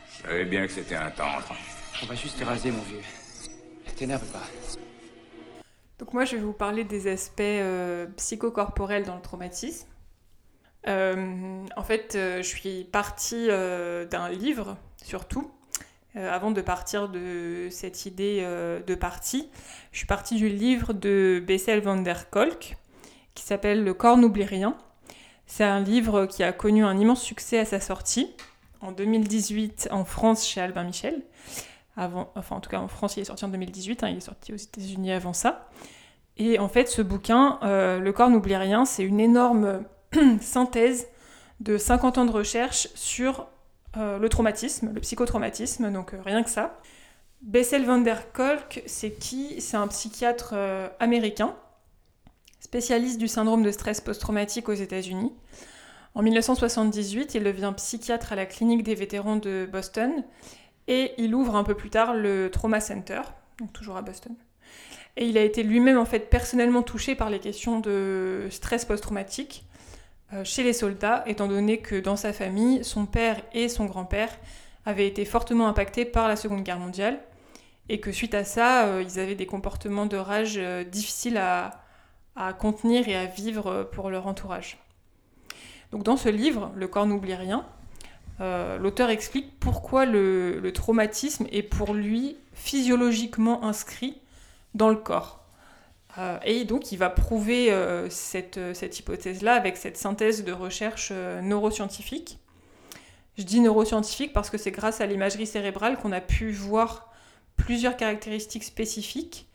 Je 0.10 0.22
savais 0.24 0.46
bien 0.46 0.66
que 0.66 0.72
c'était 0.72 0.96
un 0.96 1.12
tendre. 1.12 1.54
On 2.02 2.06
va 2.06 2.16
juste 2.16 2.40
te 2.40 2.46
raser, 2.46 2.72
mon 2.72 2.82
vieux. 2.84 3.02
T'énerve 3.98 4.26
pas. 4.28 4.44
Donc 5.98 6.14
moi, 6.14 6.24
je 6.24 6.38
vais 6.38 6.42
vous 6.42 6.54
parler 6.54 6.86
des 6.86 7.12
aspects 7.12 7.42
euh, 7.42 8.08
psychocorporels 8.16 9.04
dans 9.04 9.18
le 9.18 9.22
traumatisme. 9.22 9.86
Euh, 10.88 11.66
en 11.76 11.84
fait, 11.84 12.16
euh, 12.16 12.38
je 12.38 12.48
suis 12.48 12.86
partie 12.86 13.48
euh, 13.50 14.06
d'un 14.06 14.30
livre, 14.30 14.78
surtout, 15.04 15.52
euh, 16.16 16.32
avant 16.32 16.52
de 16.52 16.62
partir 16.62 17.10
de 17.10 17.68
cette 17.70 18.06
idée 18.06 18.40
euh, 18.44 18.80
de 18.82 18.96
partie. 18.96 19.50
Je 19.92 19.98
suis 19.98 20.08
partie 20.08 20.38
du 20.38 20.48
livre 20.48 20.94
de 20.94 21.44
Bessel 21.46 21.82
van 21.82 21.98
der 21.98 22.30
Kolk, 22.30 22.78
qui 23.36 23.44
s'appelle 23.44 23.84
Le 23.84 23.94
corps 23.94 24.16
n'oublie 24.16 24.46
rien. 24.46 24.78
C'est 25.52 25.64
un 25.64 25.80
livre 25.80 26.28
qui 26.28 26.44
a 26.44 26.54
connu 26.54 26.86
un 26.86 26.96
immense 26.98 27.24
succès 27.24 27.58
à 27.58 27.66
sa 27.66 27.80
sortie, 27.80 28.32
en 28.82 28.92
2018 28.92 29.90
en 29.92 30.06
France 30.06 30.48
chez 30.48 30.62
Albin 30.62 30.84
Michel. 30.84 31.24
Avant, 31.98 32.32
enfin, 32.36 32.58
en 32.58 32.60
tout 32.60 32.70
cas, 32.70 32.80
en 32.80 32.88
France, 32.88 33.18
il 33.18 33.22
est 33.22 33.26
sorti 33.26 33.46
en 33.46 33.50
2018, 33.50 34.04
hein, 34.04 34.10
il 34.10 34.18
est 34.18 34.22
sorti 34.22 34.54
aux 34.54 34.58
États-Unis 34.58 35.12
avant 35.12 35.34
ça. 35.34 35.68
Et 36.38 36.60
en 36.60 36.70
fait, 36.70 36.88
ce 36.88 37.02
bouquin, 37.02 37.58
euh, 37.64 38.00
Le 38.00 38.14
corps 38.14 38.30
n'oublie 38.30 38.56
rien, 38.56 38.86
c'est 38.86 39.04
une 39.04 39.20
énorme 39.20 39.84
synthèse 40.40 41.08
de 41.62 41.80
50 41.80 42.20
ans 42.20 42.26
de 42.26 42.32
recherche 42.32 42.88
sur 42.94 43.48
euh, 43.98 44.20
le 44.20 44.30
traumatisme, 44.30 44.94
le 44.94 45.02
psychotraumatisme, 45.02 45.92
donc 45.92 46.14
euh, 46.14 46.22
rien 46.24 46.44
que 46.44 46.52
ça. 46.52 46.80
Bessel 47.42 47.86
van 47.86 47.98
der 47.98 48.32
Kolk, 48.34 48.84
c'est 48.86 49.18
qui? 49.18 49.60
C'est 49.60 49.78
un 49.78 49.88
psychiatre 49.88 50.54
américain, 51.00 51.56
spécialiste 52.60 53.20
du 53.20 53.28
syndrome 53.28 53.64
de 53.64 53.72
stress 53.72 54.02
post-traumatique 54.02 54.70
aux 54.70 54.74
États-Unis. 54.74 55.34
En 56.16 56.22
1978, 56.22 57.36
il 57.36 57.44
devient 57.44 57.74
psychiatre 57.78 58.34
à 58.34 58.36
la 58.36 58.46
clinique 58.46 58.84
des 58.84 58.96
vétérans 58.96 59.38
de 59.38 59.68
Boston 59.72 60.24
et 60.88 61.14
il 61.18 61.36
ouvre 61.36 61.56
un 61.56 61.64
peu 61.64 61.76
plus 61.76 61.90
tard 61.90 62.14
le 62.14 62.50
Trauma 62.52 62.80
Center, 62.80 63.22
toujours 63.74 63.98
à 63.98 64.02
Boston. 64.02 64.36
Et 65.18 65.28
il 65.28 65.38
a 65.38 65.44
été 65.44 65.64
lui-même 65.64 65.98
en 65.98 66.06
fait 66.06 66.30
personnellement 66.30 66.82
touché 66.82 67.16
par 67.16 67.30
les 67.30 67.40
questions 67.40 67.80
de 67.80 68.48
stress 68.50 68.86
post-traumatique 68.86 69.66
euh, 70.34 70.44
chez 70.44 70.64
les 70.64 70.74
soldats, 70.74 71.24
étant 71.26 71.48
donné 71.48 71.80
que 71.80 72.00
dans 72.00 72.16
sa 72.16 72.34
famille, 72.34 72.84
son 72.84 73.06
père 73.06 73.42
et 73.54 73.68
son 73.68 73.86
grand-père 73.86 74.30
avaient 74.86 75.08
été 75.08 75.26
fortement 75.26 75.68
impactés 75.68 76.06
par 76.06 76.28
la 76.28 76.36
Seconde 76.36 76.64
Guerre 76.64 76.80
mondiale, 76.80 77.20
et 77.90 78.00
que 78.00 78.12
suite 78.12 78.34
à 78.36 78.44
ça, 78.44 78.86
euh, 78.86 79.04
ils 79.04 79.20
avaient 79.20 79.36
des 79.36 79.48
comportements 79.48 80.06
de 80.06 80.18
rage 80.18 80.56
euh, 80.58 80.84
difficiles 80.84 81.38
à, 81.38 81.84
à 82.40 82.54
contenir 82.54 83.08
et 83.08 83.16
à 83.16 83.26
vivre 83.26 83.88
pour 83.92 84.10
leur 84.10 84.26
entourage. 84.26 84.80
Donc 85.92 86.04
dans 86.04 86.18
ce 86.18 86.30
livre, 86.30 86.72
Le 86.76 86.88
corps 86.88 87.06
n'oublie 87.06 87.36
rien, 87.36 87.66
euh, 88.42 88.78
l'auteur 88.78 89.10
explique 89.10 89.60
pourquoi 89.60 90.06
le, 90.06 90.72
traumatisme 90.74 91.46
est 91.52 91.64
pour 91.64 91.94
lui 91.94 92.38
physiologiquement 92.54 93.64
inscrit 93.64 94.18
dans 94.74 94.90
le 94.90 94.96
corps. 94.96 95.44
Euh, 96.18 96.40
et 96.46 96.64
donc 96.66 96.92
il 96.92 96.98
va 96.98 97.10
prouver 97.10 97.72
euh, 97.72 98.10
cette, 98.10 98.60
cette 98.74 98.98
hypothèse-là 99.00 99.54
avec 99.54 99.78
cette 99.78 99.98
synthèse 99.98 100.44
de 100.44 100.52
recherche 100.52 101.12
neuroscientifique. 101.12 102.40
Je 103.38 103.44
dis 103.44 103.60
neuroscientifique 103.60 104.34
parce 104.34 104.50
que 104.50 104.58
c'est 104.58 104.72
grâce 104.72 105.02
à 105.02 105.06
l'imagerie 105.06 105.48
cérébrale 105.48 105.98
qu'on 105.98 106.12
a 106.12 106.22
pu 106.22 106.52
voir 106.52 107.12
plusieurs 107.56 107.98
caractéristiques 107.98 108.64
spécifiques 108.64 109.48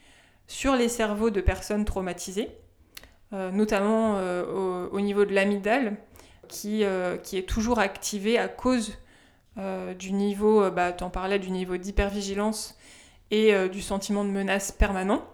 sur 0.47 0.77
les 0.77 0.89
cerveaux 0.89 1.31
de 1.31 1.41
personnes 1.41 1.87
traumatisées, 1.87 2.51
notamment 3.53 4.17
euh, 4.17 4.45
au, 4.45 4.97
au 4.97 5.01
niveau 5.01 5.25
de 5.25 5.35
l'amygdale, 5.35 5.97
qui, 6.49 6.85
euh, 6.85 7.17
qui 7.17 7.37
est 7.39 7.49
toujours 7.49 7.79
activée 7.79 8.39
à 8.39 8.49
cause 8.49 8.99
euh, 9.59 9.95
du 9.95 10.13
niveau, 10.13 10.63
euh, 10.63 10.71
bah, 10.71 10.93
tu 10.93 11.03
en 11.05 11.11
parlais, 11.11 11.39
du 11.39 11.51
niveau 11.51 11.77
d'hypervigilance 11.77 12.77
et 13.31 13.55
euh, 13.55 13.69
du 13.69 13.83
sentiment 13.83 14.25
de 14.25 14.31
menace 14.31 14.71
permanent. 14.73 15.25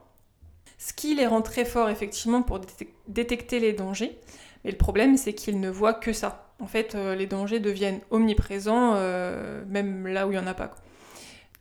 Ce 0.79 0.93
qui 0.93 1.15
les 1.15 1.27
rend 1.27 1.43
très 1.43 1.65
forts 1.65 1.91
effectivement 1.91 2.43
pour 2.43 2.59
détec- 2.59 2.95
détecter 3.09 3.61
les 3.61 3.73
dangers. 3.73 4.19
Mais 4.65 4.71
le 4.71 4.77
problème, 4.77 5.17
c'est 5.17 5.35
qu'ils 5.35 5.61
ne 5.61 5.69
voient 5.69 5.95
que 5.95 6.13
ça. 6.13 6.53
En 6.61 6.67
fait, 6.67 6.95
euh, 6.95 7.15
les 7.15 7.27
dangers 7.27 7.61
deviennent 7.61 8.01
omniprésents, 8.11 8.93
euh, 8.95 9.63
même 9.67 10.07
là 10.07 10.27
où 10.27 10.31
il 10.33 10.39
n'y 10.39 10.43
en 10.43 10.47
a 10.47 10.55
pas. 10.55 10.71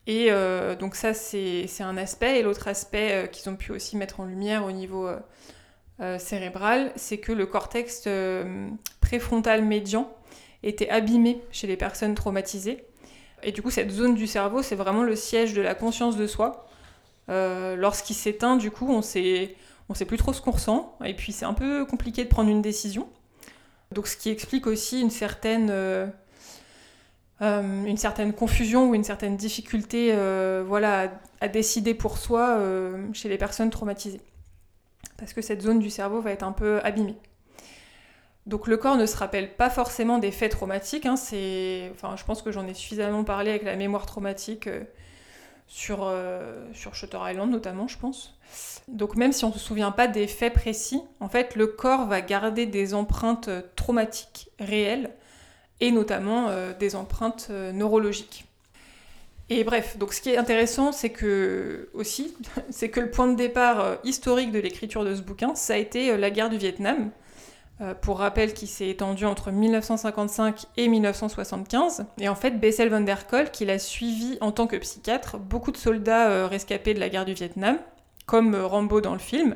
Et 0.08 0.28
euh, 0.32 0.75
donc 0.75 0.95
ça, 0.95 1.13
c'est 1.13 1.67
un 1.82 1.97
aspect. 1.97 2.39
Et 2.39 2.43
l'autre 2.43 2.67
aspect 2.67 3.12
euh, 3.12 3.28
qu'ils 3.28 3.49
ont 3.49 3.56
pu 3.56 3.71
aussi 3.71 3.97
mettre 3.97 4.19
en 4.19 4.25
lumière 4.25 4.65
au 4.65 4.71
niveau 4.71 5.08
euh, 5.99 6.15
euh, 6.15 6.19
cérébral, 6.19 6.91
c'est 6.95 7.17
que 7.17 7.31
le 7.31 7.45
cortex 7.45 8.03
euh, 8.07 8.67
préfrontal 9.01 9.63
médian 9.63 10.12
était 10.63 10.89
abîmé 10.89 11.41
chez 11.51 11.67
les 11.67 11.77
personnes 11.77 12.15
traumatisées. 12.15 12.83
Et 13.43 13.51
du 13.51 13.62
coup, 13.62 13.69
cette 13.69 13.91
zone 13.91 14.15
du 14.15 14.27
cerveau, 14.27 14.62
c'est 14.62 14.75
vraiment 14.75 15.03
le 15.03 15.15
siège 15.15 15.53
de 15.53 15.62
la 15.62 15.75
conscience 15.75 16.17
de 16.17 16.27
soi. 16.27 16.67
Euh, 17.29 17.75
Lorsqu'il 17.75 18.15
s'éteint, 18.15 18.57
du 18.57 18.71
coup, 18.71 18.88
on 18.89 19.01
sait, 19.01 19.55
sait 19.93 20.05
plus 20.05 20.17
trop 20.17 20.33
ce 20.33 20.41
qu'on 20.41 20.51
ressent. 20.51 20.97
Et 21.05 21.13
puis, 21.13 21.31
c'est 21.31 21.45
un 21.45 21.53
peu 21.53 21.85
compliqué 21.85 22.23
de 22.23 22.29
prendre 22.29 22.49
une 22.49 22.62
décision. 22.62 23.07
Donc, 23.91 24.07
ce 24.07 24.17
qui 24.17 24.29
explique 24.29 24.67
aussi 24.67 24.99
une 24.99 25.09
certaine, 25.09 25.71
une 27.39 27.97
certaine 27.97 28.33
confusion 28.33 28.89
ou 28.89 28.95
une 28.95 29.05
certaine 29.05 29.38
difficulté 29.38 30.13
voilà, 30.65 31.13
à, 31.39 31.47
décider 31.47 31.93
pour 31.93 32.17
soi 32.17 32.59
chez 33.13 33.29
les 33.29 33.38
personnes 33.38 33.69
traumatisées. 33.69 34.21
Parce 35.17 35.33
que 35.33 35.41
cette 35.41 35.62
zone 35.62 35.79
du 35.79 35.89
cerveau 35.89 36.21
va 36.21 36.31
être 36.31 36.43
un 36.43 36.51
peu 36.51 36.79
abîmée. 36.83 37.17
Donc 38.49 38.65
le 38.65 38.77
corps 38.77 38.97
ne 38.97 39.05
se 39.05 39.15
rappelle 39.15 39.55
pas 39.55 39.69
forcément 39.69 40.17
des 40.17 40.31
faits 40.31 40.51
traumatiques. 40.51 41.05
hein, 41.05 41.15
je 41.17 42.23
pense 42.25 42.41
que 42.41 42.51
j'en 42.51 42.65
ai 42.67 42.73
suffisamment 42.73 43.23
parlé 43.23 43.51
avec 43.51 43.63
la 43.63 43.75
mémoire 43.75 44.07
traumatique 44.07 44.65
euh, 44.65 44.83
sur, 45.67 45.99
euh, 46.01 46.65
sur 46.73 46.95
Shutter 46.95 47.19
Island 47.21 47.51
notamment, 47.51 47.88
je 47.88 47.99
pense. 47.99 48.39
Donc 48.88 49.15
même 49.15 49.33
si 49.33 49.45
on 49.45 49.49
ne 49.49 49.53
se 49.53 49.59
souvient 49.59 49.91
pas 49.91 50.07
des 50.07 50.25
faits 50.25 50.53
précis, 50.53 51.01
en 51.19 51.29
fait, 51.29 51.55
le 51.55 51.67
corps 51.67 52.07
va 52.07 52.21
garder 52.21 52.65
des 52.65 52.95
empreintes 52.95 53.49
euh, 53.49 53.62
traumatiques 53.75 54.49
réelles 54.59 55.12
et 55.79 55.91
notamment 55.91 56.49
des 56.77 56.97
empreintes 56.97 57.49
neurologiques. 57.49 58.48
Et 59.51 59.63
bref, 59.63 59.97
donc 59.97 60.13
ce 60.13 60.21
qui 60.21 60.29
est 60.29 60.38
intéressant, 60.38 60.91
c'est 60.91 61.09
que 61.09 61.89
aussi, 61.93 62.35
c'est 62.69 62.89
que 62.89 62.99
le 62.99 63.09
point 63.09 63.27
de 63.27 63.35
départ 63.35 63.79
euh, 63.79 63.95
historique 64.03 64.51
de 64.51 64.59
l'écriture 64.59 65.03
de 65.03 65.15
ce 65.15 65.21
bouquin, 65.21 65.55
ça 65.55 65.73
a 65.73 65.77
été 65.77 66.12
euh, 66.12 66.17
la 66.17 66.29
guerre 66.29 66.49
du 66.49 66.57
Vietnam. 66.57 67.12
Euh, 67.81 67.93
pour 67.93 68.19
rappel, 68.19 68.53
qui 68.53 68.67
s'est 68.67 68.89
étendue 68.89 69.23
entre 69.23 69.51
1955 69.51 70.65
et 70.75 70.89
1975. 70.89 72.07
Et 72.19 72.27
en 72.27 72.35
fait, 72.35 72.59
Bessel 72.59 72.89
van 72.89 72.99
der 72.99 73.25
Kolk, 73.25 73.62
il 73.62 73.69
a 73.69 73.79
suivi 73.79 74.38
en 74.41 74.51
tant 74.51 74.67
que 74.67 74.75
psychiatre 74.75 75.38
beaucoup 75.38 75.71
de 75.71 75.77
soldats 75.77 76.45
rescapés 76.47 76.93
de 76.93 76.99
la 76.99 77.07
guerre 77.07 77.23
du 77.23 77.31
Vietnam, 77.31 77.77
comme 78.25 78.53
Rambo 78.53 78.99
dans 78.99 79.13
le 79.13 79.19
film, 79.19 79.55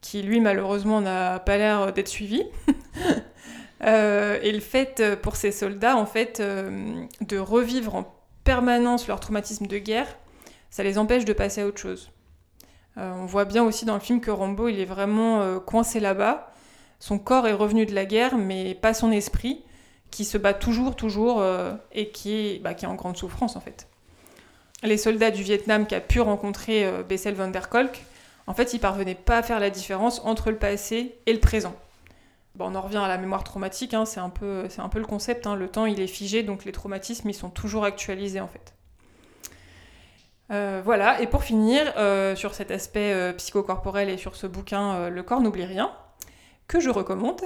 qui 0.00 0.22
lui 0.22 0.40
malheureusement 0.40 1.02
n'a 1.02 1.40
pas 1.40 1.58
l'air 1.58 1.92
d'être 1.92 2.08
suivi. 2.08 2.42
et 3.82 4.52
le 4.52 4.60
fait 4.60 5.02
pour 5.20 5.36
ces 5.36 5.52
soldats, 5.52 5.98
en 5.98 6.06
fait, 6.06 6.40
de 6.40 7.38
revivre 7.38 7.96
en 7.96 8.17
permanence 8.48 9.06
leur 9.08 9.20
traumatisme 9.20 9.66
de 9.66 9.76
guerre, 9.76 10.06
ça 10.70 10.82
les 10.82 10.96
empêche 10.96 11.26
de 11.26 11.34
passer 11.34 11.60
à 11.60 11.66
autre 11.66 11.78
chose. 11.78 12.10
Euh, 12.96 13.12
on 13.12 13.26
voit 13.26 13.44
bien 13.44 13.62
aussi 13.62 13.84
dans 13.84 13.92
le 13.92 14.00
film 14.00 14.22
que 14.22 14.30
Rambo, 14.30 14.68
il 14.68 14.80
est 14.80 14.86
vraiment 14.86 15.42
euh, 15.42 15.58
coincé 15.60 16.00
là-bas. 16.00 16.50
Son 16.98 17.18
corps 17.18 17.46
est 17.46 17.52
revenu 17.52 17.84
de 17.84 17.94
la 17.94 18.06
guerre, 18.06 18.38
mais 18.38 18.74
pas 18.74 18.94
son 18.94 19.12
esprit, 19.12 19.62
qui 20.10 20.24
se 20.24 20.38
bat 20.38 20.54
toujours, 20.54 20.96
toujours, 20.96 21.42
euh, 21.42 21.74
et 21.92 22.08
qui 22.08 22.32
est, 22.32 22.58
bah, 22.60 22.72
qui 22.72 22.86
est 22.86 22.88
en 22.88 22.94
grande 22.94 23.18
souffrance 23.18 23.54
en 23.54 23.60
fait. 23.60 23.86
Les 24.82 24.96
soldats 24.96 25.30
du 25.30 25.42
Vietnam 25.42 25.86
qu'a 25.86 26.00
pu 26.00 26.22
rencontrer 26.22 26.90
Bessel 27.06 27.34
van 27.34 27.48
der 27.48 27.68
Kolk, 27.68 28.02
en 28.46 28.54
fait, 28.54 28.72
ils 28.72 28.80
parvenaient 28.80 29.14
pas 29.14 29.36
à 29.36 29.42
faire 29.42 29.60
la 29.60 29.68
différence 29.68 30.22
entre 30.24 30.50
le 30.50 30.56
passé 30.56 31.18
et 31.26 31.34
le 31.34 31.40
présent. 31.40 31.74
Bon, 32.58 32.72
on 32.72 32.74
en 32.74 32.80
revient 32.80 32.96
à 32.96 33.06
la 33.06 33.18
mémoire 33.18 33.44
traumatique, 33.44 33.94
hein, 33.94 34.04
c'est 34.04 34.18
un, 34.18 34.30
peu, 34.30 34.66
un 34.78 34.88
peu 34.88 34.98
le 34.98 35.06
concept, 35.06 35.46
hein. 35.46 35.54
le 35.54 35.68
temps 35.68 35.86
il 35.86 36.00
est 36.00 36.08
figé, 36.08 36.42
donc 36.42 36.64
les 36.64 36.72
traumatismes 36.72 37.30
ils 37.30 37.34
sont 37.34 37.50
toujours 37.50 37.84
actualisés 37.84 38.40
en 38.40 38.48
fait. 38.48 38.74
Euh, 40.50 40.82
voilà, 40.84 41.20
et 41.20 41.28
pour 41.28 41.44
finir, 41.44 41.92
euh, 41.98 42.34
sur 42.34 42.54
cet 42.54 42.72
aspect 42.72 43.12
euh, 43.12 43.32
psychocorporel 43.34 44.08
et 44.08 44.16
sur 44.16 44.34
ce 44.34 44.48
bouquin 44.48 45.08
Le 45.08 45.22
corps 45.22 45.40
n'oublie 45.40 45.66
rien, 45.66 45.92
que 46.66 46.80
je 46.80 46.90
recommande, 46.90 47.42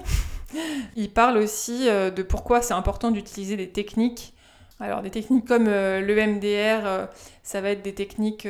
il 0.96 1.12
parle 1.12 1.36
aussi 1.36 1.90
de 1.90 2.22
pourquoi 2.22 2.62
c'est 2.62 2.72
important 2.72 3.10
d'utiliser 3.10 3.58
des 3.58 3.68
techniques. 3.68 4.32
Alors 4.80 5.02
des 5.02 5.10
techniques 5.10 5.46
comme 5.46 5.66
le 5.66 6.26
MDR, 6.26 7.08
ça 7.42 7.60
va 7.60 7.68
être 7.68 7.82
des 7.82 7.94
techniques... 7.94 8.48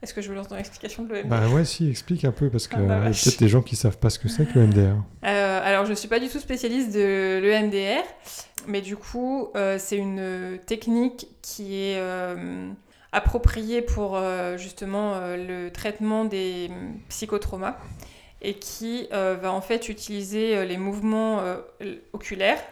est-ce 0.00 0.14
que 0.14 0.20
je 0.20 0.30
me 0.30 0.36
lance 0.36 0.46
dans 0.46 0.56
l'explication 0.56 1.02
de 1.02 1.12
l'EMDR 1.12 1.28
Bah 1.28 1.48
ouais, 1.48 1.64
si, 1.64 1.90
explique 1.90 2.24
un 2.24 2.30
peu, 2.30 2.50
parce 2.50 2.68
ah 2.72 2.76
bah 2.76 2.98
y 2.98 3.06
a 3.06 3.10
peut-être 3.10 3.40
des 3.40 3.48
gens 3.48 3.62
qui 3.62 3.74
savent 3.74 3.98
pas 3.98 4.10
ce 4.10 4.20
que 4.20 4.28
c'est 4.28 4.46
que 4.46 4.56
l'EMDR. 4.56 4.94
Euh, 5.24 5.60
alors, 5.64 5.86
je 5.86 5.94
suis 5.94 6.06
pas 6.06 6.20
du 6.20 6.28
tout 6.28 6.38
spécialiste 6.38 6.92
de 6.92 7.40
l'EMDR, 7.42 8.04
mais 8.68 8.80
du 8.80 8.96
coup, 8.96 9.48
euh, 9.56 9.76
c'est 9.80 9.96
une 9.96 10.60
technique 10.66 11.26
qui 11.42 11.74
est 11.74 11.98
euh, 11.98 12.68
appropriée 13.10 13.82
pour 13.82 14.20
justement 14.56 15.18
le 15.36 15.70
traitement 15.70 16.24
des 16.24 16.70
psychotraumas 17.08 17.76
et 18.40 18.54
qui 18.54 19.08
va 19.10 19.52
en 19.52 19.60
fait 19.60 19.88
utiliser 19.88 20.64
les 20.64 20.76
mouvements 20.76 21.42
oculaires, 22.12 22.62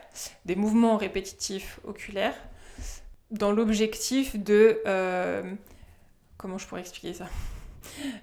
des 0.44 0.54
mouvements 0.54 0.96
répétitifs 0.96 1.80
oculaires, 1.84 2.36
dans 3.32 3.50
l'objectif 3.50 4.36
de 4.36 4.80
comment 6.46 6.58
je 6.58 6.66
pourrais 6.68 6.82
expliquer 6.82 7.12
ça? 7.12 7.26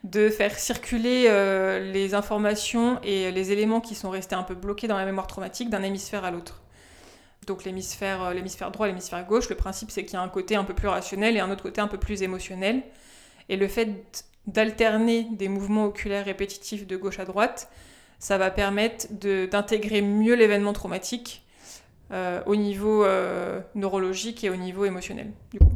De 0.06 0.30
faire 0.30 0.58
circuler 0.58 1.26
euh, 1.28 1.92
les 1.92 2.14
informations 2.14 3.02
et 3.04 3.32
les 3.32 3.52
éléments 3.52 3.82
qui 3.82 3.96
sont 3.96 4.10
restés 4.10 4.36
un 4.36 4.44
peu 4.44 4.56
bloqués 4.56 4.88
dans 4.88 4.96
la 4.96 5.04
mémoire 5.04 5.28
traumatique 5.28 5.70
d'un 5.70 5.84
hémisphère 5.84 6.24
à 6.24 6.32
l'autre. 6.32 6.62
Donc 7.48 7.66
l'hémisphère, 7.66 8.24
euh, 8.24 8.34
l'hémisphère 8.34 8.72
droit 8.72 8.88
l'hémisphère 8.88 9.28
gauche, 9.28 9.50
le 9.50 9.58
principe 9.58 9.92
c'est 9.92 10.06
qu'il 10.06 10.14
y 10.14 10.16
a 10.16 10.22
un 10.22 10.30
côté 10.30 10.56
un 10.56 10.64
peu 10.64 10.74
plus 10.74 10.88
rationnel 10.88 11.36
et 11.36 11.42
un 11.42 11.52
autre 11.52 11.64
côté 11.64 11.82
un 11.82 11.90
peu 11.90 11.98
plus 11.98 12.22
émotionnel. 12.22 12.84
Et 13.50 13.58
le 13.58 13.68
fait 13.68 14.24
d'alterner 14.48 15.28
des 15.32 15.50
mouvements 15.50 15.84
oculaires 15.88 16.24
répétitifs 16.24 16.88
de 16.88 16.96
gauche 16.96 17.20
à 17.20 17.26
droite, 17.26 17.70
ça 18.20 18.38
va 18.38 18.52
permettre 18.52 19.08
d'intégrer 19.12 20.02
mieux 20.02 20.36
l'événement 20.36 20.72
traumatique 20.72 21.44
euh, 22.12 22.42
au 22.46 22.56
niveau 22.56 23.06
neurologique 23.76 24.46
et 24.46 24.50
au 24.50 24.56
niveau 24.56 24.86
émotionnel. 24.86 25.34
Du 25.52 25.60
coup. 25.60 25.74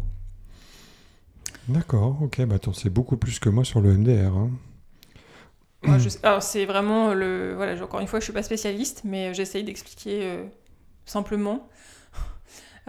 D'accord, 1.70 2.18
ok, 2.22 2.42
bah 2.46 2.60
t'en 2.60 2.72
sais 2.72 2.90
beaucoup 2.90 3.18
plus 3.18 3.40
que 3.40 3.50
moi 3.50 3.66
sur 3.66 3.82
le 3.82 3.94
MDR. 3.94 4.34
Hein. 4.36 4.52
Alors 6.24 6.42
c'est 6.42 6.66
vraiment 6.66 7.14
le... 7.14 7.54
Voilà, 7.56 7.82
encore 7.84 8.00
une 8.00 8.08
fois, 8.08 8.20
je 8.20 8.26
suis 8.26 8.34
pas 8.34 8.44
spécialiste, 8.44 9.02
mais 9.04 9.34
j'essaye 9.34 9.64
d'expliquer 9.64 10.20
euh, 10.24 10.46
simplement. 11.06 11.68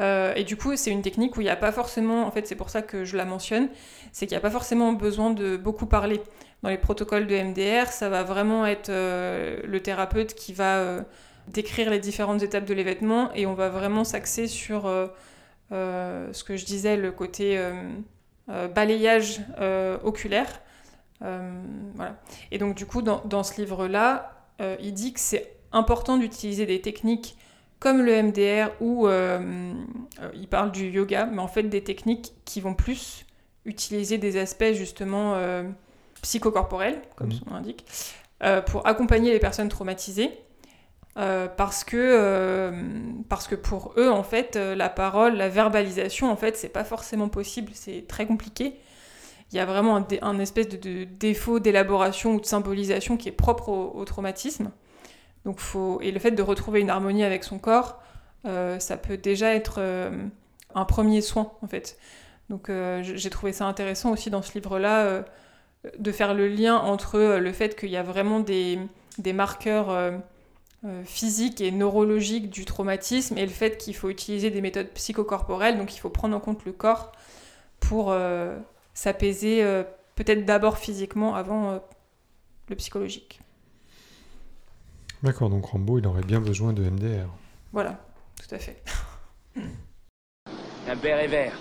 Euh, 0.01 0.33
et 0.37 0.45
du 0.45 0.57
coup, 0.57 0.77
c'est 0.77 0.93
une 0.93 1.03
technique 1.03 1.37
où 1.37 1.41
il 1.41 1.45
n'y 1.47 1.51
a 1.51 1.57
pas 1.57 1.73
forcément, 1.73 2.25
en 2.25 2.31
fait, 2.31 2.47
c'est 2.47 2.55
pour 2.55 2.71
ça 2.71 2.83
que 2.83 3.05
je 3.05 3.17
la 3.17 3.25
mentionne, 3.25 3.69
c'est 4.13 4.29
qu'il 4.29 4.37
n'y 4.37 4.39
a 4.39 4.41
pas 4.41 4.49
forcément 4.49 4.93
besoin 4.93 5.31
de 5.31 5.57
beaucoup 5.57 5.87
parler. 5.87 6.23
Dans 6.63 6.69
les 6.69 6.79
protocoles 6.79 7.27
de 7.27 7.35
MDR, 7.35 7.89
ça 7.89 8.09
va 8.09 8.23
vraiment 8.23 8.65
être 8.65 8.91
euh, 8.91 9.59
le 9.65 9.81
thérapeute 9.81 10.35
qui 10.35 10.53
va 10.53 11.05
décrire 11.49 11.91
les 11.91 11.99
différentes 11.99 12.45
étapes 12.45 12.65
de 12.65 12.75
l'événement 12.75 13.35
et 13.35 13.45
on 13.47 13.55
va 13.55 13.71
vraiment 13.71 14.05
s'axer 14.05 14.47
sur 14.47 14.89
ce 15.73 16.45
que 16.45 16.57
je 16.57 16.65
disais, 16.65 16.97
le 16.97 17.11
côté 17.11 17.59
euh, 17.59 17.73
balayage 18.49 19.41
euh, 19.61 19.99
oculaire. 20.03 20.61
Euh, 21.23 21.63
voilà. 21.95 22.17
Et 22.51 22.59
donc 22.59 22.75
du 22.75 22.87
coup, 22.87 23.03
dans, 23.03 23.43
ce 23.43 23.61
livre-là, 23.61 24.33
il 24.81 24.93
dit 24.93 25.13
que 25.13 25.21
c'est 25.21 25.55
important 25.73 26.17
d'utiliser 26.17 26.67
des 26.67 26.81
techniques 26.81 27.37
comme 27.79 28.03
le 28.03 28.23
MDR 28.23 28.71
ou 28.81 29.09
il 29.09 30.49
parle 30.49 30.73
du 30.73 30.89
yoga, 30.91 31.27
mais 31.27 31.41
en 31.41 31.49
fait 31.49 31.65
des 31.65 31.85
techniques 31.85 32.33
qui 32.45 32.61
vont 32.61 32.75
plus 32.75 33.25
utiliser 33.65 34.19
des 34.19 34.37
aspects 34.39 34.73
justement 34.73 35.37
psychocorporels, 36.23 37.01
comme 37.17 37.29
mmh. 37.29 37.33
son 37.33 37.45
nom 37.51 37.57
l'indique, 37.57 37.87
pour 38.67 38.87
accompagner 38.87 39.33
les 39.33 39.39
personnes 39.39 39.69
traumatisées. 39.69 40.31
Euh, 41.17 41.49
parce, 41.49 41.83
que, 41.83 41.97
euh, 41.97 42.71
parce 43.29 43.49
que 43.49 43.57
pour 43.57 43.93
eux, 43.97 44.11
en 44.11 44.23
fait, 44.23 44.55
euh, 44.55 44.77
la 44.77 44.89
parole, 44.89 45.35
la 45.35 45.49
verbalisation, 45.49 46.31
en 46.31 46.37
fait, 46.37 46.57
c'est 46.57 46.69
pas 46.69 46.85
forcément 46.85 47.29
possible, 47.29 47.73
c'est 47.75 48.07
très 48.07 48.25
compliqué. 48.25 48.77
Il 49.51 49.57
y 49.57 49.59
a 49.59 49.65
vraiment 49.65 50.07
un, 50.23 50.39
espèce 50.39 50.69
de, 50.69 51.05
défaut 51.05 51.59
d'élaboration 51.59 52.35
ou 52.35 52.41
de 52.41 52.47
symbolisation 52.47 53.17
qui 53.17 53.29
est 53.29 53.33
propre 53.33 53.71
au, 53.71 54.05
traumatisme. 54.05 54.71
Donc 55.45 55.59
faut, 55.59 56.01
et 56.03 56.13
le 56.13 56.19
fait 56.21 56.33
de 56.33 56.43
retrouver 56.43 56.81
une 56.81 56.91
harmonie 56.91 57.25
avec 57.25 57.45
son 57.45 57.59
corps, 57.59 58.01
ça 58.45 58.97
peut 58.99 59.17
déjà 59.17 59.55
être 59.55 59.81
un 60.75 60.85
premier 60.85 61.23
soin, 61.23 61.53
en 61.63 61.67
fait. 61.67 61.97
Donc 62.51 62.71
j'ai 63.01 63.31
trouvé 63.31 63.55
ça 63.55 63.65
intéressant 63.65 64.13
aussi 64.13 64.29
dans 64.29 64.43
ce 64.43 64.53
livre-là 64.53 65.25
de 65.99 66.13
faire 66.13 66.35
le 66.35 66.47
lien 66.47 66.77
entre 66.77 67.39
le 67.39 67.53
fait 67.53 67.75
qu'il 67.75 67.89
y 67.89 67.97
a 67.97 68.03
vraiment 68.03 68.41
des, 68.41 68.79
des 69.17 69.33
marqueurs 69.33 69.89
physique 71.05 71.61
et 71.61 71.73
neurologique 71.73 72.51
du 72.51 72.65
traumatisme 72.65 73.37
et 73.37 73.45
le 73.45 73.53
fait 73.53 73.79
qu'il 73.79 73.95
faut 73.95 74.11
utiliser 74.11 74.51
des 74.51 74.61
méthodes 74.61 74.89
psychocorporelles, 74.91 75.77
donc 75.77 75.95
il 75.95 75.99
faut 75.99 76.11
prendre 76.11 76.37
en 76.37 76.41
compte 76.41 76.65
le 76.65 76.73
corps 76.73 77.13
pour 77.81 78.11
euh, 78.13 78.57
s'apaiser 78.95 79.63
euh, 79.63 79.83
peut-être 80.15 80.45
d'abord 80.45 80.79
physiquement 80.79 81.35
avant 81.35 81.81
le 82.69 82.77
psychologique. 82.77 83.41
D'accord, 85.23 85.51
donc 85.51 85.65
Rambo, 85.67 85.99
il 85.99 86.07
aurait 86.07 86.23
bien 86.23 86.41
besoin 86.41 86.73
de 86.73 86.89
MDR. 86.89 87.29
Voilà, 87.73 87.99
tout 88.41 88.55
à 88.55 88.59
fait. 88.59 88.83
Un 90.89 90.97
béret 90.97 91.27
vert. 91.27 91.59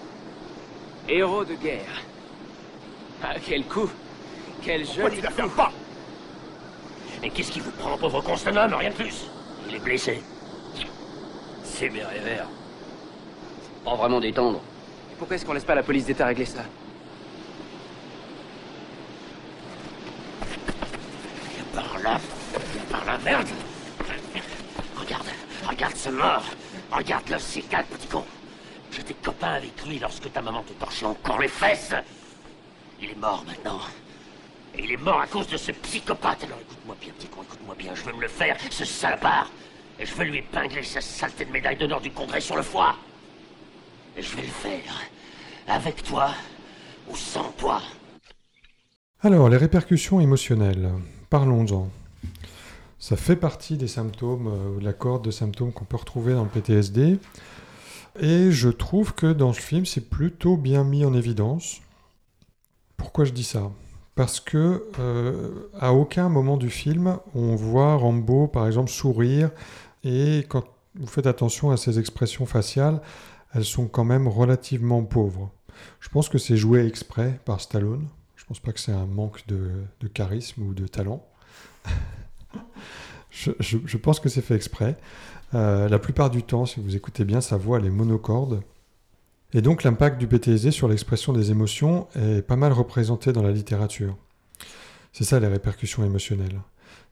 Héros 1.10 1.44
de 1.44 1.56
guerre. 1.56 2.04
Ah, 3.24 3.34
quel 3.44 3.64
coup 3.64 3.90
Quel 4.62 4.86
joli 4.86 5.22
Pourquoi 5.22 5.46
tu 5.46 5.50
pas? 5.56 5.72
Mais 7.22 7.30
qu'est-ce 7.30 7.52
qui 7.52 7.60
vous 7.60 7.72
prend, 7.72 7.98
pauvre 7.98 8.22
consonant, 8.22 8.68
rien 8.78 8.90
de 8.90 8.96
plus 8.96 9.26
Il 9.68 9.76
est 9.76 9.80
blessé. 9.80 10.22
C'est 11.64 11.90
bien 11.90 12.08
vert. 12.24 12.48
Pas 13.84 13.96
vraiment 13.96 14.20
détendre. 14.20 14.62
pourquoi 15.18 15.36
est-ce 15.36 15.46
qu'on 15.46 15.54
laisse 15.54 15.66
pas 15.66 15.76
la 15.76 15.84
police 15.84 16.06
d'État 16.06 16.26
régler 16.26 16.46
ça? 16.46 16.64
Viens 21.54 21.66
par 21.74 22.00
là. 22.00 22.20
Viens 22.74 22.84
par 22.90 23.06
là, 23.06 23.18
merde 23.24 23.48
Regarde, 24.96 25.28
regarde 25.68 25.96
ce 25.96 26.10
mort. 26.10 26.44
Regarde 26.92 27.30
le 27.30 27.38
C4, 27.38 27.86
petit 27.86 28.08
con. 28.08 28.24
J'étais 28.92 29.14
copain 29.14 29.54
avec 29.54 29.86
lui 29.86 30.00
lorsque 30.00 30.32
ta 30.32 30.42
maman 30.42 30.64
te 30.64 30.74
torchait 30.74 31.06
encore 31.06 31.40
les 31.40 31.48
fesses. 31.48 31.94
Il 33.02 33.12
est 33.12 33.18
mort 33.20 33.44
maintenant. 33.46 33.80
Il 34.80 34.92
est 34.92 34.98
mort 34.98 35.20
à 35.20 35.28
cause 35.28 35.48
de 35.48 35.58
ce 35.58 35.72
psychopathe. 35.72 36.44
Alors 36.44 36.60
écoute-moi 36.60 36.96
bien, 37.02 37.12
petit 37.18 37.28
con, 37.28 37.42
écoute-moi 37.44 37.76
bien. 37.78 37.96
Je 37.96 38.04
veux 38.04 38.14
me 38.14 38.22
le 38.22 38.28
faire, 38.28 38.58
ce 38.70 38.86
salopard. 38.86 39.52
Et 40.00 40.06
je 40.06 40.14
veux 40.14 40.26
lui 40.26 40.38
épingler 40.38 40.84
sa 40.84 41.02
saleté 41.02 41.46
de 41.46 41.52
médaille 41.52 41.78
d'honneur 41.78 42.02
du 42.02 42.12
Congrès 42.12 42.42
sur 42.42 42.56
le 42.56 42.62
foie. 42.62 42.96
Et 44.16 44.22
je 44.22 44.36
vais 44.36 44.44
le 44.44 44.48
faire. 44.48 45.02
Avec 45.68 46.04
toi 46.04 46.30
ou 47.10 47.16
sans 47.16 47.52
toi. 47.58 47.82
Alors, 49.22 49.50
les 49.50 49.58
répercussions 49.58 50.22
émotionnelles. 50.22 50.92
Parlons-en. 51.30 51.90
Ça 53.00 53.16
fait 53.16 53.36
partie 53.36 53.78
des 53.78 53.88
symptômes, 53.88 54.48
euh, 54.48 54.82
la 54.82 54.94
corde 54.94 55.26
de 55.26 55.32
symptômes 55.32 55.72
qu'on 55.72 55.86
peut 55.86 55.98
retrouver 55.98 56.34
dans 56.34 56.44
le 56.44 56.50
PTSD. 56.50 57.20
Et 58.20 58.52
je 58.52 58.70
trouve 58.70 59.14
que 59.14 59.32
dans 59.34 59.54
ce 59.54 59.62
film, 59.62 59.86
c'est 59.86 60.10
plutôt 60.10 60.58
bien 60.58 60.84
mis 60.84 61.06
en 61.06 61.14
évidence. 61.14 61.82
Pourquoi 62.96 63.26
je 63.26 63.32
dis 63.32 63.44
ça? 63.44 63.72
Parce 64.18 64.40
que 64.40 64.84
euh, 65.00 65.70
à 65.80 65.94
aucun 65.94 66.28
moment 66.28 66.58
du 66.58 66.72
film, 66.72 67.20
on 67.36 67.56
voit 67.56 67.96
Rambo, 67.96 68.48
par 68.48 68.66
exemple, 68.66 68.90
sourire. 68.90 69.52
Et 70.04 70.46
quand 70.50 70.64
vous 70.96 71.06
faites 71.06 71.28
attention 71.28 71.70
à 71.70 71.78
ses 71.78 72.00
expressions 72.00 72.48
faciales, 72.48 73.00
elles 73.54 73.64
sont 73.64 73.88
quand 73.88 74.04
même 74.04 74.28
relativement 74.28 75.04
pauvres. 75.04 75.52
Je 76.00 76.10
pense 76.10 76.30
que 76.30 76.40
c'est 76.40 76.58
joué 76.58 76.86
exprès 76.86 77.40
par 77.46 77.62
Stallone. 77.62 78.08
Je 78.36 78.46
pense 78.46 78.60
pas 78.60 78.72
que 78.72 78.80
c'est 78.80 78.92
un 78.92 79.06
manque 79.06 79.46
de, 79.48 79.70
charisme 80.14 80.64
ou 80.64 80.74
de 80.74 80.88
talent. 80.88 81.24
je 83.30 83.98
pense 83.98 84.20
que 84.20 84.30
c'est 84.30 84.42
fait 84.42 84.56
exprès. 84.56 84.98
Euh, 85.54 85.88
la 85.88 86.00
plupart 86.00 86.30
du 86.30 86.44
temps, 86.44 86.66
si 86.66 86.80
vous 86.80 86.96
écoutez 86.96 87.24
bien, 87.24 87.40
sa 87.40 87.58
voix 87.58 87.78
elle 87.78 87.86
est 87.86 87.92
monocorde. 87.92 88.62
Et 89.54 89.62
donc 89.62 89.84
l'impact 89.84 90.18
du 90.18 90.28
PTSD 90.28 90.72
sur 90.72 90.88
l'expression 90.88 91.32
des 91.34 91.52
émotions 91.52 92.08
est 92.16 92.42
pas 92.42 92.58
mal 92.58 92.74
représenté 92.74 93.32
dans 93.32 93.44
la 93.44 93.52
littérature. 93.52 94.16
C'est 95.14 95.24
ça 95.24 95.40
les 95.40 95.48
répercussions 95.48 96.04
émotionnelles. 96.04 96.60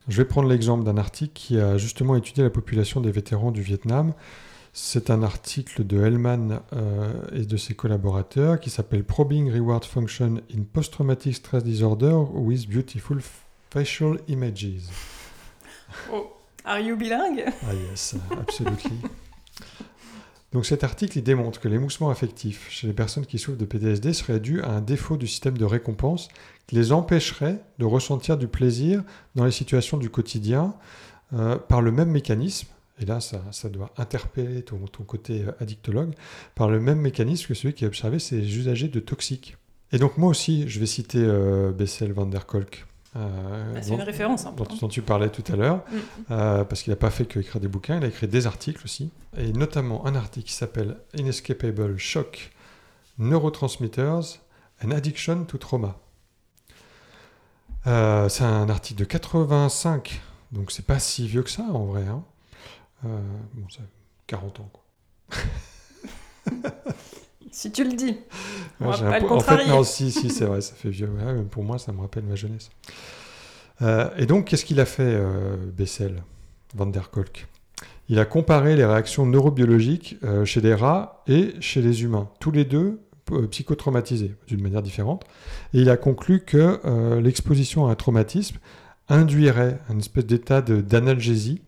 Je 0.08 0.18
vais 0.18 0.26
prendre 0.26 0.48
l'exemple 0.48 0.84
d'un 0.84 0.98
article 0.98 1.34
qui 1.34 1.60
a 1.60 1.78
justement 1.78 2.16
étudié 2.16 2.44
la 2.44 2.52
population 2.52 3.02
des 3.02 3.12
vétérans 3.12 3.52
du 3.52 3.62
Vietnam. 3.62 4.14
C'est 4.74 5.10
un 5.10 5.24
article 5.24 5.88
de 5.88 6.04
Hellman 6.04 6.60
euh, 6.74 7.14
et 7.32 7.46
de 7.46 7.58
ses 7.58 7.74
collaborateurs 7.74 8.60
qui 8.60 8.70
s'appelle 8.70 9.04
Probing 9.04 9.52
Reward 9.52 9.86
Function 9.86 10.42
in 10.54 10.64
Post-Traumatic 10.72 11.34
Stress 11.34 11.64
Disorder 11.64 12.14
with 12.34 12.68
Beautiful 12.70 13.20
Facial 13.72 14.20
Images. 14.28 14.84
Oh, 16.12 16.34
are 16.66 16.80
you 16.80 16.98
bilingue? 16.98 17.46
Ah 17.48 17.74
yes, 17.90 18.16
absolutely. 18.32 19.00
Donc 20.56 20.66
cet 20.66 20.86
article 20.86 21.18
il 21.18 21.22
démontre 21.22 21.60
que 21.60 21.68
l'émoussement 21.68 22.10
affectif 22.10 22.68
chez 22.70 22.88
les 22.88 22.94
personnes 22.94 23.26
qui 23.26 23.40
souffrent 23.40 23.58
de 23.58 23.66
PTSD 23.66 24.14
serait 24.14 24.40
dû 24.40 24.62
à 24.62 24.70
un 24.70 24.80
défaut 24.80 25.18
du 25.18 25.28
système 25.28 25.58
de 25.58 25.66
récompense 25.66 26.30
qui 26.66 26.76
les 26.76 26.94
empêcherait 26.94 27.60
de 27.78 27.84
ressentir 27.84 28.38
du 28.38 28.48
plaisir 28.48 29.04
dans 29.36 29.44
les 29.44 29.52
situations 29.52 29.98
du 29.98 30.10
quotidien 30.10 30.74
euh, 31.34 31.58
par 31.58 31.82
le 31.82 31.92
même 31.92 32.10
mécanisme, 32.10 32.70
et 33.02 33.06
là 33.06 33.20
ça, 33.20 33.70
doit 33.70 33.92
interpeller 33.98 34.62
ton, 34.62 34.78
ton 34.78 35.04
côté 35.04 35.44
euh, 35.46 35.52
addictologue, 35.60 36.14
par 36.56 36.70
le 36.70 36.80
même 36.80 37.02
mécanisme 37.02 37.48
que 37.48 37.54
celui 37.54 37.74
qui 37.74 37.84
a 37.84 37.90
observé 37.90 38.20
ces 38.20 38.58
usagers 38.58 38.88
de 38.88 39.02
toxiques. 39.02 39.58
Et 39.92 39.98
donc 39.98 40.18
moi 40.18 40.30
aussi, 40.30 40.70
je 40.70 40.80
vais 40.80 40.86
citer 40.86 41.20
euh, 41.20 41.74
Bessel 41.74 42.14
van 42.14 42.28
der 42.28 42.46
Kolk. 42.46 42.86
Euh, 43.16 43.74
Bah, 43.74 43.82
c'est 43.82 43.94
une 43.94 44.02
référence, 44.02 44.46
hein, 44.46 44.54
dont, 44.56 44.88
tu 44.88 45.02
parlais 45.02 45.30
tout 45.30 45.44
à 45.52 45.56
l'heure, 45.56 45.84
Mm. 45.92 45.98
euh, 46.32 46.64
parce 46.64 46.84
qu'il 46.84 46.92
n'a 46.92 46.98
pas 46.98 47.10
fait 47.10 47.26
que 47.26 47.40
écrire 47.40 47.60
des 47.62 47.68
bouquins, 47.68 47.98
il 47.98 48.04
a 48.04 48.08
écrit 48.08 48.28
des 48.28 48.46
articles 48.48 48.82
aussi, 48.84 49.12
et 49.38 49.52
notamment 49.54 50.06
un 50.06 50.16
article 50.16 50.48
qui 50.48 50.54
s'appelle 50.54 50.98
Inescapable 51.16 51.98
Shock 51.98 52.52
Neurotransmitters 53.18 54.40
and 54.84 54.92
Addiction 54.92 55.46
to 55.46 55.58
Trauma. 55.58 55.98
Euh, 57.88 58.28
c'est 58.30 58.44
un 58.44 58.68
article 58.70 59.00
de 59.00 59.06
85, 59.06 60.22
donc 60.52 60.72
c'est 60.72 60.86
pas 60.86 61.00
si 61.00 61.28
vieux 61.28 61.44
que 61.44 61.50
ça 61.52 61.64
en 61.64 61.86
vrai. 61.86 62.04
hein. 62.08 62.24
Bon, 63.04 63.70
ça 63.70 63.82
40 64.28 64.60
ans. 64.60 64.70
Quoi. 64.74 65.38
Si 67.56 67.72
tu 67.72 67.86
le 67.86 67.94
dis. 67.94 68.18
On 68.82 68.88
Ouais, 68.88 68.92
va 68.92 68.98
j'ai 68.98 69.06
pas 69.06 69.20
le 69.20 69.32
en 69.32 69.40
fait, 69.40 69.66
non, 69.68 69.86
si, 69.86 70.12
si, 70.12 70.30
c'est 70.30 70.44
vrai, 70.44 70.60
ça 70.60 70.74
fait 70.76 70.90
vieux. 70.90 71.08
Ouais, 71.08 71.42
pour 71.50 71.64
moi, 71.64 71.78
ça 71.78 71.94
me 71.94 72.02
rappelle 72.02 72.26
ma 72.26 72.36
jeunesse. 72.36 72.70
Euh, 73.82 74.10
et 74.18 74.26
donc, 74.26 74.44
qu'est-ce 74.44 74.66
qu'il 74.66 74.82
a 74.82 74.86
fait, 74.86 75.04
euh, 75.16 75.56
Bessel, 75.74 76.22
Van 76.76 76.86
der 76.86 77.10
Kolk? 77.12 77.48
Il 78.10 78.20
a 78.20 78.26
comparé 78.26 78.76
les 78.76 78.84
réactions 78.84 79.26
neurobiologiques 79.26 80.18
euh, 80.26 80.44
chez 80.44 80.60
les 80.60 80.74
rats 80.74 81.24
et 81.28 81.54
chez 81.62 81.82
les 81.82 82.04
humains, 82.04 82.30
tous 82.42 82.52
les 82.52 82.66
deux 82.66 83.00
psychotraumatisés, 83.50 84.36
d'une 84.48 84.62
manière 84.62 84.82
différente. 84.82 85.24
Et 85.74 85.80
il 85.80 85.90
a 85.90 85.96
conclu 85.96 86.42
que 86.42 86.80
l'exposition 87.20 87.88
à 87.88 87.92
un 87.92 87.96
traumatisme 87.96 88.58
induirait 89.08 89.80
un 89.90 89.98
espèce 89.98 90.28
d'état 90.28 90.62
d'analgésie 90.62 91.62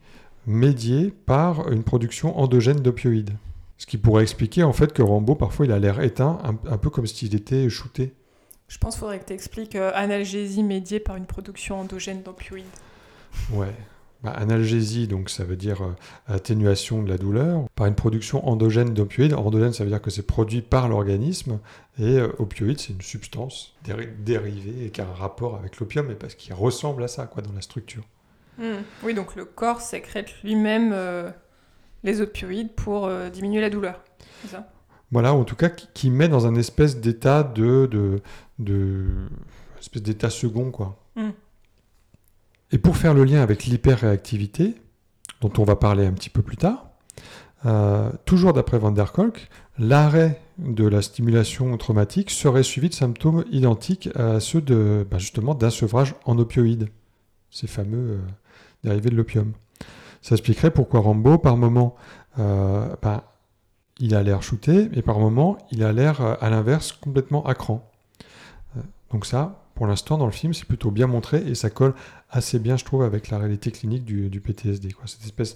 médié 0.46 1.14
par 1.26 1.72
une 1.72 1.82
production 1.84 2.38
endogène 2.38 2.82
d'opioïdes. 2.82 3.32
Ce 3.78 3.86
qui 3.86 3.98
pourrait 3.98 4.24
expliquer 4.24 4.64
en 4.64 4.74
fait 4.74 4.94
que 4.94 5.02
Rambo, 5.02 5.36
parfois, 5.36 5.66
il 5.66 5.72
a 5.72 5.80
l'air 5.80 6.02
éteint, 6.02 6.40
un, 6.44 6.72
un 6.72 6.78
peu 6.78 6.90
comme 6.90 7.08
s'il 7.08 7.36
était 7.36 7.70
shooté. 7.70 8.14
Je 8.68 8.78
pense 8.78 8.96
qu'il 8.96 9.02
faudrait 9.02 9.20
que 9.20 9.26
tu 9.26 9.34
expliques 9.34 9.76
analgésie 9.76 10.64
médiée 10.64 11.00
par 11.00 11.16
une 11.16 11.26
production 11.26 11.80
endogène 11.80 12.22
d'opioïdes. 12.22 12.66
Ouais. 13.52 13.74
Bah, 14.24 14.32
analgésie, 14.32 15.08
donc 15.08 15.30
ça 15.30 15.44
veut 15.44 15.56
dire 15.56 15.84
euh, 15.84 15.96
atténuation 16.26 17.04
de 17.04 17.08
la 17.08 17.20
douleur, 17.20 17.66
par 17.76 17.86
une 17.86 17.94
production 17.94 18.48
endogène 18.48 18.92
d'opioïdes. 18.92 19.36
Endogène, 19.36 19.74
ça 19.74 19.84
veut 19.84 19.92
dire 19.92 20.02
que 20.02 20.10
c'est 20.10 20.26
produit 20.26 20.64
par 20.64 20.90
l'organisme, 20.90 21.60
et 22.00 22.18
euh, 22.18 22.30
opioïde, 22.40 22.80
c'est 22.80 22.94
une 22.94 23.02
substance 23.02 23.76
déri- 23.86 24.10
dérivée 24.24 24.88
et 24.88 24.90
qui 24.90 25.02
a 25.02 25.08
un 25.08 25.14
rapport 25.14 25.56
avec 25.56 25.78
l'opium, 25.78 26.10
et 26.10 26.16
parce 26.16 26.34
qu'il 26.34 26.56
ressemble 26.56 27.04
à 27.04 27.08
ça, 27.08 27.28
quoi, 27.28 27.44
dans 27.44 27.54
la 27.54 27.62
structure. 27.62 28.02
Hmm. 28.58 28.82
Oui, 29.04 29.14
donc 29.14 29.36
le 29.36 29.46
corps 29.46 29.82
sécrète 29.82 30.34
lui-même 30.44 30.94
euh, 30.96 31.30
les 32.04 32.22
opioïdes 32.22 32.74
pour 32.74 33.06
euh, 33.06 33.30
diminuer 33.30 33.62
la 33.62 33.70
douleur. 33.70 34.04
Ça? 34.48 34.70
Voilà, 35.12 35.34
en 35.34 35.44
tout 35.44 35.56
cas, 35.56 35.70
qui, 35.70 35.88
qui 35.94 36.10
met 36.10 36.28
dans 36.28 36.48
un 36.48 36.56
espèce 36.56 37.00
d'état 37.00 37.44
de, 37.44 37.88
de, 37.90 38.22
de 38.60 39.06
espèce 39.80 40.04
d'état 40.04 40.30
second, 40.30 40.72
quoi. 40.72 40.98
Hmm. 41.16 41.30
Et 42.72 42.78
pour 42.78 42.98
faire 42.98 43.14
le 43.14 43.24
lien 43.24 43.42
avec 43.42 43.66
l'hyperréactivité, 43.66 44.76
dont 45.42 45.52
on 45.58 45.64
va 45.64 45.76
parler 45.76 46.06
un 46.06 46.12
petit 46.12 46.30
peu 46.30 46.42
plus 46.42 46.58
tard, 46.58 46.90
euh, 47.66 48.12
toujours 48.26 48.54
d'après 48.54 48.78
Van 48.78 48.92
der 48.92 49.14
Kolk, 49.14 49.48
l'arrêt 49.80 50.42
de 50.58 50.86
la 50.86 51.02
stimulation 51.02 51.76
traumatique 51.78 52.30
serait 52.30 52.64
suivi 52.64 52.90
de 52.90 52.94
symptômes 52.94 53.46
identiques 53.52 54.10
à 54.16 54.40
ceux 54.40 54.62
de, 54.62 55.08
bah, 55.10 55.18
justement 55.18 55.56
d'un 55.56 55.70
sevrage 55.70 56.16
en 56.26 56.38
opioïdes, 56.38 56.90
ces 57.50 57.68
fameux 57.68 58.12
euh, 58.12 58.20
dérivés 58.84 59.10
de 59.10 59.16
l'opium. 59.16 59.54
Ça 60.22 60.36
expliquerait 60.36 60.72
pourquoi 60.72 61.00
Rambo, 61.00 61.38
par 61.38 61.58
moment, 61.58 61.96
euh, 62.40 62.96
bah, 63.02 63.34
il 64.00 64.16
a 64.16 64.24
l'air 64.24 64.44
shooté, 64.44 64.90
et 64.94 65.02
par 65.02 65.20
moment, 65.20 65.58
il 65.72 65.84
a 65.84 65.92
l'air, 65.92 66.22
euh, 66.22 66.36
à 66.40 66.50
l'inverse, 66.50 66.92
complètement 66.92 67.46
à 67.46 67.56
cran. 67.56 67.90
Euh, 68.76 68.82
donc 69.12 69.26
ça, 69.26 69.64
pour 69.76 69.88
l'instant, 69.88 70.18
dans 70.18 70.26
le 70.26 70.32
film, 70.32 70.54
c'est 70.54 70.66
plutôt 70.66 70.92
bien 70.92 71.08
montré, 71.08 71.38
et 71.48 71.56
ça 71.56 71.70
colle 71.70 71.94
assez 72.30 72.60
bien, 72.60 72.78
je 72.78 72.86
trouve, 72.86 73.04
avec 73.04 73.30
la 73.30 73.38
réalité 73.38 73.72
clinique 73.72 74.06
du, 74.06 74.42
PTSD. 74.42 74.90
Cette 75.06 75.24
espèce 75.24 75.54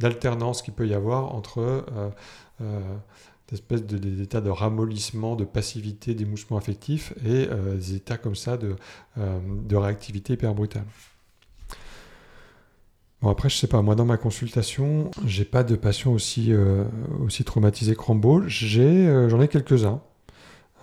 d'alternance 0.00 0.62
qu'il 0.62 0.74
peut 0.74 0.86
y 0.86 0.94
avoir 0.94 1.34
entre 1.34 1.84
des 2.60 3.54
espèces 3.54 3.84
de- 3.84 4.22
états 4.22 4.40
de 4.40 4.48
ramollissement, 4.48 5.36
de 5.36 5.44
passivité, 5.44 6.14
d'émoussement 6.14 6.56
affectif, 6.56 7.12
et 7.26 7.46
des 7.46 7.94
états 7.94 8.16
comme 8.16 8.36
ça 8.36 8.56
de 8.56 9.76
réactivité 9.76 10.34
hyper 10.34 10.54
brutale. 10.54 10.86
Après, 13.30 13.48
je 13.48 13.56
sais 13.56 13.66
pas, 13.66 13.80
moi, 13.80 13.94
dans 13.94 14.04
ma 14.04 14.16
consultation, 14.16 15.10
j'ai 15.24 15.44
pas 15.44 15.64
de 15.64 15.76
patients 15.76 16.12
aussi, 16.12 16.52
euh, 16.52 16.84
traumatisés 17.44 17.94
que 17.94 18.02
Rambo. 18.02 18.42
Euh, 18.42 19.28
j'en 19.28 19.40
ai 19.40 19.48
quelques-uns. 19.48 20.00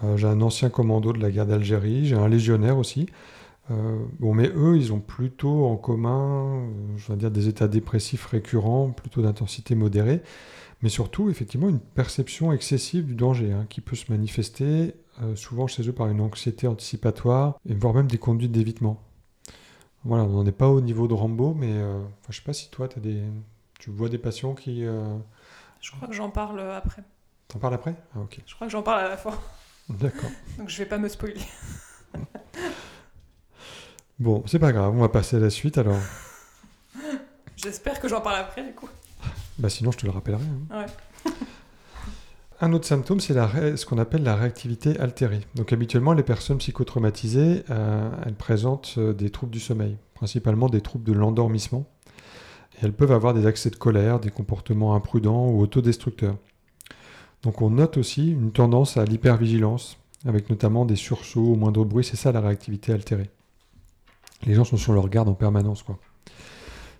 Euh, 0.03 0.17
j'ai 0.17 0.27
un 0.27 0.41
ancien 0.41 0.69
commando 0.69 1.13
de 1.13 1.19
la 1.19 1.29
guerre 1.29 1.45
d'Algérie, 1.45 2.05
j'ai 2.05 2.15
un 2.15 2.27
légionnaire 2.27 2.77
aussi. 2.77 3.07
Mais 4.19 4.51
eux, 4.53 4.75
ils 4.75 4.91
ont 4.91 4.99
plutôt 4.99 5.65
en 5.65 5.77
commun, 5.77 6.67
je 6.97 7.09
vais 7.09 7.17
dire, 7.17 7.31
des 7.31 7.47
états 7.47 7.69
dépressifs 7.69 8.25
récurrents, 8.25 8.89
plutôt 8.89 9.21
d'intensité 9.21 9.75
modérée, 9.75 10.21
mais 10.81 10.89
surtout, 10.89 11.29
effectivement, 11.29 11.69
une 11.69 11.79
perception 11.79 12.51
excessive 12.51 13.05
du 13.05 13.15
danger, 13.15 13.53
hein, 13.53 13.65
qui 13.69 13.79
peut 13.79 13.95
se 13.95 14.11
manifester 14.11 14.95
souvent 15.35 15.67
chez 15.67 15.87
eux 15.87 15.93
par 15.93 16.09
une 16.09 16.19
anxiété 16.19 16.67
anticipatoire, 16.67 17.59
et 17.65 17.73
voire 17.73 17.93
même 17.93 18.07
des 18.07 18.17
conduites 18.17 18.51
d'évitement. 18.51 19.01
Voilà, 20.03 20.23
on 20.23 20.29
n'en 20.29 20.45
est 20.45 20.51
pas 20.51 20.67
au 20.69 20.81
niveau 20.81 21.07
de 21.07 21.13
Rambo, 21.13 21.53
mais 21.53 21.71
euh, 21.73 22.01
je 22.29 22.35
sais 22.37 22.41
pas 22.43 22.53
si 22.53 22.69
toi, 22.71 22.87
as 22.95 22.99
des... 22.99 23.21
tu 23.79 23.91
vois 23.91 24.09
des 24.09 24.17
patients 24.17 24.53
qui... 24.55 24.83
euh, 24.85 25.15
Je 25.79 25.91
crois 25.91 26.07
que 26.07 26.13
j'en 26.13 26.29
parle 26.31 26.59
euh, 26.59 26.77
après. 26.77 27.03
T'en 27.47 27.59
parles 27.59 27.75
après? 27.75 27.95
Ah, 28.15 28.19
ok. 28.21 28.39
Je 28.45 28.55
crois 28.55 28.65
que 28.67 28.71
j'en 28.71 28.81
parle 28.81 29.01
à 29.05 29.09
la 29.09 29.17
fois. 29.17 29.37
D'accord. 29.89 30.29
Donc 30.57 30.69
je 30.69 30.77
vais 30.77 30.85
pas 30.85 30.97
me 30.97 31.07
spoiler. 31.07 31.41
Bon, 34.19 34.43
c'est 34.45 34.59
pas 34.59 34.71
grave, 34.71 34.93
on 34.95 34.99
va 35.01 35.09
passer 35.09 35.37
à 35.37 35.39
la 35.39 35.49
suite 35.49 35.79
alors. 35.79 35.97
J'espère 37.55 37.99
que 37.99 38.07
j'en 38.07 38.21
parle 38.21 38.35
après 38.35 38.63
du 38.63 38.71
coup. 38.73 38.87
Bah 39.57 39.67
sinon, 39.69 39.91
je 39.91 39.97
te 39.97 40.05
le 40.05 40.11
rappellerai. 40.11 40.43
hein. 40.71 40.79
Ouais. 40.79 41.31
Un 42.63 42.73
autre 42.73 42.85
symptôme, 42.85 43.19
c'est 43.19 43.33
ce 43.33 43.85
qu'on 43.87 43.97
appelle 43.97 44.21
la 44.21 44.35
réactivité 44.35 44.99
altérée. 44.99 45.39
Donc 45.55 45.73
habituellement, 45.73 46.13
les 46.13 46.21
personnes 46.21 46.59
psychotraumatisées, 46.59 47.63
euh, 47.71 48.11
elles 48.23 48.35
présentent 48.35 48.93
euh, 48.99 49.13
des 49.13 49.31
troubles 49.31 49.51
du 49.51 49.59
sommeil, 49.59 49.97
principalement 50.13 50.69
des 50.69 50.81
troubles 50.81 51.03
de 51.03 51.11
l'endormissement. 51.11 51.87
Et 52.75 52.85
elles 52.85 52.93
peuvent 52.93 53.13
avoir 53.13 53.33
des 53.33 53.47
accès 53.47 53.71
de 53.71 53.75
colère, 53.77 54.19
des 54.19 54.29
comportements 54.29 54.93
imprudents 54.93 55.47
ou 55.47 55.59
autodestructeurs. 55.59 56.37
Donc 57.41 57.63
on 57.63 57.71
note 57.71 57.97
aussi 57.97 58.29
une 58.29 58.51
tendance 58.51 58.95
à 58.95 59.05
l'hypervigilance, 59.05 59.97
avec 60.27 60.51
notamment 60.51 60.85
des 60.85 60.95
sursauts 60.95 61.53
au 61.53 61.55
moindre 61.55 61.83
bruit. 61.83 62.03
C'est 62.03 62.15
ça 62.15 62.31
la 62.31 62.41
réactivité 62.41 62.93
altérée. 62.93 63.31
Les 64.45 64.53
gens 64.53 64.65
sont 64.65 64.77
sur 64.77 64.93
leur 64.93 65.09
garde 65.09 65.29
en 65.29 65.33
permanence. 65.33 65.81
Quoi. 65.81 65.97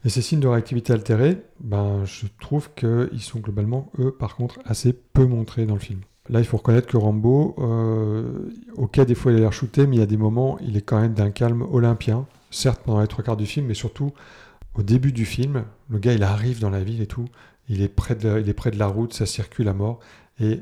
Et 0.03 0.09
ces 0.09 0.21
signes 0.21 0.39
de 0.39 0.47
réactivité 0.47 0.93
altérée, 0.93 1.41
ben, 1.59 2.05
je 2.05 2.25
trouve 2.39 2.73
qu'ils 2.73 3.21
sont 3.21 3.39
globalement, 3.39 3.91
eux, 3.99 4.11
par 4.11 4.35
contre, 4.35 4.59
assez 4.65 4.93
peu 4.93 5.25
montrés 5.25 5.65
dans 5.65 5.75
le 5.75 5.79
film. 5.79 6.01
Là, 6.29 6.39
il 6.39 6.45
faut 6.45 6.57
reconnaître 6.57 6.87
que 6.87 6.97
Rambo, 6.97 7.55
euh, 7.59 8.49
ok, 8.75 9.01
des 9.01 9.15
fois 9.15 9.31
il 9.31 9.37
a 9.37 9.41
l'air 9.41 9.53
shooté, 9.53 9.85
mais 9.85 9.97
il 9.97 9.99
y 9.99 10.03
a 10.03 10.07
des 10.07 10.17
moments, 10.17 10.57
il 10.59 10.77
est 10.77 10.81
quand 10.81 10.99
même 10.99 11.13
d'un 11.13 11.31
calme 11.31 11.63
olympien. 11.71 12.25
Certes, 12.51 12.81
pendant 12.85 13.01
les 13.01 13.07
trois 13.07 13.23
quarts 13.23 13.37
du 13.37 13.45
film, 13.45 13.67
mais 13.67 13.73
surtout 13.73 14.11
au 14.75 14.83
début 14.83 15.11
du 15.11 15.25
film, 15.25 15.65
le 15.89 15.99
gars, 15.99 16.13
il 16.13 16.23
arrive 16.23 16.59
dans 16.59 16.69
la 16.69 16.83
ville 16.83 17.01
et 17.01 17.07
tout, 17.07 17.25
il 17.67 17.81
est 17.81 17.89
près 17.89 18.15
de, 18.15 18.77
la 18.77 18.87
route, 18.87 19.13
ça 19.13 19.25
circule 19.25 19.67
à 19.67 19.73
mort, 19.73 19.99
et 20.39 20.61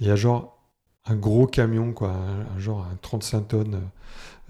il 0.00 0.06
y 0.06 0.10
a 0.10 0.16
genre 0.16 0.58
un 1.06 1.16
gros 1.16 1.46
camion, 1.46 1.92
quoi, 1.92 2.14
genre 2.58 2.86
un 2.90 2.96
35 3.02 3.48
tonnes 3.48 3.80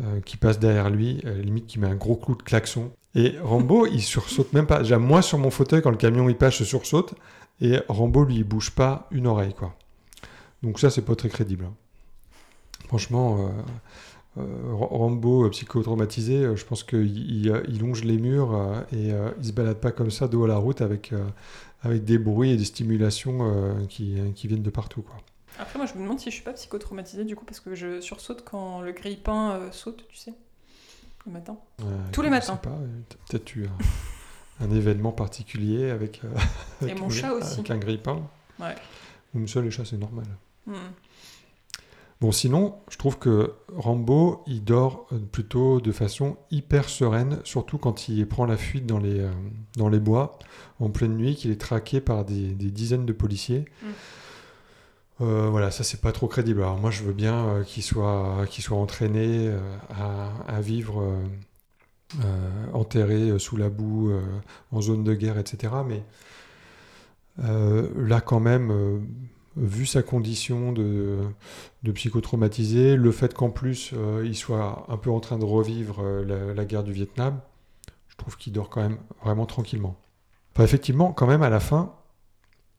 euh, 0.03 0.21
qui 0.21 0.37
passe 0.37 0.59
derrière 0.59 0.91
lui, 0.91 1.21
euh, 1.25 1.43
limite 1.43 1.67
qui 1.67 1.79
met 1.79 1.89
un 1.89 1.97
gros 1.97 2.17
clou 2.17 2.35
de 2.35 2.43
klaxon. 2.43 2.91
Et 3.17 3.35
Rambo, 3.43 3.87
il 3.87 4.03
sursaute 4.03 4.53
même 4.53 4.67
pas. 4.67 4.81
Déjà, 4.81 4.99
moi 4.99 5.23
sur 5.23 5.39
mon 5.39 5.51
fauteuil, 5.51 5.81
quand 5.81 5.91
le 5.91 5.97
camion 5.97 6.29
il 6.29 6.37
passe, 6.37 6.59
je 6.59 6.65
sursaute. 6.65 7.15
Et 7.63 7.79
Rambo, 7.89 8.25
lui, 8.25 8.37
il 8.37 8.45
bouge 8.45 8.73
pas 8.73 9.09
une 9.11 9.27
oreille, 9.27 9.55
quoi. 9.55 9.75
Donc 10.63 10.79
ça, 10.79 10.91
c'est 10.91 11.03
pas 11.03 11.17
très 11.17 11.31
crédible. 11.31 11.65
hein. 11.65 11.75
Franchement, 12.89 13.51
euh, 14.37 14.43
euh, 14.43 14.75
Rambo 14.75 15.47
euh, 15.47 15.51
psychotraumatisé, 15.51 16.55
je 16.55 16.65
pense 16.67 16.85
qu'il 16.85 17.07
il, 17.07 17.63
il 17.69 17.81
longe 17.81 18.05
les 18.05 18.19
murs 18.19 18.85
et 18.93 19.13
il 19.39 19.45
se 19.45 19.53
balade 19.53 19.79
pas 19.79 19.93
comme 19.93 20.11
ça 20.11 20.29
dos 20.29 20.45
à 20.45 20.49
la 20.49 20.57
route 20.57 20.83
avec, 20.83 21.15
avec 21.83 22.05
des 22.05 22.19
bruits 22.19 22.51
et 22.51 22.57
des 22.57 22.65
stimulations 22.65 23.87
qui, 23.89 24.21
viennent 24.45 24.63
de 24.63 24.71
partout, 24.71 25.03
quoi. 25.03 25.17
Après, 25.59 25.79
moi, 25.79 25.87
je 25.87 25.95
me 25.95 26.03
demande 26.03 26.21
si 26.21 26.29
je 26.29 26.35
suis 26.35 26.45
pas 26.45 26.53
psychotraumatisée 26.53 27.25
du 27.25 27.35
coup, 27.35 27.47
parce 27.47 27.61
que 27.61 27.75
je 27.75 28.03
sursaute 28.03 28.45
quand 28.45 28.83
le 28.83 28.93
grille-pain 28.93 29.71
saute, 29.73 30.05
tu 30.11 30.19
sais, 30.19 30.35
le 31.27 31.33
matin. 31.33 31.57
Euh, 31.83 31.85
Tous 32.13 32.23
les 32.23 32.31
matins. 32.31 32.59
euh, 32.67 32.87
peut-être 33.29 33.55
eu 33.57 33.67
un, 33.67 34.65
un 34.65 34.71
événement 34.71 35.13
particulier 35.13 35.91
avec, 35.91 36.23
euh, 36.25 36.29
Et 36.83 36.85
avec 36.85 37.01
mon 37.01 37.07
un- 37.07 37.11
chat 37.11 37.33
aussi. 37.33 37.55
Avec 37.61 37.71
un 37.71 37.79
grille-pain. 37.79 38.23
Ouais. 38.61 38.75
Ou 39.35 39.47
seul 39.47 39.65
les 39.65 39.71
chats, 39.71 39.85
c'est 39.85 39.99
normal. 39.99 40.25
Hmm. 40.67 40.73
Bon, 42.23 42.33
sinon, 42.33 42.77
je 42.91 42.97
trouve 42.97 43.19
que 43.19 43.53
Rambo, 43.77 44.43
il 44.47 44.65
dort 44.65 45.07
euh, 45.13 45.19
plutôt 45.19 45.83
de 45.83 45.93
façon 45.93 46.39
hyper 46.51 46.89
sereine, 46.89 47.41
surtout 47.45 47.77
quand 47.77 48.09
il 48.09 48.27
prend 48.27 48.47
la 48.47 48.57
fuite 48.57 48.87
dans 48.87 48.99
les, 48.99 49.21
euh, 49.21 49.31
dans 49.77 49.91
les 49.91 50.01
bois 50.01 50.39
en 50.81 50.89
pleine 50.89 51.15
nuit, 51.17 51.35
qu'il 51.37 51.51
est 51.51 51.61
traqué 51.61 52.01
par 52.01 52.25
des, 52.25 52.53
des 52.55 52.71
dizaines 52.71 53.05
de 53.05 53.13
policiers. 53.13 53.67
Mm. 53.83 53.87
Euh, 55.23 55.49
voilà, 55.51 55.71
ça 55.71 55.83
c'est 55.83 56.01
pas 56.01 56.13
trop 56.13 56.29
crédible. 56.29 56.61
Alors 56.61 56.79
moi 56.79 56.91
je 56.91 57.03
veux 57.03 57.13
bien 57.13 57.47
euh, 57.47 57.65
qu'il 57.65 57.83
soit, 57.83 58.47
entraîné 58.73 59.49
euh, 59.49 59.59
à, 60.47 60.61
vivre 60.61 61.03
euh, 62.23 62.73
enterré 62.73 63.39
sous 63.39 63.57
la 63.57 63.71
boue, 63.71 64.13
en 64.73 64.81
zone 64.81 65.05
de 65.05 65.15
guerre, 65.15 65.39
etc. 65.39 65.73
Mais 65.87 66.03
là 67.39 68.21
quand 68.21 68.41
même, 68.41 69.07
vu 69.57 69.87
sa 69.87 70.03
condition 70.03 70.73
de, 70.73 71.19
de 71.83 71.93
psychotraumatisé, 71.93 72.97
le 72.97 73.11
fait 73.11 73.35
qu'en 73.35 73.51
plus 73.51 73.93
il 74.23 74.37
soit 74.37 74.87
un 74.89 74.97
peu 74.97 75.11
en 75.11 75.21
train 75.21 75.39
de 75.39 75.45
revivre 75.45 76.03
la, 76.27 76.55
la 76.55 76.65
guerre 76.65 76.85
du 76.85 76.93
Vietnam, 76.93 77.41
je 78.09 78.17
trouve 78.17 78.37
qu'il 78.37 78.53
dort 78.53 78.71
quand 78.71 78.83
même 78.83 78.99
vraiment 79.23 79.47
tranquillement. 79.47 79.97
Enfin, 80.55 80.65
effectivement, 80.65 81.13
quand 81.13 81.27
même 81.27 81.43
à 81.43 81.51
la 81.51 81.61
fin, 81.61 81.93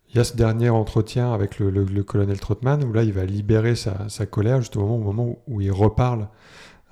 il 0.09 0.17
y 0.17 0.19
a 0.19 0.23
ce 0.23 0.35
dernier 0.35 0.69
entretien 0.69 1.33
avec 1.33 1.59
le, 1.59 2.03
colonel 2.03 2.39
Trotman 2.39 2.83
où 2.83 2.93
là 2.93 3.03
il 3.03 3.13
va 3.13 3.25
libérer 3.25 3.75
sa, 3.75 4.25
colère 4.25 4.61
juste 4.61 4.77
au 4.77 4.85
moment, 4.85 5.37
où, 5.47 5.61
il 5.61 5.71
reparle 5.71 6.29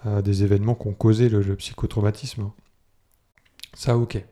euh, 0.06 0.21
des 0.21 0.43
événements 0.43 0.75
qu'ont 0.75 0.93
causé 0.93 1.30
le, 1.30 1.56
psychotraumatisme. 1.56 2.51
Ça, 3.73 3.97
ok. 3.97 4.23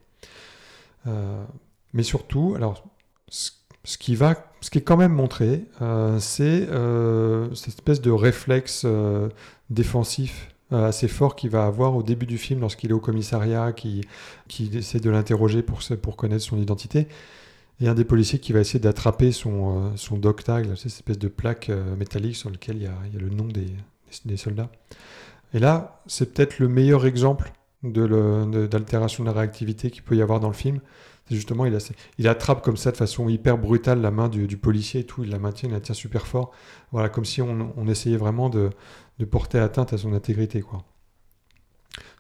Euh, 1.08 1.44
mais 1.94 2.04
surtout, 2.04 2.54
alors, 2.56 2.84
ce, 3.30 3.52
qui 3.98 4.16
va, 4.16 4.52
ce 4.62 4.70
qui 4.70 4.80
est 4.80 4.84
quand 4.84 4.98
même 4.98 5.14
montré, 5.14 5.66
euh, 5.82 6.20
c'est 6.20 6.68
cette 7.56 7.76
espèce 7.76 8.02
de 8.02 8.12
réflexe 8.12 8.86
défensif 9.70 10.50
assez 10.72 11.08
fort 11.08 11.36
qu'il 11.36 11.52
va 11.52 11.66
avoir 11.66 11.96
au 11.96 12.02
début 12.04 12.26
du 12.26 12.38
film 12.38 12.62
lorsqu'il 12.62 12.90
est 12.90 12.94
au 12.94 13.00
commissariat, 13.00 13.74
qui, 13.74 14.02
qui 14.48 14.76
essaie 14.76 15.00
de 15.00 15.10
l'interroger 15.10 15.62
pour, 15.62 15.80
pour 16.02 16.18
connaître 16.18 16.44
son 16.44 16.58
identité. 16.58 17.08
Et 17.80 17.88
un 17.88 17.96
des 17.96 18.06
policiers 18.06 18.40
qui 18.40 18.54
va 18.54 18.60
essayer 18.60 18.80
d'attraper 18.80 19.32
son, 19.32 19.88
euh, 19.88 19.90
son 19.96 20.22
cette 20.76 20.86
espèce 20.86 21.20
de 21.20 21.28
plaque 21.28 21.70
euh, 21.70 21.96
métallique 21.96 22.36
sur 22.36 22.50
laquelle 22.50 22.78
il 22.78 22.84
y 22.84 22.88
a, 22.88 22.94
le 23.20 23.30
nom 23.30 23.46
des, 23.46 23.68
des 24.26 24.38
soldats. 24.38 24.70
Et 25.54 25.60
là, 25.60 26.02
c'est 26.08 26.34
peut-être 26.34 26.60
le 26.60 26.68
meilleur 26.68 27.06
exemple 27.06 27.52
le- 27.84 28.46
de- 28.46 28.68
d'altération 28.68 29.24
de, 29.24 29.30
la 29.30 29.34
réactivité 29.34 29.92
qu'il 29.92 30.04
peut 30.04 30.16
y 30.16 30.22
avoir 30.22 30.40
dans 30.40 30.48
le 30.48 30.54
film. 30.54 30.80
C'est 31.28 31.36
justement, 31.36 31.66
il, 31.66 31.76
a- 31.76 31.92
il 32.18 32.28
attrape 32.28 32.64
comme 32.64 32.78
ça 32.78 32.92
de 32.92 32.98
façon 32.98 33.30
hyper 33.30 33.58
brutale 33.58 34.02
la 34.02 34.12
main 34.12 34.30
du, 34.30 34.58
policier 34.58 35.02
et 35.02 35.06
tout, 35.06 35.24
il 35.24 35.30
la 35.30 35.40
maintient, 35.40 35.70
il 35.70 35.74
la 35.74 35.80
tient 35.80 35.96
super 35.96 36.28
fort. 36.28 36.52
Voilà, 36.92 37.10
comme 37.10 37.26
si 37.26 37.42
on, 37.42 37.88
essayait 37.88 38.18
vraiment 38.18 38.50
de, 38.50 38.70
de 39.20 39.26
porter 39.26 39.60
atteinte 39.60 39.94
à 39.94 39.98
son 39.98 40.14
intégrité. 40.14 40.64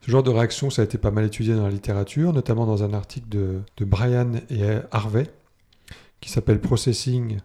Ce 0.01 0.11
genre 0.11 0.23
de 0.23 0.29
réaction, 0.29 0.69
ça 0.69 0.81
a 0.81 0.85
été 0.85 0.97
pas 0.97 1.11
mal 1.11 1.25
étudié 1.25 1.55
dans 1.55 1.63
la 1.63 1.69
littérature, 1.69 2.33
notamment 2.33 2.65
dans 2.65 2.83
un 2.83 2.93
article 2.93 3.29
de, 3.29 3.61
de 3.77 3.85
Brian 3.85 4.33
et 4.49 4.63
Harvey, 4.91 5.27
qui 6.23 6.29
s'appelle 6.29 6.61
Processing 6.61 7.39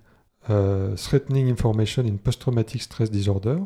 euh, 0.51 0.95
Threatening 0.95 1.51
Information 1.51 2.05
in 2.05 2.15
Post-Traumatic 2.15 2.81
Stress 2.81 3.11
Disorder, 3.11 3.57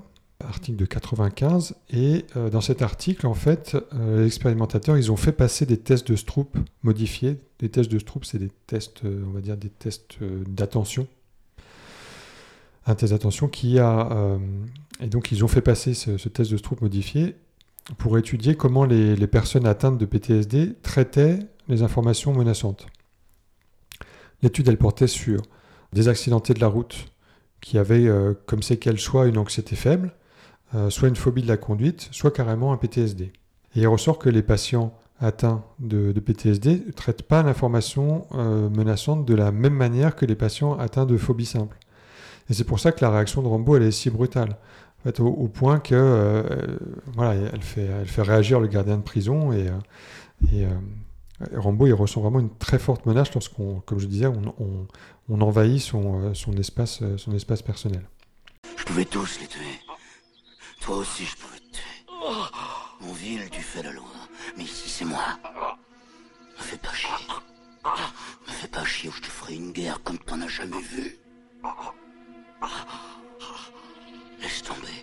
article 0.43 0.79
de 0.79 0.87
95. 0.87 1.75
Et 1.91 2.25
euh, 2.35 2.49
dans 2.49 2.63
cet 2.63 2.81
article, 2.81 3.27
en 3.27 3.35
fait, 3.35 3.77
euh, 3.93 4.21
les 4.23 4.27
expérimentateurs, 4.27 4.97
ils 4.97 5.13
ont 5.13 5.19
fait 5.19 5.33
passer 5.33 5.67
des 5.67 5.77
tests 5.77 6.11
de 6.11 6.17
Stroop 6.17 6.57
modifiés. 6.83 7.39
Des 7.59 7.69
tests 7.69 7.93
de 7.93 7.99
Stroop, 7.99 8.25
c'est 8.25 8.39
des 8.39 8.51
tests, 8.67 9.03
on 9.05 9.33
va 9.33 9.43
dire, 9.43 9.59
des 9.59 9.69
tests 9.69 10.17
d'attention. 10.49 11.07
Un 12.87 12.95
test 12.95 13.13
d'attention 13.13 13.49
qui 13.49 13.79
a... 13.79 14.39
et 14.99 15.09
donc, 15.09 15.31
ils 15.31 15.45
ont 15.45 15.49
fait 15.49 15.61
passer 15.61 15.93
ce, 15.93 16.29
test 16.31 16.51
de 16.51 16.57
Stroop 16.57 16.81
modifié 16.81 17.37
pour 17.99 18.17
étudier 18.17 18.57
comment 18.57 18.87
les 18.87 19.27
personnes 19.27 19.67
atteintes 19.67 19.99
de 19.99 20.07
PTSD 20.07 20.75
traitaient 20.83 21.39
les 21.69 21.83
informations 21.83 22.33
menaçantes. 22.33 22.87
L'étude, 24.43 24.69
elle 24.69 24.79
portait 24.79 25.07
sur 25.07 25.43
des 25.93 26.09
accidentés 26.09 26.55
de 26.55 26.61
la 26.61 26.69
route 26.69 27.07
qui 27.61 27.79
avaient 27.79 28.07
euh, 28.07 28.35
comme 28.47 28.63
séquelle 28.63 28.99
soit 28.99 29.27
une 29.27 29.39
anxiété 29.39 29.77
faible, 29.77 30.13
euh, 30.75 30.91
soit 30.91 31.09
une 31.09 31.17
phobie 31.17 31.43
de 31.43 31.49
la 31.49 31.57
conduite, 31.57 32.09
soit 32.13 32.31
carrément 32.31 32.73
un 32.73 32.77
PTSD. 32.77 33.25
Et 33.25 33.81
il 33.81 33.87
ressort 33.87 34.19
que 34.19 34.31
les 34.31 34.43
patients 34.43 34.95
atteints 35.21 35.63
de, 35.79 36.13
PTSD 36.13 36.83
ne 36.87 36.93
traitent 36.93 37.23
pas 37.23 37.43
l'information 37.43 38.27
euh, 38.35 38.69
menaçante 38.71 39.25
de 39.25 39.35
la 39.35 39.53
même 39.53 39.75
manière 39.75 40.17
que 40.17 40.27
les 40.27 40.35
patients 40.35 40.79
atteints 40.79 41.07
de 41.07 41.17
phobie 41.17 41.47
simple. 41.47 41.79
Et 42.51 42.55
c'est 42.55 42.65
pour 42.65 42.81
ça 42.81 42.93
que 42.93 43.05
la 43.05 43.11
réaction 43.11 43.43
de 43.43 43.49
Rambo, 43.49 43.77
elle 43.77 43.85
est 43.85 43.93
si 43.93 44.11
brutale. 44.11 44.57
Au, 45.19 45.49
point 45.49 45.81
que 45.81 45.97
euh, 45.97 46.77
voilà, 47.15 47.35
elle 47.35 47.63
fait, 47.63 48.23
réagir 48.23 48.61
le 48.61 48.69
gardien 48.69 48.97
de 48.97 49.03
prison 49.03 49.53
et, 49.53 49.67
Rambo, 51.55 51.87
il 51.87 51.93
ressent 51.95 52.21
vraiment 52.21 52.41
une 52.41 52.57
très 52.59 52.79
forte 52.79 53.07
menace 53.07 53.33
lorsqu'on, 53.35 53.81
comme 53.81 53.99
je 53.99 54.07
disais, 54.07 54.27
on, 54.27 54.55
on- 54.59 54.87
on 55.29 55.41
envahit 55.41 55.81
son, 55.81 56.21
euh, 56.23 56.35
son, 56.35 56.53
espace, 56.55 57.01
euh, 57.03 57.17
son 57.19 57.33
espace 57.33 57.63
personnel. 57.63 58.07
Je 58.77 58.85
pouvais 58.85 59.05
tous 59.05 59.39
les 59.41 59.47
tuer. 59.47 59.81
Toi 60.81 60.97
aussi, 60.97 61.25
je 61.25 61.37
pouvais 61.37 61.59
te 61.59 61.77
tuer. 61.77 62.05
Mon 63.01 63.13
ville, 63.13 63.49
tu 63.51 63.61
fais 63.61 63.83
la 63.83 63.93
loi. 63.93 64.05
Mais 64.57 64.65
ici, 64.65 64.89
c'est 64.89 65.05
moi. 65.05 65.25
Me 66.59 66.63
fais 66.63 66.77
pas 66.79 66.93
chier. 66.93 67.11
Me 68.47 68.53
fais 68.53 68.69
pas 68.69 68.85
chier 68.85 69.09
ou 69.09 69.13
je 69.13 69.21
te 69.23 69.27
ferai 69.27 69.55
une 69.57 69.73
guerre 69.73 70.03
comme 70.03 70.19
t'en 70.19 70.41
as 70.41 70.49
jamais 70.49 70.81
vu. 70.81 71.17
Laisse 74.41 74.63
tomber. 74.63 75.03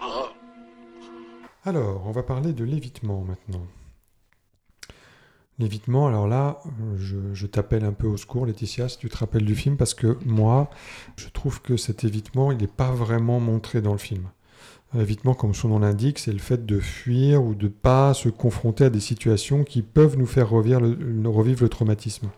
Alors, 1.66 2.06
on 2.06 2.12
va 2.12 2.24
parler 2.24 2.54
de 2.54 2.64
l'évitement 2.64 3.22
maintenant. 3.24 3.66
L'évitement, 5.60 6.08
alors 6.08 6.26
là, 6.26 6.62
je, 6.98 7.46
t'appelle 7.46 7.84
un 7.84 7.92
peu 7.92 8.08
au 8.08 8.16
secours, 8.16 8.46
Laetitia, 8.46 8.88
si 8.88 8.98
tu 8.98 9.10
te 9.10 9.18
rappelles 9.18 9.44
du 9.44 9.56
film, 9.56 9.76
parce 9.76 9.94
que 9.94 10.18
moi, 10.26 10.70
je 11.18 11.28
trouve 11.28 11.62
que 11.62 11.76
cet 11.76 12.06
évitement, 12.06 12.54
il 12.54 12.60
n'est 12.60 12.68
pas 12.68 12.92
vraiment 12.92 13.42
montré 13.42 13.82
dans 13.82 13.92
le 13.92 13.98
film. 13.98 14.24
L'évitement, 14.94 15.34
comme 15.34 15.54
son 15.54 15.68
nom 15.68 15.80
l'indique, 15.80 16.18
c'est 16.18 16.32
le 16.32 16.40
fait 16.40 16.66
de 16.66 16.80
fuir 16.80 17.44
ou 17.44 17.56
de 17.56 17.68
pas 17.68 18.14
se 18.14 18.30
confronter 18.30 18.86
à 18.86 18.90
des 18.90 19.02
situations 19.02 19.66
qui 19.66 19.82
peuvent 19.82 20.18
nous 20.18 20.26
faire 20.26 20.50
revivre 20.50 20.80
le, 20.82 21.70
traumatisme. 21.70 22.30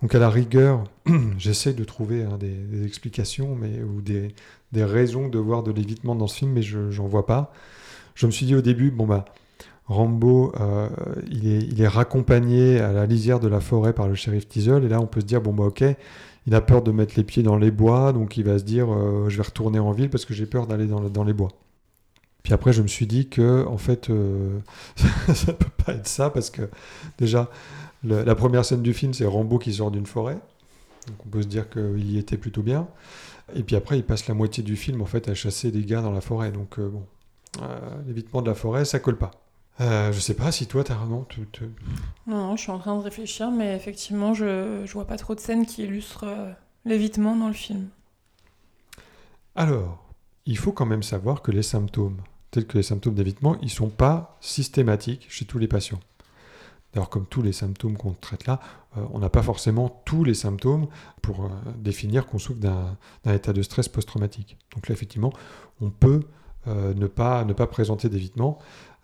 Donc 0.00 0.14
à 0.14 0.18
la 0.18 0.30
rigueur, 0.30 0.84
j'essaie 1.38 1.74
de 1.74 1.84
trouver 1.84 2.24
hein, 2.24 2.38
des, 2.38 2.48
des 2.48 2.84
explications 2.84 3.54
mais, 3.54 3.82
ou 3.82 4.00
des, 4.00 4.34
des 4.72 4.84
raisons 4.84 5.28
de 5.28 5.38
voir 5.38 5.62
de 5.62 5.70
l'évitement 5.70 6.16
dans 6.16 6.26
ce 6.26 6.38
film, 6.38 6.52
mais 6.52 6.62
je 6.62 6.78
n'en 6.78 7.06
vois 7.06 7.26
pas. 7.26 7.52
Je 8.14 8.26
me 8.26 8.32
suis 8.32 8.46
dit 8.46 8.56
au 8.56 8.62
début, 8.62 8.90
bon 8.90 9.06
bah, 9.06 9.26
Rambo, 9.92 10.52
euh, 10.60 10.88
il, 11.30 11.80
est, 11.80 11.88
raccompagné 11.88 12.80
à 12.80 12.92
la 12.92 13.06
lisière 13.06 13.38
de 13.40 13.48
la 13.48 13.60
forêt 13.60 13.92
par 13.92 14.08
le 14.08 14.14
shérif 14.14 14.48
Teasel, 14.48 14.84
et 14.84 14.88
là 14.88 15.00
on 15.00 15.06
peut 15.06 15.20
se 15.20 15.26
dire, 15.26 15.40
bon 15.40 15.52
bah 15.52 15.64
ok, 15.64 15.84
il 16.46 16.54
a 16.54 16.60
peur 16.60 16.82
de 16.82 16.90
mettre 16.90 17.14
les 17.16 17.24
pieds 17.24 17.42
dans 17.42 17.56
les 17.56 17.70
bois, 17.70 18.12
donc 18.12 18.36
il 18.36 18.44
va 18.44 18.58
se 18.58 18.64
dire, 18.64 18.92
euh, 18.92 19.28
je 19.28 19.36
vais 19.36 19.42
retourner 19.42 19.78
en 19.78 19.92
ville 19.92 20.10
parce 20.10 20.24
que 20.24 20.34
j'ai 20.34 20.46
peur 20.46 20.66
d'aller 20.66 20.86
dans, 20.86 21.00
le- 21.00 21.10
dans 21.10 21.24
les 21.24 21.32
bois. 21.32 21.50
Puis 22.42 22.52
après, 22.52 22.72
je 22.72 22.82
me 22.82 22.88
suis 22.88 23.06
dit 23.06 23.28
que, 23.28 23.64
en 23.66 23.78
fait, 23.78 24.10
euh, 24.10 24.58
ça 24.96 25.52
ne 25.52 25.56
peut 25.56 25.84
pas 25.84 25.92
être 25.94 26.08
ça 26.08 26.30
parce 26.30 26.50
que 26.50 26.62
déjà, 27.18 27.48
la 28.02 28.34
première 28.34 28.64
scène 28.64 28.82
du 28.82 28.92
film, 28.94 29.14
c'est 29.14 29.26
Rambo 29.26 29.58
qui 29.58 29.72
sort 29.74 29.92
d'une 29.92 30.06
forêt. 30.06 30.38
Donc 31.06 31.16
on 31.26 31.28
peut 31.28 31.42
se 31.42 31.46
dire 31.46 31.70
qu'il 31.70 32.10
y 32.10 32.18
était 32.18 32.36
plutôt 32.36 32.62
bien. 32.62 32.88
Et 33.54 33.62
puis 33.62 33.76
après, 33.76 33.96
il 33.98 34.04
passe 34.04 34.26
la 34.26 34.34
moitié 34.34 34.64
du 34.64 34.74
film 34.76 35.02
en 35.02 35.06
fait 35.06 35.28
à 35.28 35.34
chasser 35.34 35.70
des 35.70 35.84
gars 35.84 36.02
dans 36.02 36.10
la 36.10 36.20
forêt. 36.20 36.50
Donc 36.50 36.80
bon, 36.80 37.04
l'évitement 38.06 38.42
de 38.42 38.48
la 38.48 38.54
forêt, 38.54 38.84
ça 38.84 38.98
colle 38.98 39.18
pas. 39.18 39.41
Euh, 39.82 40.12
je 40.12 40.20
sais 40.20 40.34
pas 40.34 40.52
si 40.52 40.66
toi, 40.66 40.84
t'as 40.84 40.94
vraiment. 40.94 41.24
te- 41.24 41.64
Non, 42.26 42.36
non, 42.48 42.56
je 42.56 42.62
suis 42.62 42.70
en 42.70 42.78
train 42.78 42.96
de 42.96 43.02
réfléchir, 43.02 43.50
mais 43.50 43.74
effectivement, 43.74 44.32
je, 44.34 44.82
je 44.84 44.92
vois 44.92 45.06
pas 45.06 45.16
trop 45.16 45.34
de 45.34 45.40
scènes 45.40 45.66
qui 45.66 45.82
illustrent 45.82 46.24
euh, 46.24 46.52
l'évitement 46.84 47.34
dans 47.36 47.48
le 47.48 47.52
film. 47.54 47.88
Alors, 49.54 49.98
il 50.46 50.56
faut 50.58 50.72
quand 50.72 50.86
même 50.86 51.02
savoir 51.02 51.42
que 51.42 51.50
les 51.50 51.62
symptômes, 51.62 52.18
tels 52.50 52.66
que 52.66 52.76
les 52.78 52.82
symptômes 52.82 53.14
d'évitement, 53.14 53.56
ils 53.62 53.70
sont 53.70 53.88
pas 53.88 54.36
systématiques 54.40 55.26
chez 55.28 55.44
tous 55.44 55.58
les 55.58 55.68
patients. 55.68 56.00
D'ailleurs, 56.92 57.08
comme 57.10 57.26
tous 57.26 57.42
les 57.42 57.52
symptômes 57.52 57.96
qu'on 57.96 58.12
traite 58.12 58.46
là, 58.46 58.60
euh, 58.98 59.00
on 59.12 59.18
n'a 59.18 59.30
pas 59.30 59.42
forcément 59.42 60.02
tous 60.04 60.24
les 60.24 60.34
symptômes 60.34 60.86
pour 61.22 61.44
euh, 61.46 61.48
définir 61.78 62.26
qu'on 62.26 62.38
souffre 62.38 62.60
d'un 62.60 62.96
d'un 63.24 63.34
état 63.34 63.52
de 63.52 63.62
stress 63.62 63.88
post-traumatique. 63.88 64.58
Donc 64.74 64.88
là, 64.88 64.92
effectivement, 64.92 65.32
on 65.80 65.90
peut 65.90 66.22
ne, 66.68 67.08
pas, 67.08 67.44
ne 67.44 67.54
pas 67.54 67.66
présenter 67.66 68.08
d'évitement. 68.08 68.56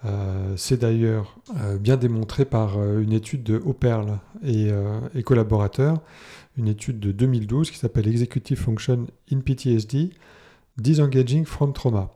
Euh, 0.05 0.55
C'est 0.57 0.79
d'ailleurs 0.79 1.37
euh, 1.57 1.77
bien 1.77 1.97
démontré 1.97 2.45
par 2.45 2.79
euh, 2.79 3.01
une 3.01 3.13
étude 3.13 3.43
de 3.43 3.57
Operl 3.57 4.19
et, 4.45 4.69
et 5.15 5.23
collaborateurs, 5.23 6.01
une 6.57 6.69
étude 6.69 7.01
de 7.01 7.13
2012 7.13 7.71
qui 7.71 7.79
s'appelle 7.79 8.09
Executive 8.09 8.59
Function 8.59 9.07
in 9.33 9.41
PTSD, 9.41 10.11
Disengaging 10.77 11.45
from 11.45 11.73
Trauma. 11.73 12.11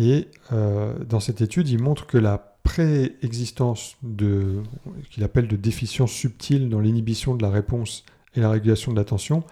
Et 0.00 0.28
dans 0.50 1.18
cette 1.18 1.40
étude, 1.40 1.68
il 1.68 1.82
montre 1.82 2.06
que 2.06 2.18
la 2.18 2.38
préexistence 2.62 3.96
de 4.02 4.62
ce 5.02 5.08
qu'il 5.08 5.24
appelle 5.24 5.48
de 5.48 5.56
déficiences 5.56 6.12
subtiles 6.12 6.68
dans 6.68 6.78
l'inhibition 6.78 7.34
de 7.34 7.42
la 7.42 7.50
réponse 7.50 8.04
et 8.34 8.40
la 8.40 8.50
régulation 8.50 8.92
de 8.92 8.96
l'attention, 8.96 9.42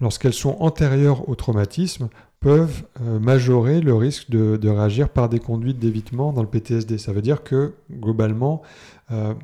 lorsqu'elles 0.00 0.34
sont 0.34 0.56
antérieures 0.60 1.28
au 1.28 1.34
traumatisme, 1.34 2.08
peuvent 2.40 2.84
euh, 3.02 3.18
majorer 3.20 3.80
le 3.80 3.94
risque 3.94 4.30
de, 4.30 4.68
réagir 4.68 5.10
par 5.10 5.28
des 5.28 5.38
conduites 5.38 5.78
d'évitement 5.78 6.32
dans 6.32 6.42
le 6.42 6.48
PTSD. 6.48 6.96
Ça 6.98 7.12
veut 7.12 7.22
dire 7.22 7.42
que 7.42 7.74
globalement, 7.92 8.62
euh, 9.10 9.34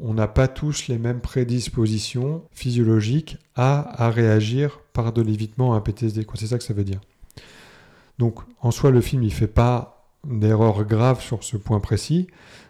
on 0.00 0.14
n'a 0.14 0.26
pas 0.26 0.48
tous 0.48 0.88
les 0.88 0.98
mêmes 0.98 1.20
prédispositions 1.20 2.42
physiologiques 2.50 3.36
à, 3.54 4.04
à 4.04 4.10
réagir 4.10 4.80
par 4.94 5.12
de 5.12 5.20
l'évitement 5.20 5.74
à 5.74 5.76
un 5.76 5.80
PTSD. 5.80 6.26
C'est 6.34 6.46
ça 6.46 6.56
que 6.56 6.64
ça 6.64 6.72
veut 6.72 6.84
dire. 6.84 7.00
Donc 8.18 8.40
en 8.62 8.70
soi, 8.70 8.90
le 8.90 9.02
film, 9.02 9.22
il 9.22 9.32
fait 9.32 9.46
pas 9.46 10.06
d'erreur 10.26 10.84
grave 10.84 11.20
sur 11.20 11.44
ce 11.44 11.56
point 11.56 11.80
précis, 11.80 12.26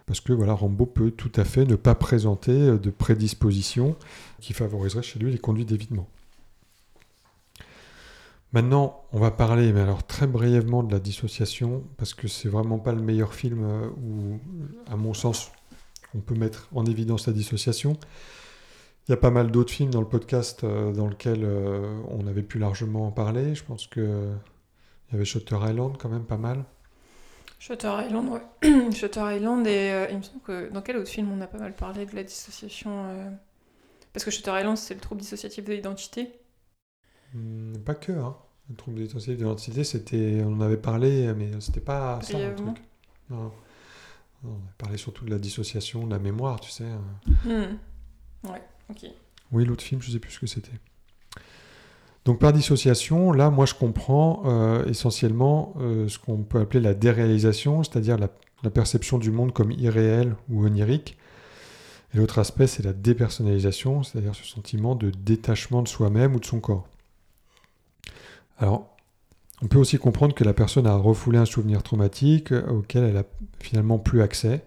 parce 0.07 0.21
que 0.21 0.33
voilà, 0.33 0.55
Rambo 0.55 0.87
peut 0.87 1.11
tout 1.11 1.33
à 1.37 1.45
fait 1.45 1.65
ne 1.65 1.75
pas 1.77 1.95
présenter 1.95 2.53
de 2.79 2.91
prédisposition 2.91 3.97
qui 4.41 4.53
favoriserait 4.53 5.03
chez 5.03 5.19
lui 5.19 5.31
les 5.31 5.39
conduites 5.39 5.69
d'évitement. 5.69 6.09
Maintenant, 8.53 9.05
on 9.13 9.21
va 9.21 9.31
parler, 9.31 9.73
mais 9.73 9.81
alors 9.81 10.05
très 10.05 10.27
brièvement, 10.27 10.83
de 10.83 10.91
la 10.91 10.99
dissociation, 10.99 11.85
parce 11.97 12.15
que 12.15 12.27
c'est 12.27 12.49
vraiment 12.49 12.81
pas 12.81 12.93
le 12.93 13.01
meilleur 13.01 13.33
film 13.33 13.63
euh, 13.63 13.89
où, 13.91 14.41
à 14.91 14.97
mon 14.97 15.15
sens, 15.15 15.53
on 16.17 16.19
peut 16.19 16.35
mettre 16.35 16.69
en 16.75 16.85
évidence 16.85 17.29
la 17.29 17.33
dissociation. 17.33 17.97
Il 19.07 19.13
y 19.13 19.15
a 19.15 19.17
pas 19.17 19.31
mal 19.31 19.53
d'autres 19.53 19.73
films 19.73 19.91
dans 19.91 20.01
le 20.01 20.09
podcast 20.09 20.65
euh, 20.65 20.93
dans 20.93 21.07
lesquels 21.07 21.45
euh, 21.45 21.97
on 22.09 22.27
avait 22.27 22.43
pu 22.43 22.59
largement 22.59 23.07
en 23.07 23.13
parler. 23.13 23.55
Je 23.55 23.63
pense 23.63 23.87
que 23.87 24.33
il 25.09 25.13
y 25.13 25.17
avait 25.17 25.25
Shutter 25.25 25.57
Island 25.63 25.97
quand 25.97 26.09
même 26.09 26.25
pas 26.25 26.37
mal. 26.37 26.65
Shutter 27.61 27.93
Island, 28.05 28.31
ouais. 28.31 28.91
Shutter 28.93 29.37
Island, 29.37 29.65
et 29.67 30.09
il 30.11 30.19
me 30.19 30.23
semble 30.23 30.41
que 30.41 30.73
dans 30.73 30.83
quel 30.83 30.97
autre 30.97 31.09
film 31.11 31.31
on 31.31 31.41
a 31.41 31.47
pas 31.47 31.59
mal 31.59 31.75
parlé 31.75 32.05
de 32.05 32.17
la 32.17 32.25
dissociation 32.25 33.05
Parce 34.13 34.25
que 34.25 34.31
Shutter 34.31 34.53
Island, 34.59 34.77
c'est 34.77 34.95
le 34.95 35.01
trouble 35.01 35.21
dissociatif 35.21 35.65
de 35.65 35.73
l'identité. 35.73 36.40
Hmm, 37.35 37.77
pas 37.85 37.95
que, 37.95 38.13
hein. 38.13 38.37
Le 38.69 38.77
trouble 38.77 38.99
de 38.99 39.33
l'identité, 39.33 39.83
c'était, 39.83 40.43
on 40.45 40.53
en 40.53 40.61
avait 40.61 40.77
parlé, 40.77 41.33
mais 41.37 41.51
c'était 41.59 41.81
pas 41.81 42.21
ça 42.23 42.39
le 42.39 42.55
truc. 42.55 42.77
Non. 43.29 43.51
On 44.45 44.49
a 44.49 44.73
parlé 44.79 44.97
surtout 44.97 45.25
de 45.25 45.31
la 45.31 45.41
dissociation 45.41 46.07
de 46.07 46.13
la 46.13 46.21
mémoire, 46.21 46.61
tu 46.61 46.71
sais. 46.71 46.85
Ouais, 47.47 48.63
ok. 48.89 49.07
Oui, 49.51 49.65
l'autre 49.65 49.83
film, 49.83 50.01
je 50.01 50.13
sais 50.13 50.21
plus 50.21 50.31
ce 50.31 50.39
que 50.39 50.47
c'était. 50.47 50.71
Donc 52.25 52.39
par 52.39 52.53
dissociation, 52.53 53.33
là, 53.33 53.51
moi, 53.51 53.67
je 53.67 53.75
comprends 53.75 54.43
euh, 54.47 54.85
essentiellement 54.87 55.75
euh, 55.81 56.07
ce 56.09 56.21
qu'on 56.21 56.45
peut 56.45 56.61
appeler 56.61 56.81
la 56.81 56.95
déréalisation, 56.95 57.83
c'est-à-dire 57.83 58.19
la, 58.19 58.29
la 58.63 58.71
perception 58.71 59.19
du 59.19 59.33
monde 59.33 59.53
comme 59.53 59.73
irréel 59.73 60.37
ou 60.49 60.65
onirique. 60.65 61.19
Et 62.15 62.19
l'autre 62.19 62.39
aspect, 62.39 62.69
c'est 62.69 62.85
la 62.85 62.93
dépersonnalisation, 62.93 64.05
c'est-à-dire 64.05 64.35
ce 64.37 64.45
sentiment 64.45 64.95
de 64.95 65.11
détachement 65.11 65.83
de 65.83 65.89
soi-même 65.89 66.37
ou 66.37 66.41
de 66.41 66.45
son 66.45 66.61
corps. 66.61 66.87
Alors, 68.61 68.97
on 69.63 69.67
peut 69.67 69.79
aussi 69.79 69.99
comprendre 69.99 70.35
que 70.35 70.45
la 70.45 70.53
personne 70.53 70.87
a 70.87 70.95
refoulé 70.95 71.39
un 71.39 71.45
souvenir 71.45 71.83
traumatique 71.83 72.53
euh, 72.53 72.67
auquel 72.69 73.05
elle 73.05 73.17
a 73.17 73.25
finalement 73.59 73.99
plus 73.99 74.23
accès. 74.23 74.65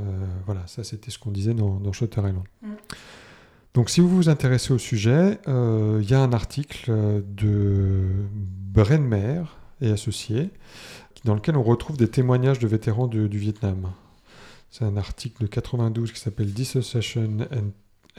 Euh, 0.00 0.02
voilà, 0.46 0.66
ça 0.66 0.82
c'était 0.82 1.10
ce 1.10 1.18
qu'on 1.18 1.30
disait 1.30 1.54
dans, 1.54 1.78
dans 1.78 1.92
Shutter 1.92 2.20
Island. 2.20 2.44
Mm. 2.62 2.72
Donc 3.74 3.90
si 3.90 4.00
vous 4.00 4.08
vous 4.08 4.28
intéressez 4.28 4.72
au 4.72 4.78
sujet, 4.78 5.38
euh, 5.48 5.98
il 6.02 6.08
y 6.08 6.14
a 6.14 6.20
un 6.20 6.32
article 6.32 6.92
de 7.26 8.06
Brenmer 8.32 9.42
et 9.80 9.90
associés 9.90 10.50
dans 11.24 11.34
lequel 11.34 11.56
on 11.56 11.62
retrouve 11.62 11.96
des 11.96 12.08
témoignages 12.08 12.58
de 12.60 12.68
vétérans 12.68 13.08
du, 13.08 13.28
du 13.28 13.38
Vietnam. 13.38 13.90
C'est 14.70 14.84
un 14.84 14.96
article 14.96 15.42
de 15.42 15.46
92 15.48 16.12
qui 16.12 16.20
s'appelle 16.20 16.52
Dissociation 16.52 17.38
and, 17.52 17.70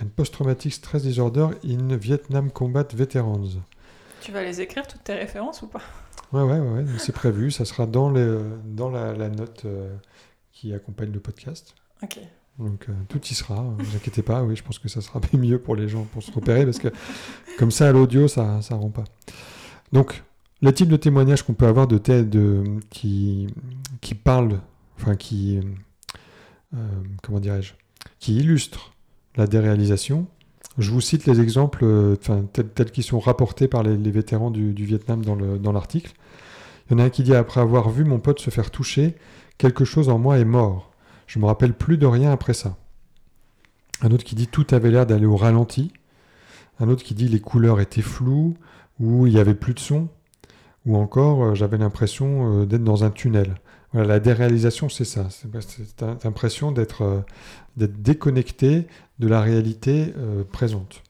and 0.01 0.07
Post-Traumatic 0.15 0.73
Stress 0.73 1.03
Disorder 1.03 1.49
in 1.63 1.95
Vietnam 1.95 2.51
Combat 2.51 2.87
Veterans. 2.93 3.59
Tu 4.25 4.31
vas 4.31 4.41
les 4.41 4.59
écrire, 4.59 4.87
toutes 4.87 5.03
tes 5.03 5.13
références 5.13 5.61
ou 5.61 5.67
pas 5.67 5.81
Ouais, 6.33 6.41
ouais, 6.41 6.57
ouais, 6.57 6.83
c'est 6.97 7.11
prévu. 7.11 7.51
Ça 7.51 7.63
sera 7.63 7.85
dans, 7.85 8.09
les, 8.09 8.39
dans 8.65 8.89
la, 8.89 9.13
la 9.13 9.29
note 9.29 9.65
euh, 9.65 9.95
qui 10.51 10.73
accompagne 10.73 11.11
le 11.11 11.19
podcast. 11.19 11.75
Ok. 12.01 12.17
Donc 12.57 12.89
euh, 12.89 12.93
tout 13.07 13.21
y 13.23 13.35
sera, 13.35 13.61
ne 13.61 13.83
vous 13.83 13.95
inquiétez 13.95 14.23
pas. 14.23 14.41
Oui, 14.41 14.55
je 14.55 14.63
pense 14.63 14.79
que 14.79 14.89
ça 14.89 15.01
sera 15.01 15.21
mieux 15.33 15.59
pour 15.59 15.75
les 15.75 15.87
gens 15.87 16.05
pour 16.05 16.23
se 16.23 16.31
repérer 16.31 16.65
parce 16.65 16.79
que 16.79 16.87
comme 17.59 17.69
ça, 17.69 17.87
à 17.87 17.91
l'audio, 17.91 18.27
ça 18.27 18.61
ne 18.71 18.75
rend 18.75 18.89
pas. 18.89 19.03
Donc, 19.91 20.23
le 20.63 20.73
type 20.73 20.89
de 20.89 20.97
témoignage 20.97 21.43
qu'on 21.43 21.53
peut 21.53 21.67
avoir 21.67 21.85
de 21.85 21.99
tête 21.99 22.27
de, 22.27 22.63
qui, 22.89 23.45
qui 24.01 24.15
parle, 24.15 24.59
enfin 24.99 25.15
qui, 25.15 25.59
euh, 26.73 26.77
comment 27.21 27.39
dirais-je, 27.39 27.73
qui 28.17 28.37
illustre 28.37 28.95
la 29.35 29.45
déréalisation. 29.45 30.25
Je 30.77 30.91
vous 30.91 31.01
cite 31.01 31.25
les 31.25 31.39
exemples 31.39 31.83
euh, 31.83 32.15
tels, 32.15 32.67
tels 32.67 32.91
qu'ils 32.91 33.03
sont 33.03 33.19
rapportés 33.19 33.67
par 33.67 33.83
les, 33.83 33.95
vétérans 34.11 34.51
du, 34.51 34.73
du 34.73 34.85
Vietnam 34.85 35.23
dans 35.23 35.71
l'article. 35.71 36.13
Il 36.89 36.93
y 36.93 36.95
en 36.95 37.03
a 37.03 37.05
un 37.05 37.09
qui 37.09 37.23
dit 37.23 37.35
Après 37.35 37.61
avoir 37.61 37.89
vu 37.89 38.03
mon 38.03 38.19
pote 38.19 38.39
se 38.39 38.49
faire 38.49 38.71
toucher, 38.71 39.15
quelque 39.57 39.85
chose 39.85 40.09
en 40.09 40.19
moi 40.19 40.37
est 40.37 40.45
mort. 40.45 40.91
Je 41.27 41.39
me 41.39 41.45
rappelle 41.45 41.73
plus 41.73 41.97
de 41.97 42.05
rien 42.05 42.31
après 42.31 42.53
ça. 42.53 42.77
Un 44.01 44.11
autre 44.11 44.23
qui 44.23 44.35
dit 44.35 44.47
Tout 44.47 44.67
avait 44.71 44.91
l'air 44.91 45.05
d'aller 45.05 45.25
au 45.25 45.37
ralenti. 45.37 45.91
Un 46.79 46.89
autre 46.89 47.03
qui 47.03 47.15
dit 47.15 47.27
Les 47.27 47.39
couleurs 47.39 47.79
étaient 47.79 48.01
floues, 48.01 48.55
ou 48.99 49.27
il 49.27 49.33
n'y 49.33 49.39
avait 49.39 49.55
plus 49.55 49.73
de 49.73 49.79
son. 49.79 50.09
Ou 50.85 50.97
encore, 50.97 51.43
euh, 51.43 51.55
j'avais 51.55 51.77
l'impression 51.77 52.61
euh, 52.61 52.65
d'être 52.65 52.83
dans 52.83 53.03
un 53.03 53.09
tunnel. 53.09 53.55
Voilà, 53.95 54.15
la 54.15 54.19
déréalisation, 54.19 54.89
c'est 54.89 55.05
ça. 55.05 55.29
C'est 55.29 56.25
l'impression 56.25 56.73
d'être 56.73 57.03
euh, 57.03 57.21
d'être 57.77 58.01
déconnecté 58.01 58.87
de 59.19 59.27
la 59.27 59.39
réalité 59.39 60.13
euh, 60.17 60.43
présente. 60.43 61.01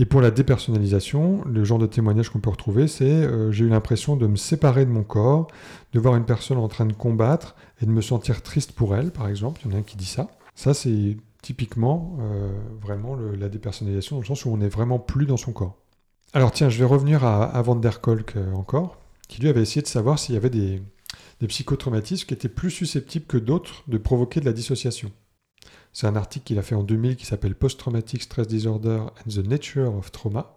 Et 0.00 0.04
pour 0.04 0.20
la 0.20 0.32
dépersonnalisation, 0.32 1.44
le 1.44 1.62
genre 1.62 1.78
de 1.78 1.86
témoignage 1.86 2.30
qu'on 2.30 2.40
peut 2.40 2.50
retrouver, 2.50 2.88
c'est 2.88 3.04
euh, 3.04 3.52
j'ai 3.52 3.64
eu 3.64 3.68
l'impression 3.68 4.16
de 4.16 4.26
me 4.26 4.34
séparer 4.34 4.86
de 4.86 4.90
mon 4.90 5.04
corps, 5.04 5.46
de 5.92 6.00
voir 6.00 6.16
une 6.16 6.24
personne 6.24 6.58
en 6.58 6.68
train 6.68 6.86
de 6.86 6.92
combattre 6.92 7.54
et 7.80 7.86
de 7.86 7.92
me 7.92 8.00
sentir 8.00 8.42
triste 8.42 8.72
pour 8.72 8.96
elle, 8.96 9.12
par 9.12 9.28
exemple. 9.28 9.60
Il 9.64 9.70
y 9.70 9.74
en 9.74 9.76
a 9.76 9.80
un 9.80 9.82
qui 9.82 9.96
dit 9.96 10.04
ça. 10.06 10.28
Ça, 10.56 10.74
c'est 10.74 11.16
typiquement 11.42 12.16
euh, 12.20 12.50
vraiment 12.80 13.16
la 13.16 13.48
dépersonnalisation, 13.48 14.16
dans 14.16 14.22
le 14.22 14.26
sens 14.26 14.44
où 14.44 14.50
on 14.50 14.56
n'est 14.56 14.68
vraiment 14.68 14.98
plus 14.98 15.26
dans 15.26 15.36
son 15.36 15.52
corps. 15.52 15.76
Alors 16.32 16.52
tiens, 16.52 16.68
je 16.68 16.78
vais 16.78 16.84
revenir 16.84 17.24
à, 17.24 17.62
Van 17.62 17.76
der 17.76 18.00
Kolk 18.00 18.36
euh, 18.36 18.52
encore, 18.52 18.98
qui 19.28 19.40
lui 19.40 19.48
avait 19.48 19.62
essayé 19.62 19.82
de 19.82 19.86
savoir 19.86 20.18
s'il 20.18 20.34
y 20.34 20.38
avait 20.38 20.50
des, 20.50 20.82
des 21.40 21.46
psychotraumatismes 21.46 22.26
qui 22.26 22.34
étaient 22.34 22.48
plus 22.48 22.70
susceptibles 22.70 23.26
que 23.26 23.38
d'autres 23.38 23.84
de 23.88 23.98
provoquer 23.98 24.40
de 24.40 24.44
la 24.44 24.52
dissociation. 24.52 25.12
C'est 25.92 26.06
un 26.06 26.16
article 26.16 26.44
qu'il 26.44 26.58
a 26.58 26.62
fait 26.62 26.74
en 26.74 26.82
2000 26.82 27.16
qui 27.16 27.26
s'appelle 27.26 27.54
Post-Traumatic 27.54 28.22
Stress 28.22 28.46
Disorder 28.46 28.98
and 28.98 29.30
the 29.30 29.46
Nature 29.46 29.94
of 29.94 30.12
Trauma. 30.12 30.54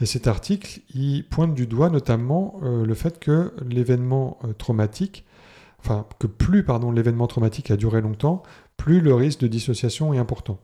Et 0.00 0.06
cet 0.06 0.26
article, 0.26 0.80
il 0.94 1.26
pointe 1.26 1.54
du 1.54 1.66
doigt 1.66 1.88
notamment 1.88 2.60
euh, 2.62 2.84
le 2.84 2.94
fait 2.94 3.18
que 3.18 3.52
l'événement 3.66 4.38
euh, 4.44 4.52
traumatique, 4.52 5.24
enfin 5.78 6.06
que 6.18 6.26
plus 6.26 6.64
l'événement 6.94 7.26
traumatique 7.26 7.70
a 7.70 7.76
duré 7.76 8.02
longtemps, 8.02 8.42
plus 8.76 9.00
le 9.00 9.14
risque 9.14 9.40
de 9.40 9.46
dissociation 9.46 10.12
est 10.12 10.18
important. 10.18 10.60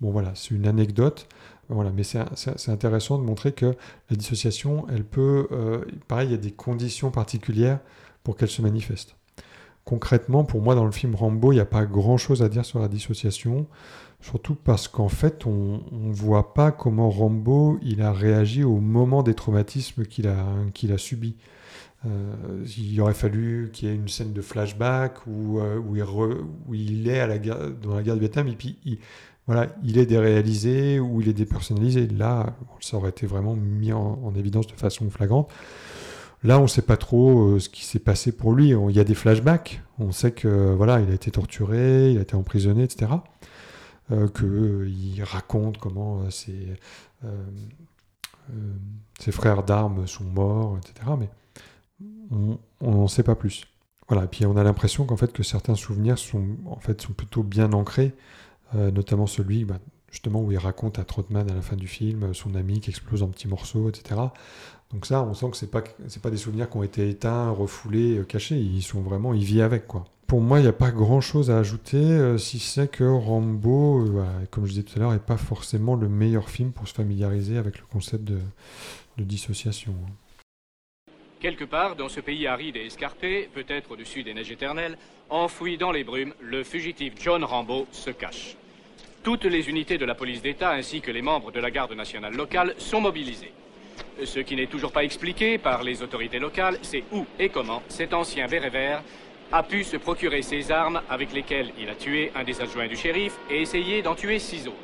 Bon 0.00 0.10
voilà, 0.10 0.32
c'est 0.34 0.52
une 0.52 0.66
anecdote, 0.66 1.28
voilà, 1.68 1.92
mais 1.92 2.02
c'est 2.02 2.68
intéressant 2.68 3.18
de 3.18 3.24
montrer 3.24 3.52
que 3.52 3.76
la 4.10 4.16
dissociation, 4.16 4.86
elle 4.88 5.04
peut, 5.04 5.46
euh, 5.52 5.84
pareil, 6.08 6.28
il 6.28 6.32
y 6.32 6.34
a 6.34 6.38
des 6.38 6.50
conditions 6.50 7.10
particulières 7.10 7.78
pour 8.22 8.36
qu'elle 8.36 8.50
se 8.50 8.62
manifeste. 8.62 9.16
Concrètement, 9.84 10.44
pour 10.44 10.62
moi, 10.62 10.74
dans 10.74 10.84
le 10.84 10.92
film 10.92 11.14
Rambo, 11.14 11.52
il 11.52 11.56
n'y 11.56 11.60
a 11.60 11.66
pas 11.66 11.84
grand-chose 11.84 12.42
à 12.42 12.48
dire 12.48 12.64
sur 12.64 12.78
la 12.78 12.88
dissociation. 12.88 13.66
Surtout 14.20 14.54
parce 14.54 14.86
qu'en 14.86 15.08
fait, 15.08 15.46
on 15.46 15.80
ne 15.90 16.12
voit 16.12 16.54
pas 16.54 16.70
comment 16.70 17.10
Rambo 17.10 17.78
il 17.82 18.02
a 18.02 18.12
réagi 18.12 18.62
au 18.62 18.78
moment 18.78 19.24
des 19.24 19.34
traumatismes 19.34 20.04
qu'il 20.04 20.28
a, 20.28 20.46
qu'il 20.72 20.92
a 20.92 20.98
subis. 20.98 21.36
Euh, 22.06 22.64
il 22.78 23.00
aurait 23.00 23.14
fallu 23.14 23.70
qu'il 23.72 23.88
y 23.88 23.92
ait 23.92 23.94
une 23.94 24.08
scène 24.08 24.32
de 24.32 24.42
flashback 24.42 25.26
où, 25.26 25.60
euh, 25.60 25.78
où, 25.78 26.74
il, 26.74 27.08
est 27.08 27.20
à 27.20 27.26
la 27.26 27.38
guerre, 27.38 27.70
dans 27.70 27.94
la 27.94 28.02
guerre 28.02 28.14
du 28.14 28.20
Vietnam 28.20 28.48
et 28.48 28.56
puis 28.56 28.78
il, 28.84 28.98
voilà, 29.46 29.66
il 29.82 29.98
est 29.98 30.06
déréalisé 30.06 31.00
ou 31.00 31.20
il 31.20 31.28
est 31.28 31.32
dépersonnalisé. 31.32 32.06
Là, 32.06 32.56
ça 32.80 32.96
aurait 32.96 33.10
été 33.10 33.26
vraiment 33.26 33.54
mis 33.56 33.92
en, 33.92 34.32
évidence 34.36 34.66
de 34.66 34.72
façon 34.72 35.10
flagrante. 35.10 35.50
Là, 36.44 36.58
on 36.58 36.62
ne 36.62 36.68
sait 36.68 36.82
pas 36.82 36.96
trop 36.96 37.54
euh, 37.54 37.60
ce 37.60 37.68
qui 37.68 37.84
s'est 37.84 38.00
passé 38.00 38.32
pour 38.32 38.52
lui. 38.52 38.70
il 38.70 38.96
y 38.96 39.00
a 39.00 39.04
des 39.04 39.14
flashbacks. 39.14 39.82
On 39.98 40.12
sait 40.12 40.32
que 40.32 40.72
voilà, 40.74 41.00
il 41.00 41.10
a 41.10 41.14
été 41.14 41.30
torturé, 41.30 42.10
il 42.12 42.18
a 42.18 42.22
été 42.22 42.34
emprisonné, 42.34 42.82
etc. 42.84 43.12
Euh, 44.10 44.28
qu'il 44.28 45.22
raconte 45.22 45.78
comment 45.78 46.28
ses, 46.30 46.76
frères 49.30 49.62
d'armes 49.62 50.06
sont 50.06 50.24
morts, 50.24 50.78
etc. 50.78 51.10
Mais 51.18 51.28
on 52.30 52.58
n'en 52.80 53.08
sait 53.08 53.22
pas 53.22 53.36
plus. 53.36 53.64
Voilà, 54.08 54.24
et 54.24 54.28
puis 54.28 54.44
on 54.44 54.56
a 54.56 54.62
l'impression 54.62 55.06
qu'en 55.06 55.16
fait 55.16 55.32
que 55.32 55.42
certains 55.42 55.74
souvenirs 55.74 56.18
sont 56.18 56.44
en 56.66 56.78
fait 56.78 57.00
sont 57.00 57.12
plutôt 57.12 57.42
bien 57.42 57.72
ancrés, 57.72 58.12
euh, 58.74 58.90
notamment 58.90 59.26
celui 59.26 59.64
bah, 59.64 59.78
justement 60.12 60.42
où 60.42 60.52
il 60.52 60.58
raconte 60.58 61.00
à 61.00 61.04
Trotman 61.04 61.50
à 61.50 61.54
la 61.54 61.62
fin 61.62 61.74
du 61.74 61.88
film 61.88 62.32
son 62.34 62.54
ami 62.54 62.80
qui 62.80 62.90
explose 62.90 63.24
en 63.24 63.28
petits 63.28 63.48
morceaux, 63.48 63.88
etc. 63.88 64.20
Donc 64.92 65.06
ça, 65.06 65.22
on 65.22 65.34
sent 65.34 65.50
que 65.50 65.56
c'est 65.56 65.70
pas 65.70 65.82
c'est 66.06 66.22
pas 66.22 66.30
des 66.30 66.36
souvenirs 66.36 66.70
qui 66.70 66.76
ont 66.76 66.82
été 66.82 67.08
éteints, 67.08 67.50
refoulés, 67.50 68.18
euh, 68.18 68.24
cachés. 68.24 68.56
Ils 68.56 68.82
sont 68.82 69.00
vraiment, 69.00 69.32
il 69.32 69.42
vit 69.42 69.62
avec 69.62 69.88
quoi. 69.88 70.04
Pour 70.26 70.40
moi, 70.40 70.60
il 70.60 70.62
n'y 70.62 70.68
a 70.68 70.72
pas 70.72 70.90
grand 70.90 71.20
chose 71.20 71.50
à 71.50 71.58
ajouter, 71.58 71.98
euh, 71.98 72.38
si 72.38 72.58
c'est 72.58 72.90
que 72.90 73.04
Rambo, 73.04 74.06
comme 74.50 74.64
je 74.64 74.70
disais 74.70 74.82
tout 74.82 74.96
à 74.96 75.00
l'heure, 75.00 75.12
n'est 75.12 75.18
pas 75.18 75.36
forcément 75.36 75.94
le 75.94 76.08
meilleur 76.08 76.48
film 76.48 76.72
pour 76.72 76.88
se 76.88 76.94
familiariser 76.94 77.58
avec 77.58 77.78
le 77.78 77.84
concept 77.90 78.24
de, 78.24 78.38
de 79.18 79.24
dissociation. 79.24 79.94
Quelque 81.40 81.64
part, 81.64 81.96
dans 81.96 82.08
ce 82.08 82.20
pays 82.20 82.46
aride 82.46 82.76
et 82.76 82.86
escarpé, 82.86 83.50
peut-être 83.52 83.90
au-dessus 83.90 84.22
des 84.22 84.32
neiges 84.32 84.52
éternelles, 84.52 84.96
enfoui 85.28 85.76
dans 85.76 85.90
les 85.90 86.04
brumes, 86.04 86.34
le 86.40 86.62
fugitif 86.62 87.14
John 87.20 87.44
Rambo 87.44 87.86
se 87.90 88.10
cache. 88.10 88.56
Toutes 89.22 89.44
les 89.44 89.68
unités 89.68 89.98
de 89.98 90.04
la 90.04 90.16
police 90.16 90.42
d'État 90.42 90.70
ainsi 90.70 91.00
que 91.00 91.12
les 91.12 91.22
membres 91.22 91.52
de 91.52 91.60
la 91.60 91.70
garde 91.70 91.92
nationale 91.92 92.34
locale 92.34 92.74
sont 92.78 93.00
mobilisés. 93.00 93.52
Ce 94.24 94.40
qui 94.40 94.56
n'est 94.56 94.66
toujours 94.66 94.90
pas 94.90 95.04
expliqué 95.04 95.58
par 95.58 95.84
les 95.84 96.02
autorités 96.02 96.40
locales, 96.40 96.78
c'est 96.82 97.04
où 97.12 97.24
et 97.38 97.48
comment 97.48 97.82
cet 97.88 98.14
ancien 98.14 98.48
béret 98.48 98.70
vert 98.70 99.02
a 99.52 99.62
pu 99.62 99.84
se 99.84 99.96
procurer 99.96 100.42
ces 100.42 100.72
armes 100.72 101.02
avec 101.08 101.32
lesquelles 101.32 101.72
il 101.78 101.88
a 101.88 101.94
tué 101.94 102.32
un 102.34 102.42
des 102.42 102.60
adjoints 102.60 102.88
du 102.88 102.96
shérif 102.96 103.38
et 103.48 103.62
essayé 103.62 104.02
d'en 104.02 104.16
tuer 104.16 104.40
six 104.40 104.66
autres. 104.66 104.76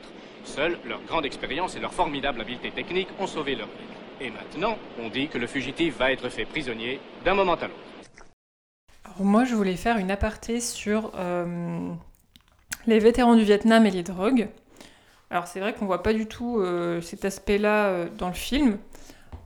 Seuls 0.45 0.79
leur 0.87 1.03
grande 1.03 1.27
expérience 1.27 1.75
et 1.75 1.81
leur 1.81 1.93
formidable 1.93 2.41
habileté 2.41 2.71
technique 2.71 3.09
ont 3.19 3.27
sauvé 3.27 3.57
leur 3.57 3.67
vie. 3.67 4.27
Et 4.27 4.31
maintenant, 4.31 4.79
on 5.01 5.09
dit 5.09 5.27
que 5.27 5.39
le 5.39 5.49
fugitif 5.49 5.97
va 5.97 6.13
être 6.13 6.29
fait 6.29 6.45
prisonnier 6.45 7.01
d'un 7.25 7.35
moment 7.35 7.55
à 7.55 7.67
l'autre. 7.67 9.19
moi, 9.19 9.45
je 9.45 9.55
voulais 9.57 9.77
faire 9.77 9.99
une 9.99 10.11
aparté 10.11 10.61
sur 10.61 11.13
euh, 11.17 11.93
les 12.89 12.99
vétérans 12.99 13.37
du 13.37 13.45
Vietnam 13.45 13.87
et 13.87 13.91
les 13.91 14.03
drogues. 14.03 14.49
Alors 15.31 15.47
c'est 15.47 15.61
vrai 15.61 15.75
qu'on 15.75 15.87
voit 15.87 16.03
pas 16.03 16.13
du 16.13 16.27
tout 16.27 16.59
euh, 16.59 17.01
cet 17.01 17.25
aspect-là 17.25 17.87
euh, 17.87 18.09
dans 18.17 18.29
le 18.29 18.35
film. 18.35 18.79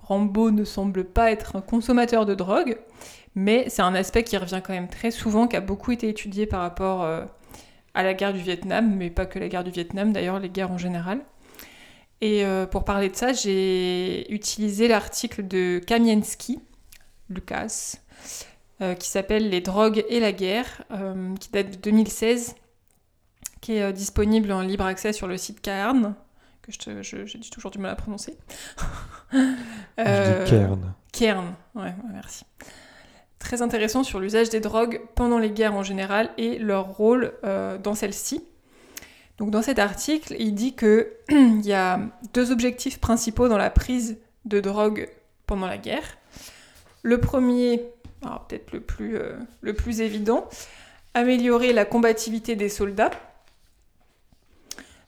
Rambo 0.02 0.50
ne 0.50 0.64
semble 0.64 1.04
pas 1.04 1.30
être 1.30 1.56
un 1.56 1.60
consommateur 1.60 2.26
de 2.26 2.34
drogue, 2.34 2.78
mais 3.34 3.68
c'est 3.68 3.82
un 3.82 3.94
aspect 3.94 4.24
qui 4.24 4.36
revient 4.36 4.60
quand 4.64 4.72
même 4.72 4.88
très 4.88 5.10
souvent, 5.10 5.46
qui 5.46 5.56
a 5.56 5.60
beaucoup 5.60 5.92
été 5.92 6.08
étudié 6.08 6.46
par 6.46 6.60
rapport 6.60 7.04
à 7.94 8.02
la 8.02 8.12
guerre 8.12 8.32
du 8.32 8.40
Vietnam, 8.40 8.94
mais 8.96 9.10
pas 9.10 9.26
que 9.26 9.38
la 9.38 9.48
guerre 9.48 9.64
du 9.64 9.70
Vietnam, 9.70 10.12
d'ailleurs 10.12 10.40
les 10.40 10.48
guerres 10.48 10.72
en 10.72 10.78
général. 10.78 11.20
Et 12.22 12.44
euh, 12.44 12.66
pour 12.66 12.84
parler 12.84 13.08
de 13.08 13.16
ça, 13.16 13.32
j'ai 13.32 14.32
utilisé 14.32 14.86
l'article 14.86 15.46
de 15.46 15.80
Kamienski, 15.84 16.60
Lucas, 17.28 17.96
euh, 18.80 18.94
qui 18.94 19.08
s'appelle 19.08 19.50
Les 19.50 19.60
drogues 19.60 20.04
et 20.08 20.20
la 20.20 20.30
guerre, 20.30 20.84
euh, 20.92 21.34
qui 21.40 21.50
date 21.50 21.72
de 21.72 21.76
2016, 21.76 22.54
qui 23.62 23.76
est 23.76 23.92
disponible 23.94 24.52
en 24.52 24.60
libre 24.60 24.84
accès 24.84 25.14
sur 25.14 25.26
le 25.26 25.38
site 25.38 25.62
Cairn, 25.62 26.14
que 26.60 26.70
j'ai 27.02 27.40
toujours 27.50 27.70
du 27.70 27.78
mal 27.78 27.92
à 27.92 27.96
prononcer. 27.96 28.36
je 29.32 30.44
dis 30.44 30.50
Cairn. 30.50 30.94
Cairn, 31.12 31.54
ouais, 31.74 31.94
merci. 32.12 32.44
Très 33.38 33.62
intéressant 33.62 34.04
sur 34.04 34.20
l'usage 34.20 34.50
des 34.50 34.60
drogues 34.60 35.00
pendant 35.14 35.38
les 35.38 35.50
guerres 35.50 35.74
en 35.74 35.82
général 35.82 36.30
et 36.36 36.58
leur 36.58 36.88
rôle 36.92 37.32
dans 37.82 37.94
celles-ci. 37.94 38.44
Donc 39.38 39.50
dans 39.50 39.62
cet 39.62 39.78
article, 39.78 40.36
il 40.38 40.54
dit 40.54 40.74
qu'il 40.74 41.06
y 41.64 41.72
a 41.72 42.00
deux 42.34 42.52
objectifs 42.52 43.00
principaux 43.00 43.48
dans 43.48 43.58
la 43.58 43.70
prise 43.70 44.18
de 44.44 44.60
drogue 44.60 45.08
pendant 45.46 45.66
la 45.66 45.78
guerre. 45.78 46.18
Le 47.02 47.18
premier, 47.18 47.82
peut-être 48.20 48.72
le, 48.72 48.80
plus, 48.80 49.16
euh, 49.16 49.36
le 49.60 49.74
plus 49.74 50.00
évident, 50.00 50.48
améliorer 51.14 51.72
la 51.72 51.84
combativité 51.84 52.56
des 52.56 52.68
soldats. 52.68 53.10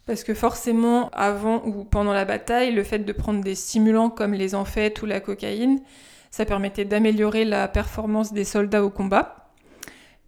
Parce 0.07 0.25
que 0.25 0.35
forcément, 0.35 1.09
avant 1.13 1.65
ou 1.65 1.85
pendant 1.85 2.13
la 2.13 2.25
bataille, 2.25 2.73
le 2.73 2.85
fait 2.85 3.01
de 3.01 3.13
prendre 3.13 3.43
des 3.43 3.55
stimulants 3.55 4.11
comme 4.11 4.35
les 4.35 4.55
amphètes 4.55 5.01
ou 5.03 5.07
la 5.07 5.21
cocaïne, 5.21 5.81
ça 6.31 6.45
permettait 6.45 6.85
d'améliorer 6.85 7.45
la 7.45 7.69
performance 7.69 8.33
des 8.33 8.45
soldats 8.45 8.85
au 8.85 8.91
combat 8.91 9.45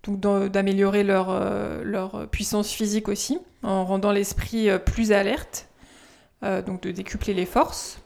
donc 0.07 0.51
d'améliorer 0.51 1.03
leur, 1.03 1.31
euh, 1.31 1.83
leur, 1.85 2.29
puissance 2.29 2.70
physique 2.70 3.09
aussi, 3.09 3.39
en 3.62 3.85
rendant 3.85 4.12
l'esprit 4.12 4.70
euh, 4.70 4.79
plus 4.79 5.12
alerte, 5.12 5.68
euh, 6.43 6.62
donc 6.62 6.83
de 6.83 6.91
décupler 6.91 7.35
les 7.35 7.47
forces. 7.47 8.01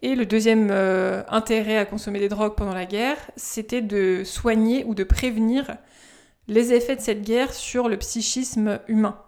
Et 0.00 0.14
le 0.14 0.26
deuxième 0.26 0.70
intérêt 1.28 1.76
à 1.76 1.84
consommer 1.84 2.20
des 2.20 2.28
drogues 2.28 2.54
pendant 2.54 2.72
la 2.72 2.86
guerre, 2.86 3.16
c'était 3.34 3.82
de 3.82 4.22
soigner 4.22 4.84
ou 4.84 4.94
de 4.94 5.02
prévenir 5.02 5.76
les 6.46 6.72
effets 6.72 6.94
de 6.94 7.00
cette 7.00 7.22
guerre 7.22 7.52
sur 7.52 7.88
le 7.88 7.96
psychisme 7.96 8.78
humain. 8.86 9.18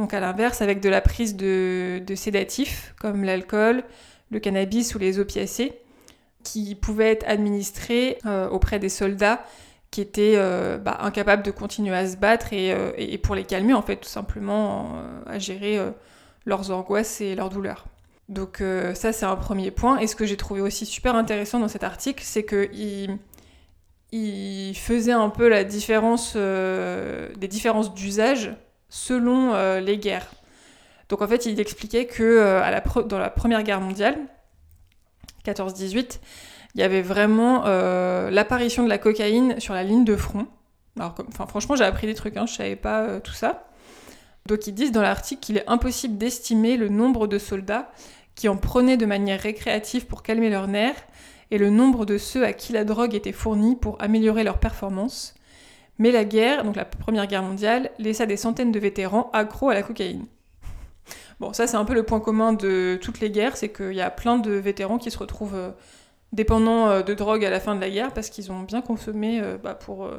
Donc 0.00 0.14
à 0.14 0.20
l'inverse, 0.20 0.62
avec 0.62 0.80
de 0.80 0.88
la 0.88 1.02
prise 1.02 1.36
de, 1.36 2.02
sédatifs 2.14 2.94
comme 2.98 3.22
l'alcool, 3.22 3.84
le 4.30 4.40
cannabis 4.40 4.94
ou 4.94 4.98
les 4.98 5.18
opiacés, 5.18 5.74
qui 6.42 6.74
pouvaient 6.74 7.12
être 7.12 7.28
administrés 7.28 8.18
auprès 8.50 8.78
des 8.78 8.88
soldats 8.88 9.44
qui 9.90 10.00
étaient 10.00 10.34
euh, 10.36 10.78
bah, 10.78 10.98
incapables 11.00 11.42
de 11.42 11.50
continuer 11.50 11.94
à 11.96 12.08
se 12.08 12.16
battre 12.16 12.48
euh, 12.52 12.92
et, 12.96 13.18
pour 13.18 13.34
les 13.34 13.44
calmer, 13.44 13.74
en 13.74 13.82
fait, 13.82 13.96
tout 13.96 14.08
simplement 14.08 14.92
euh, 14.94 15.22
à 15.26 15.38
gérer 15.38 15.78
leurs 16.46 16.70
angoisses 16.70 17.20
et 17.20 17.34
leurs 17.34 17.50
douleurs. 17.50 17.86
Donc 18.28 18.62
ça, 18.94 19.12
c'est 19.12 19.26
un 19.26 19.36
premier 19.36 19.72
point. 19.72 19.98
Et 19.98 20.06
ce 20.06 20.14
que 20.14 20.24
j'ai 20.24 20.36
trouvé 20.36 20.60
aussi 20.60 20.86
super 20.86 21.16
intéressant 21.16 21.58
dans 21.58 21.68
cet 21.68 21.82
article, 21.82 22.22
c'est 22.24 22.44
qu'il 22.44 23.18
il 24.12 24.74
faisait 24.76 25.12
un 25.12 25.30
peu 25.30 25.48
la 25.48 25.64
différence, 25.64 26.36
des 26.36 27.48
différences 27.48 27.92
d'usage 27.92 28.52
selon 28.90 29.78
les 29.80 29.96
guerres. 29.96 30.30
Donc 31.08 31.22
en 31.22 31.28
fait, 31.28 31.46
il 31.46 31.58
expliquait 31.58 32.06
que 32.06 32.60
la 32.60 32.80
dans 33.04 33.18
la 33.18 33.30
Première 33.30 33.62
Guerre 33.62 33.80
mondiale, 33.80 34.18
14-18, 35.44 36.20
il 36.74 36.80
y 36.80 36.84
avait 36.84 37.02
vraiment 37.02 37.64
euh, 37.66 38.30
l'apparition 38.30 38.84
de 38.84 38.88
la 38.88 38.98
cocaïne 38.98 39.58
sur 39.58 39.74
la 39.74 39.82
ligne 39.82 40.04
de 40.04 40.16
front. 40.16 40.46
Alors, 40.98 41.14
franchement, 41.48 41.76
j'ai 41.76 41.84
appris 41.84 42.06
des 42.06 42.14
trucs, 42.14 42.36
hein, 42.36 42.46
je 42.46 42.54
savais 42.54 42.76
pas 42.76 43.02
euh, 43.02 43.20
tout 43.20 43.32
ça. 43.32 43.68
Donc, 44.46 44.66
ils 44.66 44.74
disent 44.74 44.92
dans 44.92 45.02
l'article 45.02 45.40
qu'il 45.40 45.56
est 45.56 45.68
impossible 45.68 46.18
d'estimer 46.18 46.76
le 46.76 46.88
nombre 46.88 47.26
de 47.26 47.38
soldats 47.38 47.90
qui 48.34 48.48
en 48.48 48.56
prenaient 48.56 48.96
de 48.96 49.06
manière 49.06 49.40
récréative 49.40 50.06
pour 50.06 50.22
calmer 50.22 50.50
leurs 50.50 50.68
nerfs 50.68 51.06
et 51.50 51.58
le 51.58 51.70
nombre 51.70 52.06
de 52.06 52.16
ceux 52.16 52.44
à 52.44 52.52
qui 52.52 52.72
la 52.72 52.84
drogue 52.84 53.14
était 53.14 53.32
fournie 53.32 53.76
pour 53.76 54.00
améliorer 54.00 54.44
leur 54.44 54.58
performance. 54.58 55.34
Mais 56.00 56.12
la 56.12 56.24
guerre, 56.24 56.64
donc 56.64 56.76
la 56.76 56.86
Première 56.86 57.26
Guerre 57.26 57.42
mondiale, 57.42 57.90
laissa 57.98 58.24
des 58.24 58.38
centaines 58.38 58.72
de 58.72 58.78
vétérans 58.78 59.28
accros 59.34 59.68
à 59.68 59.74
la 59.74 59.82
cocaïne. 59.82 60.24
Bon, 61.40 61.52
ça 61.52 61.66
c'est 61.66 61.76
un 61.76 61.84
peu 61.84 61.92
le 61.92 62.04
point 62.04 62.20
commun 62.20 62.54
de 62.54 62.98
toutes 63.00 63.20
les 63.20 63.30
guerres, 63.30 63.58
c'est 63.58 63.68
qu'il 63.68 63.92
y 63.92 64.00
a 64.00 64.10
plein 64.10 64.38
de 64.38 64.50
vétérans 64.50 64.96
qui 64.96 65.10
se 65.10 65.18
retrouvent 65.18 65.54
euh, 65.54 65.70
dépendants 66.32 66.88
euh, 66.88 67.02
de 67.02 67.12
drogue 67.12 67.44
à 67.44 67.50
la 67.50 67.60
fin 67.60 67.74
de 67.74 67.80
la 67.82 67.90
guerre 67.90 68.12
parce 68.14 68.30
qu'ils 68.30 68.50
ont 68.50 68.60
bien 68.60 68.80
consommé 68.80 69.40
euh, 69.42 69.58
bah, 69.62 69.74
pour 69.74 70.10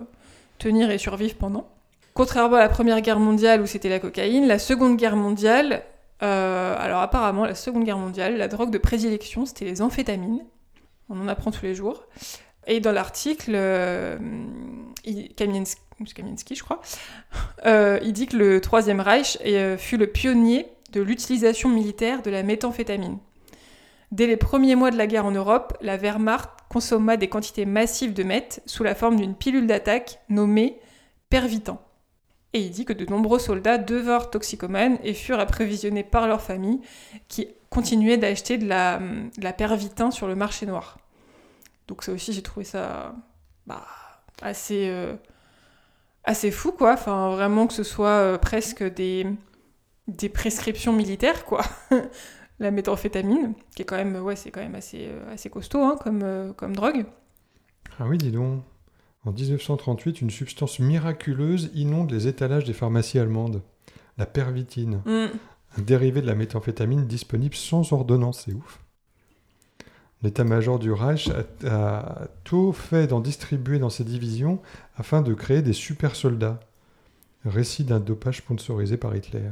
tenir 0.59 0.91
et 0.91 0.99
survivre 0.99 1.35
pendant. 1.35 1.67
Contrairement 2.13 2.57
à 2.57 2.59
la 2.59 2.69
Première 2.69 3.01
Guerre 3.01 3.19
mondiale 3.19 3.59
où 3.59 3.65
c'était 3.65 3.89
la 3.89 3.99
cocaïne, 3.99 4.47
la 4.47 4.59
Seconde 4.59 4.97
Guerre 4.97 5.15
mondiale, 5.15 5.81
alors 6.19 7.01
apparemment 7.01 7.45
la 7.45 7.55
Seconde 7.55 7.85
Guerre 7.85 7.97
mondiale, 7.97 8.37
la 8.37 8.47
drogue 8.47 8.69
de 8.69 8.77
prédilection 8.77 9.47
c'était 9.47 9.65
les 9.65 9.81
amphétamines. 9.81 10.43
On 11.09 11.19
en 11.19 11.27
apprend 11.27 11.49
tous 11.49 11.63
les 11.63 11.73
jours. 11.73 12.03
Et 12.67 12.79
dans 12.79 12.91
l'article, 12.91 13.57
Kamienski, 15.35 16.55
je 16.55 16.63
crois, 16.63 16.81
il 17.65 18.13
dit 18.13 18.27
que 18.27 18.37
le 18.37 18.61
Troisième 18.61 18.99
Reich 18.99 19.37
fut 19.77 19.97
le 19.97 20.07
pionnier 20.07 20.67
de 20.91 21.01
l'utilisation 21.01 21.69
militaire 21.69 22.21
de 22.21 22.29
la 22.29 22.43
méthamphétamine. 22.43 23.17
Dès 24.11 24.27
les 24.27 24.37
premiers 24.37 24.75
mois 24.75 24.91
de 24.91 24.97
la 24.97 25.07
guerre 25.07 25.25
en 25.25 25.31
Europe, 25.31 25.77
la 25.79 25.95
Wehrmacht 25.95 26.49
consomma 26.67 27.15
des 27.15 27.29
quantités 27.29 27.65
massives 27.65 28.13
de 28.13 28.23
meth 28.23 28.61
sous 28.65 28.83
la 28.83 28.93
forme 28.93 29.15
d'une 29.15 29.35
pilule 29.35 29.67
d'attaque 29.67 30.19
nommée 30.27 30.79
Pervitin. 31.29 31.79
Et 32.53 32.59
il 32.59 32.71
dit 32.71 32.83
que 32.83 32.91
de 32.91 33.05
nombreux 33.05 33.39
soldats 33.39 33.77
devinrent 33.77 34.29
toxicomanes 34.29 34.97
et 35.03 35.13
furent 35.13 35.39
approvisionnés 35.39 36.03
par 36.03 36.27
leur 36.27 36.41
famille 36.41 36.81
qui 37.29 37.47
continuaient 37.69 38.17
d'acheter 38.17 38.57
de 38.57 38.67
la, 38.67 38.99
de 38.99 39.41
la 39.41 39.53
pervitin 39.53 40.11
sur 40.11 40.27
le 40.27 40.35
marché 40.35 40.65
noir. 40.65 40.97
Donc 41.87 42.03
ça 42.03 42.11
aussi, 42.11 42.33
j'ai 42.33 42.41
trouvé 42.41 42.65
ça 42.65 43.15
bah, 43.65 43.85
assez, 44.41 44.89
euh, 44.89 45.15
assez 46.23 46.51
fou, 46.51 46.71
quoi. 46.71 46.93
Enfin, 46.93 47.31
vraiment 47.31 47.67
que 47.67 47.73
ce 47.73 47.83
soit 47.83 48.07
euh, 48.07 48.37
presque 48.37 48.83
des, 48.83 49.25
des 50.07 50.29
prescriptions 50.29 50.93
militaires, 50.93 51.45
quoi. 51.45 51.61
la 52.59 52.71
méthamphétamine, 52.71 53.53
qui 53.75 53.81
est 53.81 53.85
quand 53.85 53.95
même, 53.95 54.15
ouais, 54.17 54.35
c'est 54.35 54.51
quand 54.51 54.61
même 54.61 54.75
assez, 54.75 55.07
euh, 55.09 55.33
assez 55.33 55.49
costaud 55.49 55.81
hein, 55.81 55.97
comme, 56.01 56.53
comme 56.55 56.75
drogue. 56.75 57.05
Ah 57.99 58.05
oui, 58.07 58.17
dis 58.17 58.31
donc. 58.31 58.63
En 59.23 59.31
1938, 59.31 60.21
une 60.21 60.31
substance 60.31 60.79
miraculeuse 60.79 61.69
inonde 61.75 62.11
les 62.11 62.27
étalages 62.27 62.63
des 62.63 62.73
pharmacies 62.73 63.19
allemandes. 63.19 63.61
La 64.17 64.25
pervitine. 64.25 65.01
Mm. 65.05 65.27
Un 65.77 65.81
dérivé 65.81 66.21
de 66.21 66.27
la 66.27 66.35
méthamphétamine 66.35 67.05
disponible 67.05 67.55
sans 67.55 67.93
ordonnance, 67.93 68.43
c'est 68.45 68.53
ouf. 68.53 68.79
L'état-major 70.23 70.77
du 70.77 70.91
Reich 70.91 71.29
a, 71.29 71.69
a 71.69 72.27
tout 72.43 72.73
fait 72.73 73.07
d'en 73.07 73.19
distribuer 73.19 73.79
dans 73.79 73.89
ses 73.89 74.03
divisions 74.03 74.61
afin 74.95 75.21
de 75.21 75.33
créer 75.33 75.61
des 75.61 75.73
super 75.73 76.15
soldats. 76.15 76.59
Récit 77.43 77.83
d'un 77.83 77.99
dopage 77.99 78.37
sponsorisé 78.37 78.97
par 78.97 79.15
Hitler. 79.15 79.49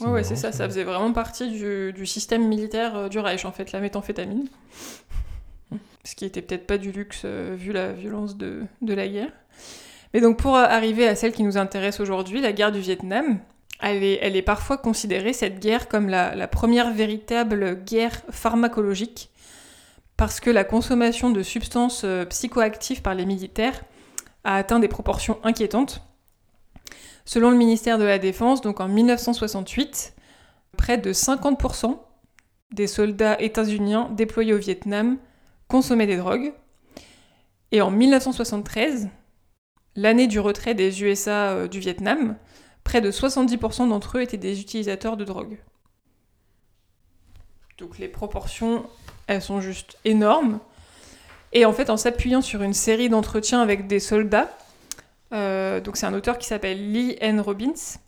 Ouais, 0.00 0.08
ouais, 0.08 0.24
c'est 0.24 0.36
ça, 0.36 0.52
ça 0.52 0.66
faisait 0.66 0.84
vraiment 0.84 1.12
partie 1.12 1.50
du, 1.50 1.92
du 1.92 2.06
système 2.06 2.46
militaire 2.48 2.96
euh, 2.96 3.08
du 3.08 3.18
Reich, 3.18 3.44
en 3.44 3.52
fait, 3.52 3.72
la 3.72 3.80
méthamphétamine. 3.80 4.46
Ce 6.04 6.14
qui 6.14 6.24
était 6.24 6.40
peut-être 6.40 6.66
pas 6.66 6.78
du 6.78 6.92
luxe 6.92 7.22
euh, 7.24 7.54
vu 7.58 7.72
la 7.72 7.92
violence 7.92 8.36
de, 8.36 8.62
de 8.80 8.94
la 8.94 9.08
guerre. 9.08 9.32
Mais 10.14 10.20
donc, 10.20 10.38
pour 10.38 10.56
arriver 10.56 11.06
à 11.06 11.14
celle 11.14 11.32
qui 11.32 11.42
nous 11.42 11.58
intéresse 11.58 12.00
aujourd'hui, 12.00 12.40
la 12.40 12.52
guerre 12.52 12.72
du 12.72 12.80
Vietnam, 12.80 13.40
elle 13.80 14.02
est, 14.02 14.18
elle 14.22 14.36
est 14.36 14.42
parfois 14.42 14.78
considérée, 14.78 15.32
cette 15.32 15.60
guerre, 15.60 15.88
comme 15.88 16.08
la, 16.08 16.34
la 16.34 16.48
première 16.48 16.92
véritable 16.92 17.84
guerre 17.84 18.22
pharmacologique, 18.30 19.30
parce 20.20 20.38
que 20.38 20.50
la 20.50 20.64
consommation 20.64 21.30
de 21.30 21.42
substances 21.42 22.02
euh, 22.04 22.26
psychoactives 22.26 23.00
par 23.00 23.14
les 23.14 23.24
militaires 23.24 23.82
a 24.44 24.56
atteint 24.56 24.78
des 24.78 24.86
proportions 24.86 25.38
inquiétantes. 25.44 26.02
Selon 27.24 27.50
le 27.50 27.56
ministère 27.56 27.96
de 27.96 28.04
la 28.04 28.18
Défense, 28.18 28.60
donc 28.60 28.80
en 28.80 28.88
1968, 28.88 30.14
près 30.76 30.98
de 30.98 31.14
50% 31.14 32.00
des 32.70 32.86
soldats 32.86 33.40
états-uniens 33.40 34.10
déployés 34.10 34.52
au 34.52 34.58
Vietnam 34.58 35.16
consommaient 35.68 36.06
des 36.06 36.18
drogues. 36.18 36.52
Et 37.72 37.80
en 37.80 37.90
1973, 37.90 39.08
l'année 39.96 40.26
du 40.26 40.38
retrait 40.38 40.74
des 40.74 41.02
USA 41.02 41.52
euh, 41.52 41.66
du 41.66 41.80
Vietnam, 41.80 42.36
près 42.84 43.00
de 43.00 43.10
70% 43.10 43.88
d'entre 43.88 44.18
eux 44.18 44.20
étaient 44.20 44.36
des 44.36 44.60
utilisateurs 44.60 45.16
de 45.16 45.24
drogue. 45.24 45.62
Donc 47.78 47.98
les 47.98 48.08
proportions, 48.08 48.84
elles 49.30 49.42
sont 49.42 49.60
juste 49.60 49.96
énormes. 50.04 50.58
Et 51.52 51.64
en 51.64 51.72
fait, 51.72 51.88
en 51.88 51.96
s'appuyant 51.96 52.42
sur 52.42 52.62
une 52.62 52.74
série 52.74 53.08
d'entretiens 53.08 53.62
avec 53.62 53.86
des 53.86 54.00
soldats, 54.00 54.50
euh, 55.32 55.80
donc 55.80 55.96
c'est 55.96 56.06
un 56.06 56.14
auteur 56.14 56.36
qui 56.36 56.48
s'appelle 56.48 56.92
Lee 56.92 57.16
N. 57.20 57.40
Robbins. 57.40 57.98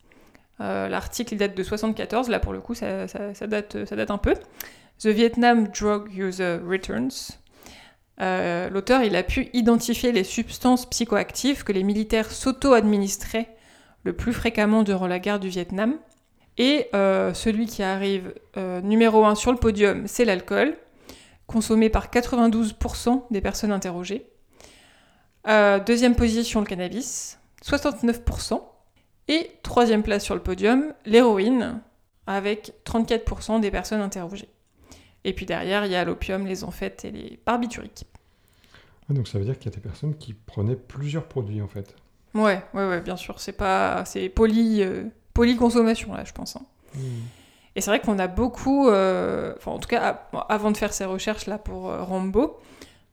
Euh, 0.60 0.88
L'article 0.88 1.36
date 1.36 1.56
de 1.56 1.62
74, 1.62 2.28
là 2.28 2.40
pour 2.40 2.52
le 2.52 2.60
coup 2.60 2.74
ça, 2.74 3.06
date, 3.46 3.84
ça 3.84 3.96
date 3.96 4.10
un 4.10 4.18
peu. 4.18 4.34
The 4.98 5.06
Vietnam 5.06 5.68
Drug 5.68 6.12
User 6.12 6.58
Returns. 6.66 7.38
Euh, 8.20 8.68
L'auteur 8.68 9.02
il 9.02 9.14
a 9.14 9.22
pu 9.22 9.48
identifier 9.52 10.10
les 10.10 10.24
substances 10.24 10.86
psychoactives 10.86 11.62
que 11.62 11.72
les 11.72 11.84
militaires 11.84 12.30
s'auto-administraient 12.30 13.48
le 14.02 14.12
plus 14.12 14.32
fréquemment 14.32 14.82
durant 14.82 15.06
la 15.06 15.20
guerre 15.20 15.38
du 15.38 15.48
Vietnam. 15.48 15.94
Et 16.58 16.88
euh, 16.94 17.32
celui 17.32 17.66
qui 17.66 17.84
arrive 17.84 18.34
numéro 18.82 19.24
1 19.24 19.36
sur 19.36 19.52
le 19.52 19.58
podium, 19.58 20.06
c'est 20.06 20.24
l'alcool, 20.24 20.76
consommé 21.52 21.88
par 21.90 22.10
92% 22.10 23.24
des 23.30 23.40
personnes 23.40 23.72
interrogées. 23.72 24.26
Euh, 25.48 25.78
deuxième 25.80 26.14
position, 26.16 26.60
le 26.60 26.66
cannabis, 26.66 27.38
69%. 27.64 28.60
Et 29.28 29.52
troisième 29.62 30.02
place 30.02 30.24
sur 30.24 30.34
le 30.34 30.42
podium, 30.42 30.92
l'héroïne, 31.06 31.80
avec 32.26 32.72
34% 32.84 33.60
des 33.60 33.70
personnes 33.70 34.00
interrogées. 34.00 34.48
Et 35.24 35.32
puis 35.32 35.46
derrière, 35.46 35.84
il 35.86 35.92
y 35.92 35.94
a 35.94 36.04
l'opium, 36.04 36.44
les 36.46 36.64
amphètes 36.64 37.04
et 37.04 37.12
les 37.12 37.38
barbituriques. 37.46 38.04
Ah, 39.08 39.12
donc 39.14 39.28
ça 39.28 39.38
veut 39.38 39.44
dire 39.44 39.56
qu'il 39.58 39.70
y 39.70 39.74
a 39.74 39.76
des 39.76 39.80
personnes 39.80 40.16
qui 40.16 40.34
prenaient 40.34 40.74
plusieurs 40.76 41.26
produits 41.28 41.62
en 41.62 41.68
fait. 41.68 41.94
Ouais, 42.34 42.62
ouais, 42.74 42.88
ouais, 42.88 43.00
bien 43.00 43.16
sûr. 43.16 43.38
C'est 43.40 43.52
pas, 43.52 44.04
c'est 44.04 44.28
poly, 44.28 44.82
euh, 44.82 45.04
polyconsommation 45.34 46.12
là, 46.14 46.24
je 46.24 46.32
pense. 46.32 46.56
hein. 46.56 46.62
Et 47.74 47.80
c'est 47.80 47.90
vrai 47.90 48.00
qu'on 48.00 48.18
a 48.18 48.26
beaucoup, 48.26 48.88
euh, 48.88 49.54
en 49.64 49.78
tout 49.78 49.88
cas 49.88 50.28
avant 50.48 50.70
de 50.70 50.76
faire 50.76 50.92
ces 50.92 51.04
recherches 51.04 51.46
là 51.46 51.58
pour 51.58 51.90
euh, 51.90 52.02
Rambo, 52.02 52.58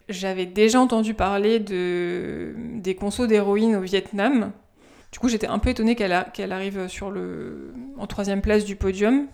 j'avais 0.09 0.45
déjà 0.45 0.81
entendu 0.81 1.13
parler 1.13 1.59
de 1.59 2.53
des 2.75 2.95
consos 2.95 3.27
d'héroïne 3.27 3.75
au 3.75 3.81
Vietnam. 3.81 4.51
Du 5.11 5.19
coup, 5.19 5.29
j'étais 5.29 5.47
un 5.47 5.59
peu 5.59 5.69
étonnée 5.69 5.95
qu'elle 5.95 6.51
arrive 6.51 6.87
sur 6.87 7.09
le 7.09 7.73
en 7.97 8.05
troisième 8.05 8.41
place 8.41 8.65
du 8.65 8.75
podium. 8.75 9.27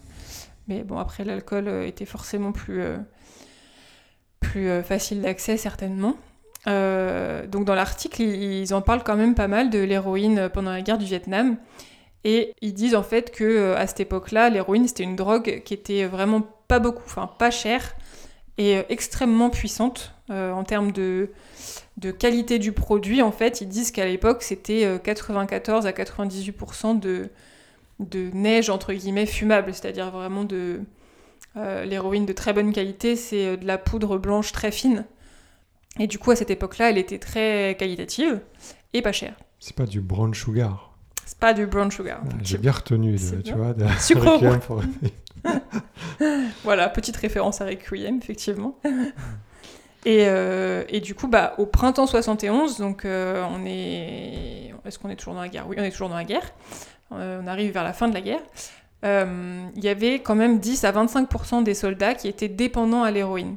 Mais 0.68 0.84
bon, 0.84 0.98
après 0.98 1.24
l'alcool 1.24 1.68
euh, 1.68 1.88
était 1.88 2.06
forcément 2.06 2.52
plus 2.52 2.84
plus 4.40 4.84
facile 4.84 5.22
d'accès 5.22 5.58
certainement. 5.58 6.16
Donc 6.68 7.66
dans 7.66 7.76
l'article, 7.76 8.22
ils 8.22 8.74
en 8.74 8.82
parlent 8.82 9.04
quand 9.04 9.16
même 9.16 9.34
pas 9.34 9.48
mal 9.48 9.72
de 9.72 9.80
l'héroïne 9.80 10.50
pendant 10.54 10.72
la 10.72 10.82
guerre 10.82 11.00
du 11.00 11.06
Vietnam. 11.06 11.58
Et 12.26 12.54
ils 12.62 12.74
disent 12.74 12.96
en 12.96 13.04
fait 13.04 13.32
que 13.32 13.46
euh, 13.46 13.78
à 13.78 13.88
cette 13.88 14.02
époque-là, 14.02 14.50
l'héroïne 14.50 14.88
c'était 14.88 15.04
une 15.04 15.16
drogue 15.16 15.62
qui 15.64 15.74
était 15.74 16.06
vraiment 16.06 16.42
pas 16.68 16.80
beaucoup, 16.80 17.04
enfin 17.06 17.30
pas 17.38 17.52
chère 17.52 17.96
et 18.58 18.78
euh, 18.78 18.84
extrêmement 18.90 19.50
puissante 19.50 20.14
euh, 20.30 20.52
en 20.52 20.64
termes 20.64 20.92
de, 20.92 21.30
qualité 22.20 22.60
du 22.60 22.72
produit. 22.72 23.22
En 23.22 23.32
fait, 23.32 23.62
ils 23.62 23.68
disent 23.68 23.92
qu'à 23.92 24.06
l'époque 24.06 24.44
c'était 24.44 24.86
euh, 24.86 24.98
94 24.98 25.86
à 25.86 25.92
98% 25.92 27.00
de, 27.00 27.30
neige 28.34 28.70
entre 28.70 28.94
guillemets 28.94 29.26
fumable, 29.26 29.74
c'est-à-dire 29.74 30.12
vraiment 30.12 30.44
de 30.44 30.82
l'héroïne 31.56 32.26
de 32.26 32.34
très 32.34 32.52
bonne 32.52 32.74
qualité, 32.74 33.16
c'est 33.16 33.56
de 33.56 33.66
la 33.66 33.78
poudre 33.78 34.18
blanche 34.18 34.52
très 34.52 34.72
fine. 34.72 35.06
Et 35.98 36.06
du 36.06 36.20
coup, 36.20 36.32
à 36.32 36.36
cette 36.36 36.50
époque-là, 36.50 36.90
elle 36.90 36.98
était 36.98 37.18
très 37.18 37.78
qualitative 37.80 38.42
et 38.92 39.02
pas 39.02 39.14
chère. 39.14 39.38
C'est 39.62 39.74
pas 39.74 39.86
du 39.86 40.02
brown 40.02 40.34
sugar. 40.34 40.95
C'est 41.26 41.40
pas 41.40 41.54
du 41.54 41.66
brown 41.66 41.92
sugar. 41.92 42.20
Ah, 42.24 42.30
J'ai 42.44 42.58
bien 42.58 42.72
retenu, 42.72 43.14
le- 43.14 43.42
tu 43.42 43.54
vois, 43.54 43.74
de 43.74 43.86
Sucre 44.00 44.40
for- 44.62 44.82
voilà, 46.64 46.90
petite 46.90 47.18
référence 47.18 47.62
à 47.62 47.66
Requiem, 47.66 48.18
effectivement. 48.22 48.78
Et, 50.08 50.26
euh, 50.28 50.84
et 50.88 51.00
du 51.02 51.16
coup, 51.16 51.28
bah, 51.28 51.56
au 51.58 51.66
printemps 51.66 52.06
71, 52.06 52.78
donc 52.78 53.06
euh, 53.06 53.44
on 53.50 53.66
est. 53.66 54.72
Est-ce 54.86 55.00
qu'on 55.00 55.10
est 55.10 55.16
toujours 55.16 55.34
dans 55.34 55.42
la 55.42 55.50
guerre? 55.50 55.66
Oui, 55.68 55.78
on 55.80 55.84
est 55.84 55.90
toujours 55.90 56.10
dans 56.10 56.16
la 56.16 56.24
guerre. 56.24 56.44
Euh, 57.12 57.42
on 57.44 57.48
arrive 57.48 57.74
vers 57.74 57.84
la 57.84 57.92
fin 57.92 58.08
de 58.08 58.14
la 58.14 58.22
guerre. 58.22 58.42
Il 59.04 59.84
y 59.84 59.88
avait 59.90 60.20
quand 60.20 60.36
même 60.36 60.60
10 60.60 60.84
à 60.84 60.92
25% 60.92 61.64
des 61.64 61.74
soldats 61.74 62.14
qui 62.14 62.28
étaient 62.28 62.50
dépendants 62.50 63.02
à 63.02 63.10
l'héroïne. 63.10 63.56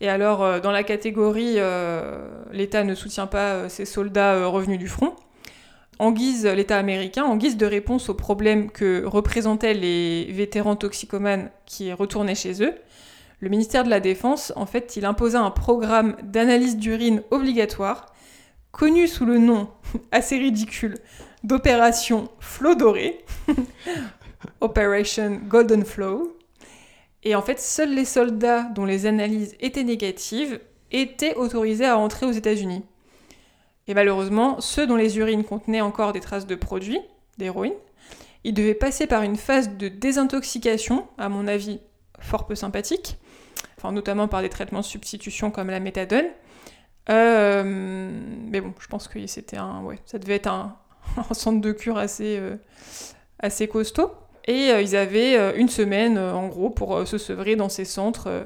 Et 0.00 0.08
alors, 0.08 0.60
dans 0.60 0.70
la 0.70 0.84
catégorie 0.84 1.58
l'État 2.52 2.84
ne 2.84 2.94
soutient 2.94 3.26
pas 3.26 3.68
ses 3.68 3.84
soldats 3.84 4.46
revenus 4.46 4.78
du 4.78 4.86
front, 4.88 5.14
en 6.04 6.12
guise, 6.12 6.46
l'État 6.46 6.78
américain, 6.78 7.24
en 7.24 7.36
guise 7.36 7.56
de 7.56 7.64
réponse 7.64 8.10
aux 8.10 8.14
problèmes 8.14 8.70
que 8.70 9.04
représentaient 9.06 9.72
les 9.72 10.26
vétérans 10.30 10.76
toxicomanes 10.76 11.50
qui 11.64 11.92
retournaient 11.92 12.34
chez 12.34 12.62
eux, 12.62 12.74
le 13.40 13.48
ministère 13.48 13.84
de 13.84 13.90
la 13.90 14.00
Défense, 14.00 14.52
en 14.54 14.66
fait, 14.66 14.96
il 14.96 15.06
imposa 15.06 15.40
un 15.40 15.50
programme 15.50 16.16
d'analyse 16.22 16.76
d'urine 16.76 17.22
obligatoire, 17.30 18.14
connu 18.70 19.08
sous 19.08 19.24
le 19.24 19.38
nom 19.38 19.68
assez 20.12 20.36
ridicule 20.36 20.98
d'opération 21.42 22.28
Flot 22.38 22.74
Doré, 22.74 23.24
Operation 24.60 25.40
Golden 25.48 25.84
Flow. 25.84 26.36
Et 27.22 27.34
en 27.34 27.40
fait, 27.40 27.58
seuls 27.60 27.94
les 27.94 28.04
soldats 28.04 28.64
dont 28.74 28.84
les 28.84 29.06
analyses 29.06 29.56
étaient 29.60 29.84
négatives 29.84 30.60
étaient 30.90 31.34
autorisés 31.34 31.86
à 31.86 31.96
entrer 31.96 32.26
aux 32.26 32.32
États-Unis. 32.32 32.82
Et 33.86 33.94
malheureusement, 33.94 34.60
ceux 34.60 34.86
dont 34.86 34.96
les 34.96 35.18
urines 35.18 35.44
contenaient 35.44 35.80
encore 35.80 36.12
des 36.12 36.20
traces 36.20 36.46
de 36.46 36.54
produits, 36.54 37.00
d'héroïne, 37.38 37.74
ils 38.44 38.54
devaient 38.54 38.74
passer 38.74 39.06
par 39.06 39.22
une 39.22 39.36
phase 39.36 39.76
de 39.76 39.88
désintoxication, 39.88 41.06
à 41.18 41.28
mon 41.28 41.46
avis 41.46 41.80
fort 42.20 42.46
peu 42.46 42.54
sympathique, 42.54 43.18
enfin 43.76 43.92
notamment 43.92 44.28
par 44.28 44.42
des 44.42 44.48
traitements 44.48 44.80
de 44.80 44.84
substitution 44.84 45.50
comme 45.50 45.70
la 45.70 45.80
méthadone. 45.80 46.26
Euh, 47.10 47.62
mais 48.50 48.60
bon, 48.60 48.72
je 48.78 48.86
pense 48.86 49.08
que 49.08 49.26
c'était 49.26 49.56
un, 49.56 49.82
ouais, 49.82 49.98
ça 50.06 50.18
devait 50.18 50.36
être 50.36 50.46
un, 50.46 50.76
centre 51.32 51.60
de 51.60 51.72
cure 51.72 51.98
assez, 51.98 52.38
euh, 52.38 52.56
assez 53.38 53.68
costaud. 53.68 54.12
Et 54.46 54.70
euh, 54.70 54.82
ils 54.82 54.94
avaient 54.94 55.58
une 55.58 55.68
semaine, 55.68 56.18
en 56.18 56.48
gros, 56.48 56.70
pour 56.70 57.06
se 57.06 57.16
sevrer 57.16 57.56
dans 57.56 57.70
ces 57.70 57.86
centres 57.86 58.44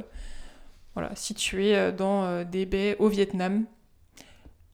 voilà, 0.95 1.15
situés 1.15 1.93
dans 1.93 2.45
des 2.45 2.67
baies 2.67 2.97
au 2.99 3.09
Vietnam. 3.09 3.65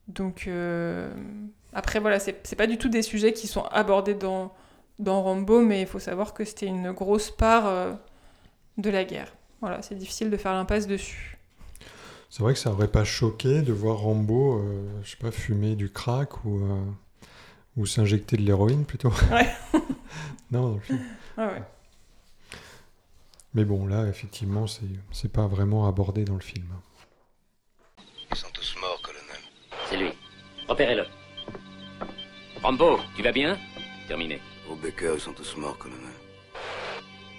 Donc, 0.09 0.47
euh, 0.47 1.13
Après, 1.73 1.99
voilà, 2.01 2.19
c'est 2.21 2.47
c'est 2.47 2.57
pas 2.57 2.67
du 2.67 2.79
tout 2.79 2.89
des 2.89 3.03
sujets 3.03 3.33
qui 3.33 3.47
sont 3.49 3.63
abordés 3.65 4.15
dans, 4.15 4.53
dans 4.99 5.23
Rambo, 5.23 5.61
mais 5.61 5.81
il 5.83 5.87
faut 5.87 5.99
savoir 5.99 6.35
que 6.35 6.45
c'était 6.45 6.67
une 6.67 6.93
grosse 6.93 7.31
part 7.31 7.67
euh, 7.67 7.95
de 8.79 8.91
la 8.91 9.05
guerre. 9.05 9.35
Voilà, 9.61 9.83
c'est 9.83 9.95
difficile 9.97 10.31
de 10.31 10.37
faire 10.37 10.53
l'impasse 10.53 10.87
dessus. 10.87 11.39
C'est 12.31 12.43
vrai 12.43 12.53
que 12.55 12.59
ça 12.59 12.71
aurait 12.73 12.89
pas 12.89 13.05
choqué 13.05 13.63
de 13.63 13.73
voir 13.73 13.99
Rambo, 13.99 14.59
euh, 14.59 15.03
je 15.05 15.11
sais 15.13 15.17
pas, 15.17 15.31
fumer 15.31 15.77
du 15.77 15.91
crack 15.91 16.45
ou, 16.45 16.59
euh, 16.65 16.85
ou 17.77 17.87
s'injecter 17.87 18.37
de 18.37 18.43
l'héroïne 18.43 18.85
plutôt. 18.85 19.11
Ouais. 19.31 19.49
non, 20.51 20.69
dans 20.71 20.75
le 20.75 20.81
film. 20.81 21.01
Ah 21.37 21.47
ouais. 21.49 21.63
Mais 23.55 23.65
bon, 23.65 23.87
là, 23.87 24.07
effectivement, 24.09 24.67
c'est 24.67 24.83
c'est 25.13 25.33
pas 25.33 25.47
vraiment 25.47 25.87
abordé 25.87 26.25
dans 26.25 26.35
le 26.35 26.41
film. 26.41 26.67
Ils 28.31 28.37
sont 28.37 28.51
tous 28.53 28.77
morts. 28.81 29.01
C'est 29.95 30.01
lui. 30.01 30.13
Repérez-le. 30.67 31.07
Rambo, 32.61 32.99
tu 33.15 33.23
vas 33.23 33.31
bien? 33.31 33.57
Terminé. 34.09 34.41
Au 34.69 34.75
Becker, 34.75 35.13
ils 35.15 35.21
sont 35.21 35.33
tous 35.33 35.57
morts, 35.57 35.79
colonel. 35.79 36.01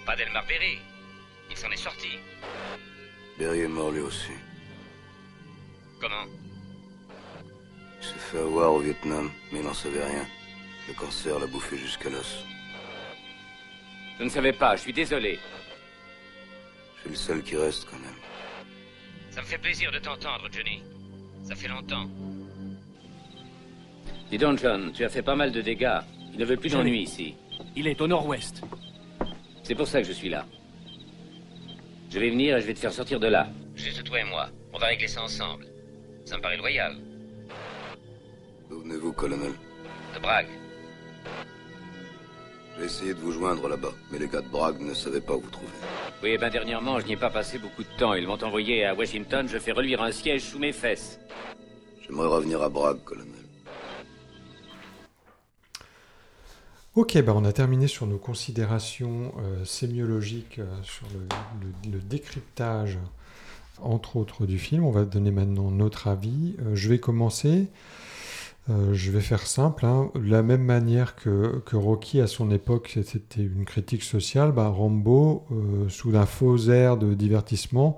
Pas 0.06 0.16
d'Elmar 0.16 0.46
Berry. 0.46 0.78
Il 1.50 1.56
s'en 1.58 1.70
est 1.70 1.76
sorti. 1.76 2.08
Berry 3.38 3.60
est 3.60 3.68
mort 3.68 3.90
lui 3.90 4.00
aussi. 4.00 4.30
Comment? 6.00 6.24
Il 8.00 8.06
s'est 8.06 8.18
fait 8.30 8.38
avoir 8.38 8.72
au 8.72 8.78
Vietnam, 8.78 9.30
mais 9.52 9.58
il 9.58 9.64
n'en 9.66 9.74
savait 9.74 10.06
rien. 10.06 10.24
Le 10.88 10.94
cancer 10.94 11.38
l'a 11.38 11.46
bouffé 11.46 11.76
jusqu'à 11.76 12.08
l'os. 12.08 12.42
Je 14.18 14.24
ne 14.24 14.30
savais 14.30 14.54
pas, 14.54 14.76
je 14.76 14.80
suis 14.80 14.94
désolé. 14.94 15.38
Je 16.96 17.00
suis 17.02 17.10
le 17.10 17.16
seul 17.16 17.42
qui 17.42 17.54
reste, 17.54 17.86
quand 17.90 17.98
même. 17.98 18.16
Ça 19.30 19.42
me 19.42 19.46
fait 19.46 19.58
plaisir 19.58 19.92
de 19.92 19.98
t'entendre, 19.98 20.48
Johnny. 20.50 20.82
Ça 21.44 21.54
fait 21.54 21.68
longtemps. 21.68 22.08
Dis 24.30 24.38
donc, 24.38 24.58
John, 24.58 24.92
tu 24.92 25.04
as 25.04 25.08
fait 25.08 25.22
pas 25.22 25.36
mal 25.36 25.52
de 25.52 25.60
dégâts. 25.60 26.00
Il 26.32 26.40
ne 26.40 26.44
veut 26.44 26.56
plus 26.56 26.70
d'ennui 26.70 27.02
ici. 27.02 27.34
Il 27.76 27.86
est 27.86 28.00
au 28.00 28.08
nord-ouest. 28.08 28.62
C'est 29.62 29.74
pour 29.74 29.86
ça 29.86 30.00
que 30.00 30.06
je 30.06 30.12
suis 30.12 30.28
là. 30.28 30.44
Je 32.10 32.18
vais 32.18 32.30
venir 32.30 32.56
et 32.56 32.60
je 32.60 32.66
vais 32.66 32.74
te 32.74 32.78
faire 32.78 32.92
sortir 32.92 33.20
de 33.20 33.28
là. 33.28 33.48
Juste 33.74 34.02
toi 34.04 34.20
et 34.20 34.24
moi. 34.24 34.48
On 34.72 34.78
va 34.78 34.86
régler 34.86 35.08
ça 35.08 35.22
ensemble. 35.22 35.66
Ça 36.24 36.36
me 36.36 36.42
paraît 36.42 36.56
loyal. 36.56 36.96
D'où 38.68 38.80
venez-vous, 38.80 39.12
colonel? 39.12 39.52
De 40.14 40.20
Brague. 40.20 40.48
J'ai 42.78 42.84
essayé 42.84 43.14
de 43.14 43.20
vous 43.20 43.32
joindre 43.32 43.68
là-bas, 43.68 43.92
mais 44.10 44.18
les 44.18 44.28
gars 44.28 44.42
de 44.42 44.48
Brague 44.48 44.80
ne 44.80 44.92
savaient 44.92 45.20
pas 45.20 45.34
où 45.34 45.40
vous 45.40 45.50
trouver. 45.50 45.72
Oui, 46.22 46.30
eh 46.34 46.38
ben 46.38 46.50
dernièrement, 46.50 46.98
je 47.00 47.06
n'y 47.06 47.12
ai 47.12 47.16
pas 47.16 47.30
passé 47.30 47.58
beaucoup 47.58 47.84
de 47.84 47.96
temps. 47.96 48.14
Ils 48.14 48.26
m'ont 48.26 48.42
envoyé 48.42 48.84
à 48.84 48.94
Washington. 48.94 49.48
Je 49.48 49.58
fais 49.58 49.72
reluire 49.72 50.02
un 50.02 50.12
siège 50.12 50.42
sous 50.42 50.58
mes 50.58 50.72
fesses. 50.72 51.20
J'aimerais 52.02 52.28
revenir 52.28 52.60
à 52.62 52.68
Brague, 52.68 53.02
colonel. 53.04 53.35
Ok, 56.96 57.22
bah 57.22 57.34
on 57.36 57.44
a 57.44 57.52
terminé 57.52 57.88
sur 57.88 58.06
nos 58.06 58.16
considérations 58.16 59.34
euh, 59.38 59.66
sémiologiques 59.66 60.60
euh, 60.60 60.82
sur 60.82 61.06
le, 61.84 61.98
décryptage, 62.00 62.98
entre 63.82 64.16
autres, 64.16 64.46
du 64.46 64.58
film. 64.58 64.82
On 64.82 64.90
va 64.90 65.04
donner 65.04 65.30
maintenant 65.30 65.70
notre 65.70 66.08
avis. 66.08 66.56
Euh, 66.58 66.74
je 66.74 66.88
vais 66.88 66.98
commencer. 66.98 67.68
Je 68.68 69.12
vais 69.12 69.20
faire 69.20 69.46
simple. 69.46 69.84
hein. 69.84 70.10
De 70.14 70.28
la 70.28 70.42
même 70.42 70.64
manière 70.64 71.14
que, 71.14 71.62
Rocky 71.72 72.20
à 72.20 72.26
son 72.26 72.50
époque, 72.50 72.98
c'était 73.04 73.42
une 73.42 73.64
critique 73.64 74.02
sociale, 74.02 74.50
bah, 74.50 74.66
Rambo, 74.66 75.46
sous 75.88 76.16
un 76.16 76.26
faux 76.26 76.58
air 76.70 76.96
de 76.96 77.14
divertissement, 77.14 77.96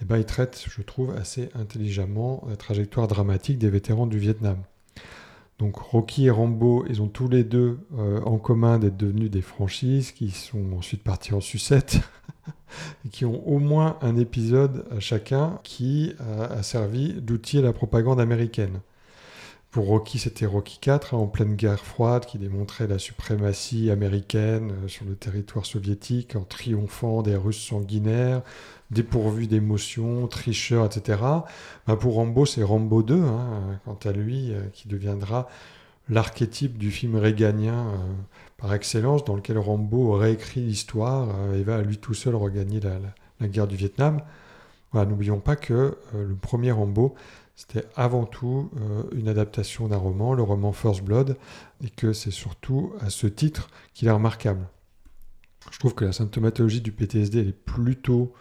eh 0.00 0.06
ben, 0.06 0.16
il 0.16 0.24
traite, 0.24 0.64
je 0.70 0.80
trouve, 0.80 1.10
assez 1.16 1.50
intelligemment 1.54 2.42
la 2.48 2.56
trajectoire 2.56 3.08
dramatique 3.08 3.58
des 3.58 3.68
vétérans 3.68 4.06
du 4.06 4.18
Vietnam. 4.18 4.62
Donc 5.60 5.76
Rocky 5.76 6.24
et 6.24 6.30
Rambo, 6.30 6.86
ils 6.88 7.02
ont 7.02 7.08
tous 7.08 7.28
les 7.28 7.44
deux 7.44 7.80
euh, 7.98 8.22
en 8.22 8.38
commun 8.38 8.78
d'être 8.78 8.96
devenus 8.96 9.30
des 9.30 9.42
franchises 9.42 10.10
qui 10.10 10.30
sont 10.30 10.72
ensuite 10.72 11.02
partis 11.02 11.34
en 11.34 11.42
sucette 11.42 11.98
et 13.04 13.10
qui 13.10 13.26
ont 13.26 13.46
au 13.46 13.58
moins 13.58 13.98
un 14.00 14.16
épisode 14.16 14.86
à 14.90 15.00
chacun 15.00 15.60
qui 15.62 16.14
a, 16.18 16.62
servi 16.62 17.12
d'outil 17.12 17.58
à 17.58 17.60
la 17.60 17.74
propagande 17.74 18.20
américaine. 18.20 18.80
Pour 19.70 19.84
Rocky, 19.86 20.18
c'était 20.18 20.46
Rocky 20.46 20.78
4 20.80 21.12
hein, 21.12 21.18
en 21.18 21.26
pleine 21.26 21.56
guerre 21.56 21.84
froide 21.84 22.24
qui 22.24 22.38
démontrait 22.38 22.86
la 22.86 22.98
suprématie 22.98 23.90
américaine 23.90 24.72
euh, 24.72 24.88
sur 24.88 25.04
le 25.04 25.14
territoire 25.14 25.66
soviétique 25.66 26.36
en 26.36 26.44
triomphant 26.44 27.20
des 27.20 27.36
Russes 27.36 27.66
sanguinaires, 27.68 28.40
dépourvus 28.90 29.46
d'émotions, 29.46 30.26
tricheurs, 30.26 30.86
etc. 30.86 31.20
Ben, 31.86 31.96
pour 31.96 32.14
Rambo, 32.14 32.44
c'est 32.46 32.62
Rambo 32.62 33.02
2, 33.02 33.22
hein, 33.22 33.80
quant 33.84 33.98
à 34.04 34.12
lui, 34.12 34.52
euh, 34.52 34.62
qui 34.72 34.88
deviendra 34.88 35.48
l'archétype 36.08 36.76
du 36.76 36.90
film 36.90 37.16
réganien 37.16 37.86
euh, 37.86 37.96
par 38.56 38.74
excellence, 38.74 39.24
dans 39.24 39.36
lequel 39.36 39.58
Rambo 39.58 40.12
réécrit 40.12 40.60
l'histoire 40.60 41.28
euh, 41.34 41.58
et 41.58 41.62
va 41.62 41.76
à 41.76 41.82
lui 41.82 41.98
tout 41.98 42.14
seul 42.14 42.34
regagner 42.34 42.80
la, 42.80 43.48
guerre 43.48 43.68
du 43.68 43.76
Vietnam. 43.76 44.20
N'oublions 44.92 45.38
pas 45.38 45.54
que 45.54 45.96
le 46.12 46.34
premier 46.34 46.72
Rambo, 46.72 47.14
c'était 47.54 47.86
avant 47.94 48.24
tout 48.24 48.70
une 49.12 49.28
adaptation 49.28 49.86
d'un 49.86 49.96
roman, 49.96 50.34
le 50.34 50.42
roman 50.42 50.72
First 50.72 51.04
Blood, 51.04 51.36
et 51.82 51.90
que 51.90 52.12
c'est 52.12 52.32
surtout 52.32 52.92
à 53.00 53.08
ce 53.08 53.28
titre 53.28 53.70
qu'il 53.94 54.08
est 54.08 54.10
remarquable. 54.10 54.66
Je 55.70 55.78
trouve 55.78 55.94
que 55.94 56.04
la 56.04 56.12
symptomatologie 56.12 56.80
du 56.80 56.90
PTSD 56.90 57.38
elle 57.38 57.48
est 57.48 57.52
plutôt 57.52 58.34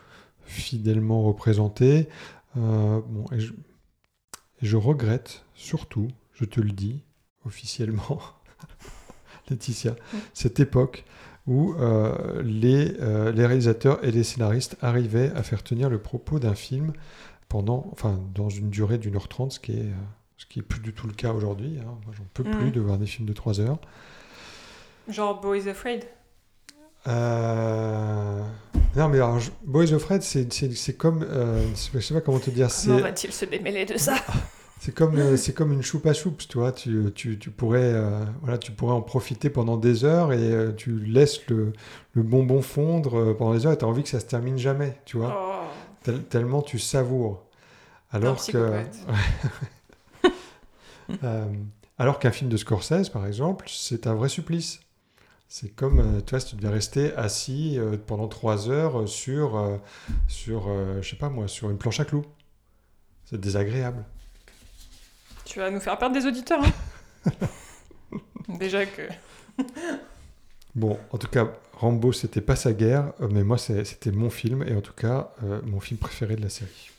fidèlement 0.49 1.23
représentée. 1.23 2.09
Euh, 2.57 2.99
bon, 3.07 3.25
et 3.31 3.39
je, 3.39 3.53
et 4.61 4.65
je 4.65 4.77
regrette 4.77 5.45
surtout, 5.53 6.07
je 6.33 6.45
te 6.45 6.59
le 6.59 6.71
dis 6.71 7.03
officiellement, 7.45 8.19
Laetitia, 9.49 9.95
cette 10.33 10.59
époque 10.59 11.05
où 11.47 11.73
euh, 11.75 12.41
les, 12.43 12.95
euh, 12.99 13.31
les 13.31 13.45
réalisateurs 13.45 14.03
et 14.03 14.11
les 14.11 14.23
scénaristes 14.23 14.77
arrivaient 14.81 15.31
à 15.35 15.43
faire 15.43 15.63
tenir 15.63 15.89
le 15.89 15.99
propos 15.99 16.39
d'un 16.39 16.53
film 16.55 16.93
pendant, 17.47 17.87
enfin, 17.91 18.19
dans 18.35 18.49
une 18.49 18.69
durée 18.69 18.97
d'une 18.97 19.15
heure 19.15 19.27
trente, 19.27 19.53
ce 19.53 19.59
qui 19.59 19.71
est, 19.71 19.85
euh, 19.85 19.93
ce 20.37 20.45
qui 20.45 20.59
est 20.59 20.63
plus 20.63 20.81
du 20.81 20.93
tout 20.93 21.07
le 21.07 21.13
cas 21.13 21.31
aujourd'hui. 21.33 21.77
hein. 21.79 21.97
Moi, 22.05 22.13
j'en 22.17 22.25
peux 22.33 22.43
plus 22.43 22.71
de 22.71 22.79
voir 22.79 22.97
des 22.97 23.07
films 23.07 23.27
de 23.27 23.33
trois 23.33 23.59
heures. 23.59 23.79
Genre 25.07 25.39
Boys 25.41 25.67
Afraid? 25.67 26.05
Euh, 27.07 28.41
Non, 28.95 29.07
mais 29.07 29.17
alors, 29.17 29.39
je- 29.39 29.51
Boys 29.63 29.93
of 29.93 30.01
Fred, 30.01 30.21
c'est 30.23 30.51
c'est- 30.51 30.75
c'est 30.75 30.95
comme. 30.95 31.23
euh, 31.23 31.63
je 31.93 31.99
sais 31.99 32.13
pas 32.13 32.21
comment 32.21 32.39
te 32.39 32.49
dire. 32.49 32.67
Comment 32.85 32.99
va-t-il 32.99 33.31
se 33.31 33.45
démêler 33.45 33.85
de 33.85 33.97
ça 33.97 34.15
C'est 34.81 34.93
comme, 34.93 35.17
euh, 35.17 35.35
c'est 35.37 35.53
comme 35.53 35.73
une 35.73 35.81
choupa 35.83 36.13
choups, 36.13 36.47
tu 36.47 36.57
vois. 36.57 36.71
Tu, 36.71 37.11
tu, 37.13 37.37
tu 37.37 37.51
pourrais, 37.51 37.81
euh, 37.93 38.23
voilà, 38.41 38.57
tu 38.57 38.71
pourrais 38.71 38.93
en 38.93 39.01
profiter 39.01 39.49
pendant 39.49 39.75
des 39.77 40.05
heures 40.05 40.31
et 40.33 40.73
tu 40.77 40.99
laisses 40.99 41.45
le, 41.47 41.73
le 42.13 42.23
bonbon 42.23 42.61
fondre 42.61 43.33
pendant 43.37 43.53
des 43.53 43.65
heures 43.65 43.73
et 43.73 43.77
tu 43.77 43.83
as 43.83 43.87
envie 43.89 44.03
que 44.03 44.09
ça 44.09 44.21
se 44.21 44.25
termine 44.25 44.57
jamais, 44.57 44.97
tu 45.05 45.17
vois. 45.17 45.37
Oh. 45.37 45.65
Tel- 46.03 46.23
tellement 46.23 46.61
tu 46.61 46.79
savoures. 46.79 47.43
Alors 48.11 48.37
que. 48.45 48.71
alors 51.97 52.19
qu'un 52.19 52.31
film 52.31 52.49
de 52.49 52.57
Scorsese, 52.57 53.09
par 53.09 53.25
exemple, 53.27 53.65
c'est 53.69 54.07
un 54.07 54.15
vrai 54.15 54.29
supplice. 54.29 54.79
C'est 55.51 55.69
comme, 55.75 55.99
euh, 55.99 56.21
tu 56.21 56.29
vois, 56.29 56.39
si 56.39 56.51
tu 56.51 56.55
devais 56.57 56.69
rester 56.69 57.13
assis 57.15 57.79
euh, 57.79 57.97
pendant 57.97 58.27
trois 58.27 58.69
heures 58.69 58.99
euh, 59.01 59.07
sur, 59.07 59.79
sur 60.27 60.69
je 61.01 61.09
sais 61.09 61.15
pas 61.15 61.29
moi, 61.29 61.47
sur 61.47 61.69
une 61.71 61.77
planche 61.77 61.99
à 61.99 62.05
clous. 62.05 62.25
C'est 63.25 63.39
désagréable. 63.39 64.05
Tu 65.45 65.59
vas 65.59 65.71
nous 65.71 65.79
faire 65.79 65.97
perdre 65.97 66.15
des 66.15 66.25
auditeurs. 66.27 66.61
hein. 66.63 67.31
Déjà 68.59 68.85
que. 68.85 69.01
Bon, 70.75 70.99
en 71.11 71.17
tout 71.17 71.27
cas, 71.27 71.47
Rambo, 71.73 72.11
c'était 72.13 72.41
pas 72.41 72.55
sa 72.55 72.73
guerre, 72.73 73.13
mais 73.31 73.43
moi, 73.43 73.57
c'était 73.57 74.11
mon 74.11 74.29
film, 74.29 74.63
et 74.63 74.75
en 74.75 74.81
tout 74.81 74.93
cas, 74.93 75.31
euh, 75.43 75.61
mon 75.65 75.79
film 75.79 75.99
préféré 75.99 76.35
de 76.35 76.41
la 76.41 76.49
série. 76.49 76.91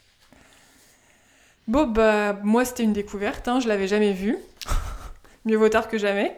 Bon, 1.69 1.87
bah, 1.87 2.33
moi, 2.43 2.65
c'était 2.65 2.83
une 2.83 2.93
découverte, 2.93 3.47
hein, 3.47 3.61
je 3.61 3.69
l'avais 3.69 3.87
jamais 3.89 4.13
vu. 4.13 4.37
Mieux 5.45 5.57
vaut 5.57 5.69
tard 5.69 5.89
que 5.89 5.99
jamais. 5.99 6.37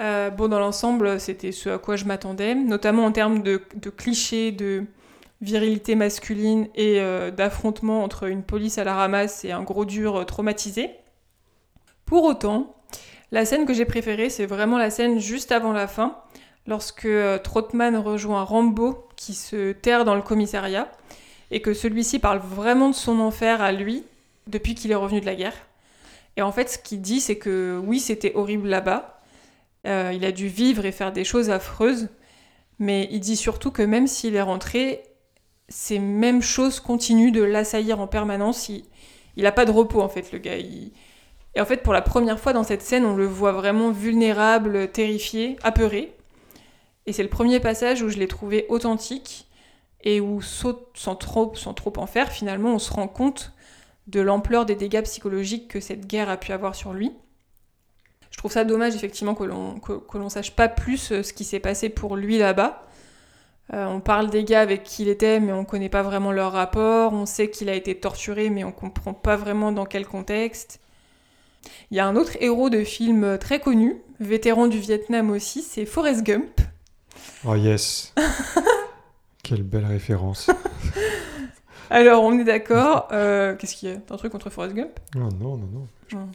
Euh, 0.00 0.30
bon, 0.30 0.48
dans 0.48 0.58
l'ensemble, 0.58 1.20
c'était 1.20 1.52
ce 1.52 1.68
à 1.68 1.78
quoi 1.78 1.96
je 1.96 2.04
m'attendais, 2.04 2.54
notamment 2.54 3.04
en 3.04 3.12
termes 3.12 3.42
de, 3.42 3.60
clichés, 3.96 4.50
de 4.50 4.84
virilité 5.40 5.94
masculine 5.94 6.68
et 6.74 7.00
euh, 7.00 7.30
d'affrontement 7.30 8.02
entre 8.02 8.24
une 8.24 8.42
police 8.42 8.78
à 8.78 8.84
la 8.84 8.94
ramasse 8.94 9.44
et 9.44 9.52
un 9.52 9.62
gros 9.62 9.84
dur 9.84 10.16
euh, 10.16 10.24
traumatisé. 10.24 10.90
Pour 12.06 12.24
autant, 12.24 12.74
la 13.30 13.44
scène 13.44 13.66
que 13.66 13.74
j'ai 13.74 13.84
préférée, 13.84 14.30
c'est 14.30 14.46
vraiment 14.46 14.78
la 14.78 14.90
scène 14.90 15.18
juste 15.18 15.52
avant 15.52 15.72
la 15.72 15.86
fin, 15.86 16.18
lorsque 16.66 17.06
euh, 17.06 17.38
Trotman 17.38 17.96
rejoint 17.96 18.42
Rambo 18.42 19.06
qui 19.16 19.34
se 19.34 19.72
terre 19.72 20.04
dans 20.04 20.14
le 20.14 20.22
commissariat 20.22 20.90
et 21.50 21.60
que 21.60 21.74
celui-ci 21.74 22.18
parle 22.18 22.38
vraiment 22.38 22.90
de 22.90 22.94
son 22.94 23.20
enfer 23.20 23.60
à 23.60 23.72
lui 23.72 24.04
depuis 24.46 24.74
qu'il 24.74 24.90
est 24.90 24.96
revenu 24.96 25.20
de 25.20 25.26
la 25.26 25.34
guerre. 25.34 25.56
Et 26.36 26.42
en 26.42 26.52
fait, 26.52 26.68
ce 26.68 26.78
qu'il 26.78 27.00
dit, 27.00 27.20
c'est 27.20 27.38
que 27.38 27.80
oui, 27.84 28.00
c'était 28.00 28.32
horrible 28.34 28.68
là-bas. 28.68 29.13
Euh, 29.86 30.12
il 30.14 30.24
a 30.24 30.32
dû 30.32 30.48
vivre 30.48 30.84
et 30.84 30.92
faire 30.92 31.12
des 31.12 31.24
choses 31.24 31.50
affreuses. 31.50 32.08
Mais 32.78 33.08
il 33.10 33.20
dit 33.20 33.36
surtout 33.36 33.70
que 33.70 33.82
même 33.82 34.06
s'il 34.06 34.34
est 34.34 34.42
rentré, 34.42 35.02
ces 35.68 35.98
mêmes 35.98 36.42
choses 36.42 36.80
continuent 36.80 37.32
de 37.32 37.42
l'assaillir 37.42 38.00
en 38.00 38.06
permanence. 38.06 38.68
Il 38.68 38.84
n'a 39.36 39.52
pas 39.52 39.64
de 39.64 39.70
repos, 39.70 40.00
en 40.00 40.08
fait, 40.08 40.32
le 40.32 40.38
gars. 40.38 40.56
Et 40.56 41.60
en 41.60 41.64
fait, 41.64 41.82
pour 41.82 41.92
la 41.92 42.02
première 42.02 42.40
fois 42.40 42.52
dans 42.52 42.64
cette 42.64 42.82
scène, 42.82 43.04
on 43.04 43.14
le 43.14 43.26
voit 43.26 43.52
vraiment 43.52 43.90
vulnérable, 43.90 44.90
terrifié, 44.90 45.56
apeuré. 45.62 46.12
Et 47.06 47.12
c'est 47.12 47.22
le 47.22 47.28
premier 47.28 47.60
passage 47.60 48.02
où 48.02 48.08
je 48.08 48.18
l'ai 48.18 48.28
trouvé 48.28 48.66
authentique 48.68 49.46
et 50.02 50.20
où, 50.20 50.42
sans 50.42 51.14
trop 51.16 51.52
en 51.96 52.06
faire, 52.06 52.32
finalement, 52.32 52.74
on 52.74 52.78
se 52.78 52.92
rend 52.92 53.08
compte 53.08 53.52
de 54.06 54.20
l'ampleur 54.20 54.66
des 54.66 54.74
dégâts 54.74 55.02
psychologiques 55.02 55.68
que 55.68 55.80
cette 55.80 56.06
guerre 56.06 56.28
a 56.28 56.36
pu 56.36 56.52
avoir 56.52 56.74
sur 56.74 56.92
lui. 56.92 57.12
Je 58.34 58.38
trouve 58.38 58.50
ça 58.50 58.64
dommage, 58.64 58.96
effectivement, 58.96 59.36
que 59.36 59.44
l'on 59.44 59.78
que, 59.78 60.28
sache 60.28 60.56
pas 60.56 60.66
plus 60.66 61.12
euh, 61.12 61.22
ce 61.22 61.32
qui 61.32 61.44
s'est 61.44 61.60
passé 61.60 61.88
pour 61.88 62.16
lui 62.16 62.36
là-bas. 62.36 62.84
Euh, 63.72 63.86
on 63.86 64.00
parle 64.00 64.28
des 64.28 64.42
gars 64.42 64.60
avec 64.60 64.82
qui 64.82 65.02
il 65.02 65.08
était, 65.08 65.38
mais 65.38 65.52
on 65.52 65.64
connaît 65.64 65.88
pas 65.88 66.02
vraiment 66.02 66.32
leur 66.32 66.50
rapport. 66.50 67.12
On 67.12 67.26
sait 67.26 67.48
qu'il 67.48 67.68
a 67.68 67.74
été 67.74 67.94
torturé, 67.94 68.50
mais 68.50 68.64
on 68.64 68.72
comprend 68.72 69.14
pas 69.14 69.36
vraiment 69.36 69.70
dans 69.70 69.84
quel 69.84 70.04
contexte. 70.04 70.80
Il 71.92 71.96
y 71.96 72.00
a 72.00 72.06
un 72.08 72.16
autre 72.16 72.32
héros 72.40 72.70
de 72.70 72.82
film 72.82 73.38
très 73.38 73.60
connu, 73.60 74.02
vétéran 74.18 74.66
du 74.66 74.80
Vietnam 74.80 75.30
aussi, 75.30 75.62
c'est 75.62 75.86
Forrest 75.86 76.24
Gump. 76.24 76.60
Oh 77.46 77.54
yes 77.54 78.12
Quelle 79.44 79.62
belle 79.62 79.86
référence 79.86 80.50
Alors, 81.88 82.24
on 82.24 82.36
est 82.36 82.44
d'accord. 82.44 83.06
Euh, 83.12 83.54
qu'est-ce 83.54 83.76
qu'il 83.76 83.90
y 83.90 83.92
a? 83.92 83.96
T'as 83.98 84.14
un 84.14 84.16
truc 84.16 84.32
contre 84.32 84.50
Forrest 84.50 84.74
Gump? 84.74 84.98
Non, 85.14 85.28
non, 85.40 85.56
non, 85.56 85.86
non. 86.12 86.28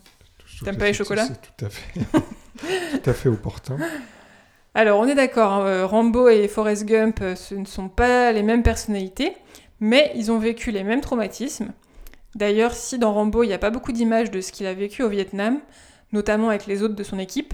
T'aimes 0.64 0.78
pas 0.78 0.86
les 0.86 0.93
chocolats 0.93 1.28
C'est 1.28 1.41
tout 1.41 1.66
à 1.66 1.70
fait, 1.70 1.99
tout 3.01 3.10
à 3.10 3.14
fait 3.14 3.30
opportun. 3.30 3.78
Alors, 4.76 4.99
on 4.99 5.07
est 5.07 5.16
d'accord. 5.16 5.53
Hein, 5.53 5.66
euh, 5.66 5.86
Rambo 5.86 6.30
et 6.30 6.47
Forrest 6.47 6.86
Gump, 6.86 7.20
euh, 7.22 7.36
ce 7.36 7.55
ne 7.55 7.66
sont 7.66 7.89
pas 7.89 8.32
les 8.32 8.43
mêmes 8.43 8.64
personnalités, 8.64 9.34
mais 9.80 10.12
ils 10.16 10.32
ont 10.32 10.39
vécu 10.39 10.72
les 10.72 10.84
mêmes 10.84 11.01
traumatismes. 11.01 11.72
D'ailleurs, 12.36 12.74
si 12.74 12.99
dans 12.99 13.14
Rambo, 13.14 13.43
il 13.43 13.47
n'y 13.47 13.53
a 13.53 13.60
pas 13.60 13.72
beaucoup 13.72 13.91
d'images 13.91 14.32
de 14.32 14.41
ce 14.41 14.51
qu'il 14.51 14.68
a 14.68 14.74
vécu 14.74 15.01
au 15.01 15.10
Vietnam, 15.10 15.60
notamment 16.12 16.49
avec 16.49 16.68
les 16.68 16.84
autres 16.84 16.95
de 16.95 17.03
son 17.03 17.18
équipe, 17.20 17.53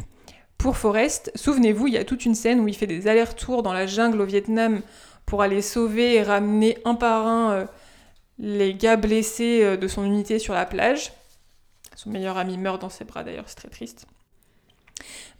pour 0.58 0.78
Forrest, 0.78 1.32
souvenez-vous, 1.36 1.88
il 1.88 1.94
y 1.94 1.98
a 1.98 2.06
toute 2.06 2.26
une 2.26 2.36
scène 2.36 2.60
où 2.60 2.68
il 2.68 2.76
fait 2.76 2.88
des 2.88 3.08
allers-retours 3.08 3.62
dans 3.62 3.74
la 3.74 3.86
jungle 3.86 4.22
au 4.22 4.26
Vietnam 4.26 4.82
pour 5.26 5.42
aller 5.42 5.62
sauver 5.62 6.16
et 6.16 6.24
ramener 6.24 6.78
un 6.86 6.96
par 6.96 7.28
un 7.28 7.52
euh, 7.52 7.66
les 8.40 8.74
gars 8.74 8.98
blessés 8.98 9.78
de 9.78 9.88
son 9.88 10.04
unité 10.04 10.40
sur 10.40 10.54
la 10.54 10.66
plage. 10.66 11.12
Son 11.96 12.10
meilleur 12.10 12.38
ami 12.38 12.58
meurt 12.58 12.82
dans 12.82 12.90
ses 12.90 13.06
bras 13.06 13.24
d'ailleurs, 13.24 13.46
c'est 13.48 13.56
très 13.56 13.70
triste. 13.70 14.06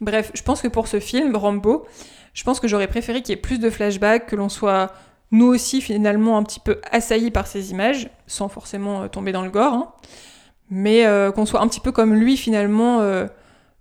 Bref, 0.00 0.30
je 0.34 0.42
pense 0.42 0.60
que 0.60 0.68
pour 0.68 0.88
ce 0.88 1.00
film, 1.00 1.34
Rambo, 1.36 1.86
je 2.34 2.44
pense 2.44 2.60
que 2.60 2.68
j'aurais 2.68 2.88
préféré 2.88 3.22
qu'il 3.22 3.34
y 3.34 3.38
ait 3.38 3.40
plus 3.40 3.58
de 3.58 3.70
flashbacks, 3.70 4.26
que 4.26 4.36
l'on 4.36 4.48
soit 4.48 4.92
nous 5.30 5.46
aussi 5.46 5.80
finalement 5.80 6.36
un 6.36 6.42
petit 6.42 6.60
peu 6.60 6.80
assaillis 6.90 7.30
par 7.30 7.46
ces 7.46 7.70
images, 7.70 8.10
sans 8.26 8.48
forcément 8.48 9.02
euh, 9.02 9.08
tomber 9.08 9.32
dans 9.32 9.42
le 9.42 9.50
gore, 9.50 9.72
hein. 9.72 9.92
mais 10.70 11.06
qu'on 11.34 11.46
soit 11.46 11.60
un 11.60 11.68
petit 11.68 11.80
peu 11.80 11.92
comme 11.92 12.14
lui 12.14 12.36
finalement 12.36 13.00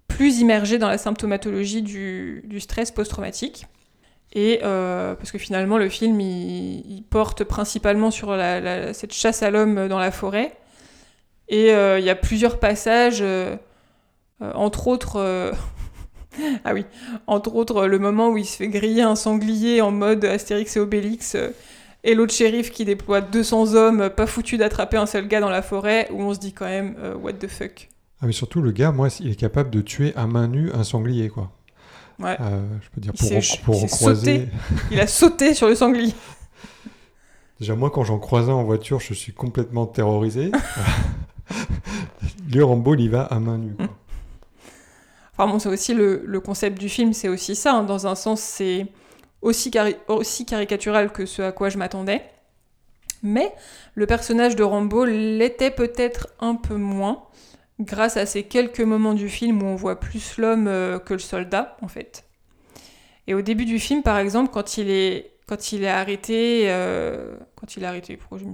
plus 0.08 0.40
immergé 0.40 0.78
dans 0.78 0.88
la 0.88 0.98
symptomatologie 0.98 1.82
du, 1.82 2.60
stress 2.60 2.92
post-traumatique. 2.92 3.68
Et 4.34 4.60
euh, 4.64 5.16
parce 5.16 5.32
que 5.32 5.38
finalement, 5.38 5.78
le 5.78 5.90
film, 5.90 6.20
il, 6.20 7.04
porte 7.10 7.44
principalement 7.44 8.12
sur 8.12 8.38
cette 8.94 9.14
chasse 9.14 9.44
à 9.44 9.50
l'homme 9.50 9.88
dans 9.88 10.00
la 10.00 10.12
forêt. 10.12 10.58
Et 11.48 11.72
euh, 11.72 12.00
il 12.00 12.06
y 12.06 12.10
a 12.10 12.16
plusieurs 12.16 12.60
passages, 12.60 13.20
euh, 13.22 13.56
entre 14.40 14.88
autres... 14.88 15.54
ah 16.66 16.74
oui, 16.74 16.86
entre 17.28 17.56
autres 17.56 17.86
le 17.86 18.00
moment 18.00 18.30
où 18.30 18.38
il 18.38 18.46
se 18.46 18.58
fait 18.58 18.68
griller 18.68 19.04
un 19.04 19.16
sanglier 19.16 19.82
en 19.82 19.92
mode 19.92 20.26
Astérix 20.26 20.76
et 20.76 20.80
Obélix, 20.80 21.38
et 22.04 22.14
l'autre 22.16 22.34
shérif 22.34 22.72
qui 22.72 22.86
déploie 22.86 23.22
200 23.22 23.74
hommes, 23.74 24.10
pas 24.10 24.28
foutu 24.28 24.58
d'attraper 24.58 24.98
un 24.98 25.06
seul 25.06 25.28
gars 25.28 25.40
dans 25.40 25.50
la 25.50 25.62
forêt, 25.62 26.08
où 26.12 26.22
on 26.22 26.34
se 26.34 26.40
dit 26.40 26.54
quand 26.54 26.66
même, 26.66 26.96
what 27.22 27.34
the 27.34 27.48
fuck. 27.48 27.90
Ah, 28.22 28.28
mais 28.28 28.34
surtout, 28.34 28.62
le 28.62 28.72
gars, 28.72 28.92
moi, 28.92 29.10
il 29.20 29.32
est 29.32 29.36
capable 29.36 29.70
de 29.70 29.82
tuer 29.82 30.14
à 30.16 30.26
main 30.26 30.48
nue 30.48 30.72
un 30.74 30.84
sanglier, 30.84 31.30
quoi. 31.30 31.52
Ouais. 32.20 32.38
Euh, 32.40 32.66
je 32.82 32.90
peux 32.90 33.02
dire, 33.02 33.14
pour, 33.64 33.80
pour 33.80 33.90
croiser. 33.90 34.48
il 34.90 35.00
a 35.00 35.08
sauté 35.08 35.54
sur 35.54 35.68
le 35.68 35.76
sanglier. 35.76 36.14
Déjà, 37.60 37.76
moi, 37.76 37.90
quand 37.90 38.04
j'en 38.04 38.20
croise 38.20 38.50
un 38.50 38.54
en 38.54 38.64
voiture, 38.64 39.00
je 39.00 39.14
suis 39.14 39.34
complètement 39.34 39.86
terrorisé. 39.86 40.52
le 42.54 42.64
Rambo, 42.64 42.96
il 42.96 43.02
y 43.02 43.08
va 43.08 43.24
à 43.24 43.40
main 43.40 43.58
nue. 43.58 43.76
Enfin, 45.38 45.52
bon, 45.52 45.60
c'est 45.60 45.68
aussi 45.68 45.94
le, 45.94 46.24
le, 46.26 46.40
concept 46.40 46.80
du 46.80 46.88
film, 46.88 47.12
c'est 47.12 47.28
aussi 47.28 47.58
ça. 47.58 47.74
Hein. 47.74 47.84
Dans 47.84 48.08
un 48.08 48.16
sens, 48.16 48.40
c'est 48.40 48.88
aussi, 49.42 49.70
aussi 50.08 50.46
caricatural 50.46 51.12
que 51.12 51.26
ce 51.26 51.42
à 51.42 51.52
quoi 51.52 51.68
je 51.68 51.78
m'attendais. 51.78 52.22
Mais 53.22 53.54
le 53.96 54.06
personnage 54.06 54.56
de 54.56 54.64
Rambo 54.64 55.04
l'était 55.04 55.72
peut-être 55.72 56.30
un 56.40 56.56
peu 56.56 56.76
moins 56.76 57.26
grâce 57.80 58.18
à 58.18 58.26
ces 58.26 58.44
quelques 58.44 58.82
moments 58.82 59.14
du 59.14 59.30
film 59.30 59.62
où 59.62 59.66
on 59.66 59.76
voit 59.76 60.00
plus 60.00 60.38
l'homme 60.38 60.68
euh, 60.68 61.00
que 61.00 61.14
le 61.14 61.20
soldat, 61.20 61.76
en 61.82 61.88
fait. 61.88 62.24
Et 63.28 63.34
au 63.34 63.42
début 63.42 63.66
du 63.66 63.80
film, 63.80 64.04
par 64.04 64.18
exemple, 64.18 64.52
quand 64.54 64.78
il 64.78 64.90
est, 64.90 65.32
quand 65.48 65.72
il 65.72 65.84
est 65.84 65.90
arrêté... 65.90 66.66
Euh, 66.70 67.36
quand 67.56 67.76
il 67.76 67.84
est 67.84 67.88
arrêté, 67.88 68.18
pourquoi 68.18 68.38
je 68.38 68.46
me... 68.46 68.54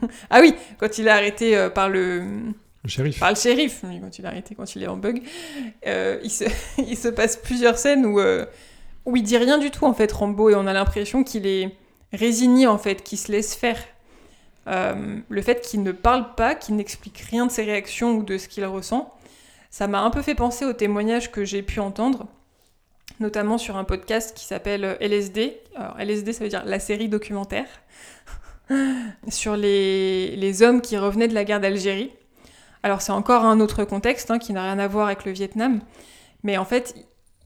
ah 0.30 0.40
oui, 0.40 0.54
quand 0.78 0.98
il 0.98 1.06
est 1.06 1.10
arrêté 1.10 1.56
euh, 1.56 1.70
par 1.70 1.88
le... 1.88 2.22
Le 2.82 2.88
shérif. 2.88 3.18
Par 3.18 3.30
le 3.30 3.36
shérif, 3.36 3.82
quand 3.82 4.18
il 4.18 4.24
est 4.24 4.28
arrêté, 4.28 4.54
quand 4.54 4.76
il 4.76 4.82
est 4.82 4.86
en 4.86 4.96
bug. 4.96 5.22
il, 5.84 6.30
se... 6.30 6.44
il 6.78 6.96
se 6.96 7.08
passe 7.08 7.36
plusieurs 7.36 7.78
scènes 7.78 8.06
où, 8.06 8.20
où 9.06 9.16
il 9.16 9.22
dit 9.22 9.36
rien 9.36 9.58
du 9.58 9.70
tout, 9.70 9.86
en 9.86 9.94
fait, 9.94 10.12
Rambo, 10.12 10.50
et 10.50 10.54
on 10.54 10.66
a 10.66 10.72
l'impression 10.72 11.24
qu'il 11.24 11.46
est 11.46 11.74
résigné, 12.12 12.66
en 12.66 12.78
fait, 12.78 13.02
qu'il 13.02 13.18
se 13.18 13.32
laisse 13.32 13.54
faire. 13.54 13.78
Euh, 14.68 15.18
le 15.28 15.42
fait 15.42 15.60
qu'il 15.60 15.82
ne 15.82 15.92
parle 15.92 16.34
pas, 16.34 16.54
qu'il 16.54 16.76
n'explique 16.76 17.18
rien 17.18 17.46
de 17.46 17.52
ses 17.52 17.62
réactions 17.62 18.16
ou 18.16 18.22
de 18.22 18.36
ce 18.36 18.48
qu'il 18.48 18.64
ressent, 18.64 19.14
ça 19.70 19.86
m'a 19.86 20.00
un 20.00 20.10
peu 20.10 20.22
fait 20.22 20.34
penser 20.34 20.64
aux 20.64 20.72
témoignages 20.72 21.30
que 21.30 21.44
j'ai 21.44 21.62
pu 21.62 21.80
entendre, 21.80 22.26
notamment 23.20 23.58
sur 23.58 23.76
un 23.76 23.84
podcast 23.84 24.36
qui 24.36 24.44
s'appelle 24.44 24.96
LSD. 25.00 25.60
Alors 25.76 25.98
LSD, 26.00 26.32
ça 26.32 26.42
veut 26.42 26.50
dire 26.50 26.64
la 26.64 26.80
série 26.80 27.08
documentaire, 27.08 27.66
sur 29.28 29.56
les, 29.56 30.62
hommes 30.62 30.80
qui 30.80 30.96
revenaient 30.96 31.28
de 31.28 31.34
la 31.34 31.44
guerre 31.44 31.60
d'Algérie. 31.60 32.12
Alors 32.82 33.02
c'est 33.02 33.12
encore 33.12 33.44
un 33.44 33.60
autre 33.60 33.84
contexte 33.84 34.30
hein, 34.30 34.38
qui 34.38 34.52
n'a 34.52 34.62
rien 34.62 34.78
à 34.78 34.86
voir 34.86 35.06
avec 35.06 35.24
le 35.24 35.32
Vietnam, 35.32 35.80
mais 36.42 36.56
en 36.56 36.64
fait, 36.64 36.94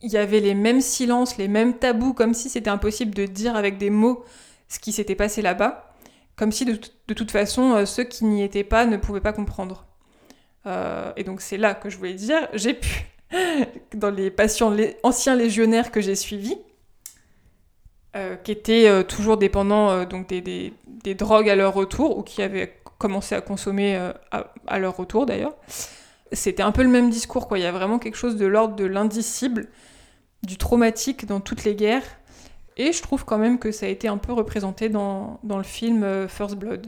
il 0.03 0.11
y 0.11 0.17
avait 0.17 0.41
les 0.41 0.55
mêmes 0.55 0.81
silences, 0.81 1.39
les 1.39 1.49
mêmes 1.49 1.75
tabous, 1.75 2.15
comme 2.15 2.35
si 2.35 2.49
c'était 2.49 2.71
impossible 2.71 3.15
de 3.15 3.27
dire 3.27 3.57
avec 3.57 3.79
des 3.79 3.91
mots 3.91 4.25
ce 4.69 4.79
qui 4.79 4.93
s'était 4.93 5.15
passé 5.15 5.43
là-bas 5.43 5.91
comme 6.41 6.53
si 6.53 6.65
de, 6.65 6.75
toute 7.13 7.31
façon 7.31 7.75
euh, 7.75 7.85
ceux 7.85 8.05
qui 8.05 8.25
n'y 8.25 8.43
étaient 8.43 8.65
pas 8.65 8.87
ne 8.87 8.97
pouvaient 8.97 9.21
pas 9.21 9.35
comprendre. 9.35 9.85
Euh, 10.65 11.13
et 11.19 11.23
donc 11.23 11.43
c'est 11.43 11.59
là 11.59 11.75
que 11.75 11.91
je 11.91 11.99
voulais 11.99 12.15
dire, 12.15 12.49
j'ai 12.55 12.73
pu, 12.73 13.05
dans 13.95 14.11
les 14.11 14.31
patients 14.31 14.71
les, 14.71 14.97
anciens 15.03 15.37
légionnaires 15.37 15.91
que 15.91 16.01
j'ai 16.01 16.15
suivis, 16.15 16.57
euh, 18.17 18.37
qui 18.37 18.53
étaient 18.53 19.05
toujours 19.05 19.37
dépendants 19.37 20.05
donc 20.05 20.29
des, 20.29 20.73
drogues 21.15 21.49
à 21.49 21.57
leur 21.57 21.75
retour, 21.75 22.19
ou 22.19 22.23
qui 22.23 22.43
avaient 22.43 22.75
commencé 22.99 23.35
à 23.35 23.41
consommer 23.41 23.97
à, 24.31 24.79
leur 24.79 24.97
retour 24.97 25.27
d'ailleurs, 25.27 25.55
c'était 26.33 26.63
un 26.63 26.73
peu 26.73 26.83
le 26.83 26.89
même 26.89 27.11
discours, 27.11 27.49
quoi. 27.49 27.59
Il 27.59 27.63
y 27.63 27.67
a 27.67 27.73
vraiment 27.73 27.99
quelque 27.99 28.17
chose 28.17 28.37
de 28.37 28.47
l'ordre 28.47 28.77
de 28.77 28.85
l'indicible, 28.85 29.69
du 30.43 30.57
traumatique 30.57 31.27
dans 31.27 31.41
toutes 31.41 31.65
les 31.65 31.75
guerres, 31.75 32.05
et 32.77 32.93
je 32.93 33.03
trouve 33.03 33.27
quand 33.27 33.37
même 33.37 33.59
que 33.59 33.73
ça 33.73 33.87
a 33.87 33.89
été 33.91 34.09
un 34.09 34.17
peu 34.17 34.33
représenté 34.33 34.89
dans, 34.89 35.39
le 35.45 35.63
film 35.63 36.03
euh, 36.03 36.29
First 36.29 36.55
Blood. 36.55 36.87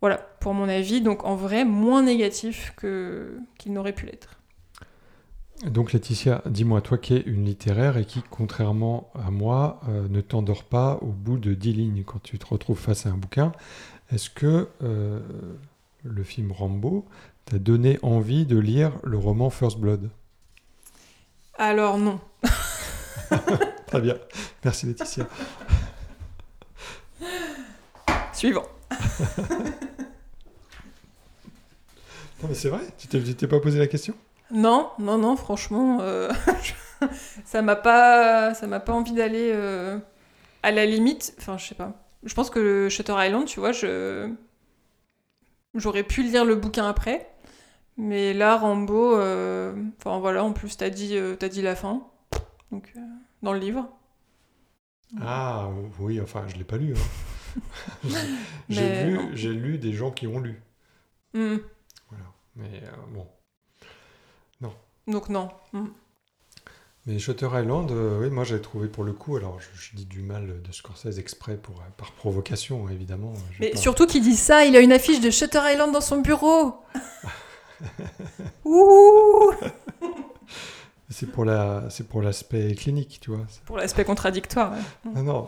Voilà, 0.00 0.16
pour 0.40 0.54
mon 0.54 0.68
avis, 0.68 1.02
donc 1.02 1.24
en 1.24 1.34
vrai, 1.34 1.64
moins 1.64 2.02
négatif 2.02 2.74
qu'il 2.78 3.72
n'aurait 3.72 3.92
pu 3.92 4.06
l'être. 4.06 4.40
Donc 5.62 5.92
Laetitia, 5.92 6.42
dis-moi, 6.46 6.80
toi 6.80 6.98
qui 6.98 7.14
es 7.14 7.20
une 7.20 7.44
littéraire 7.44 7.96
et 7.96 8.04
qui, 8.04 8.22
contrairement 8.28 9.10
à 9.14 9.30
moi, 9.30 9.80
euh, 9.88 10.08
ne 10.08 10.20
t'endors 10.20 10.64
pas 10.64 10.98
au 11.00 11.06
bout 11.06 11.38
de 11.38 11.54
dix 11.54 11.72
lignes 11.72 12.02
quand 12.04 12.20
tu 12.22 12.38
te 12.38 12.46
retrouves 12.46 12.78
face 12.78 13.06
à 13.06 13.10
un 13.10 13.16
bouquin, 13.16 13.52
est-ce 14.12 14.30
que 14.30 14.68
euh, 14.82 15.20
le 16.02 16.22
film 16.24 16.50
Rambo 16.50 17.06
t'a 17.44 17.58
donné 17.58 17.98
envie 18.02 18.46
de 18.46 18.58
lire 18.58 18.92
le 19.04 19.16
roman 19.16 19.48
First 19.48 19.78
Blood? 19.78 20.10
Alors 21.56 21.98
non. 21.98 22.20
Très 23.86 24.00
bien. 24.00 24.16
Merci 24.64 24.86
Laetitia. 24.86 25.28
Suivant. 28.32 28.66
non 32.42 32.48
mais 32.48 32.54
c'est 32.54 32.68
vrai, 32.68 32.82
tu 32.98 33.06
t'es 33.08 33.46
pas 33.46 33.60
posé 33.60 33.78
la 33.78 33.86
question? 33.86 34.14
Non, 34.50 34.90
non, 34.98 35.18
non, 35.18 35.36
franchement, 35.36 35.98
euh, 36.00 36.30
ça 37.44 37.62
m'a 37.62 37.76
pas, 37.76 38.54
ça 38.54 38.66
m'a 38.66 38.80
pas 38.80 38.92
envie 38.92 39.12
d'aller 39.12 39.50
euh, 39.52 39.98
à 40.62 40.70
la 40.70 40.86
limite. 40.86 41.34
Enfin, 41.38 41.56
je 41.58 41.66
sais 41.66 41.74
pas. 41.74 41.92
Je 42.22 42.34
pense 42.34 42.50
que 42.50 42.58
le 42.58 42.88
Shutter 42.88 43.14
Island, 43.16 43.46
tu 43.46 43.60
vois, 43.60 43.72
je 43.72 44.30
j'aurais 45.74 46.04
pu 46.04 46.22
lire 46.22 46.44
le 46.44 46.54
bouquin 46.54 46.88
après, 46.88 47.28
mais 47.96 48.32
là, 48.32 48.56
Rambo, 48.56 49.16
euh, 49.16 49.74
enfin 49.98 50.18
voilà, 50.18 50.44
en 50.44 50.52
plus 50.52 50.76
t'as 50.76 50.90
dit, 50.90 51.18
as 51.18 51.48
dit 51.48 51.62
la 51.62 51.74
fin, 51.74 52.06
donc 52.70 52.94
dans 53.42 53.52
le 53.52 53.58
livre. 53.58 53.88
Ah 55.20 55.68
oui, 56.00 56.20
enfin, 56.20 56.44
je 56.48 56.56
l'ai 56.56 56.64
pas 56.64 56.76
lu. 56.76 56.94
Hein. 56.94 58.10
j'ai 58.68 59.04
lu, 59.04 59.54
lu, 59.54 59.78
des 59.78 59.92
gens 59.92 60.10
qui 60.10 60.26
ont 60.26 60.40
lu. 60.40 60.62
Hmm. 61.34 61.58
Voilà. 62.08 62.24
Mais 62.56 62.82
bon, 63.12 63.26
Donc 65.06 65.28
non. 65.28 65.48
Mm. 65.72 65.86
Mais 67.06 67.18
Shutter 67.18 67.48
Island, 67.52 67.90
euh, 67.90 68.20
oui, 68.22 68.30
moi 68.30 68.44
j'ai 68.44 68.58
trouvé 68.62 68.88
pour 68.88 69.04
le 69.04 69.12
coup, 69.12 69.36
alors 69.36 69.60
je, 69.60 69.66
je 69.78 69.94
dis 69.94 70.06
du 70.06 70.22
mal 70.22 70.62
de 70.62 70.72
Scorsese 70.72 71.18
exprès 71.18 71.56
pour, 71.58 71.76
euh, 71.80 71.84
par 71.98 72.12
provocation, 72.12 72.88
évidemment. 72.88 73.34
j'ai 73.52 73.66
Mais 73.66 73.70
pas- 73.72 73.76
surtout 73.76 74.06
qu'il 74.06 74.22
dit 74.22 74.36
ça, 74.36 74.64
il 74.64 74.74
a 74.74 74.80
une 74.80 74.92
affiche 74.92 75.20
de 75.20 75.30
Shutter 75.30 75.60
Island 75.72 75.92
dans 75.92 76.00
son 76.00 76.20
bureau. 76.22 76.76
Ouh 78.64 79.52
C'est 81.10 81.30
pour 81.30 81.44
la, 81.44 81.84
c'est 81.90 82.08
pour 82.08 82.22
l'aspect 82.22 82.74
clinique, 82.74 83.18
tu 83.20 83.30
vois. 83.30 83.44
Pour 83.66 83.76
l'aspect 83.76 84.04
contradictoire. 84.04 84.72
ouais. 84.72 85.12
Non, 85.14 85.22
non. 85.22 85.46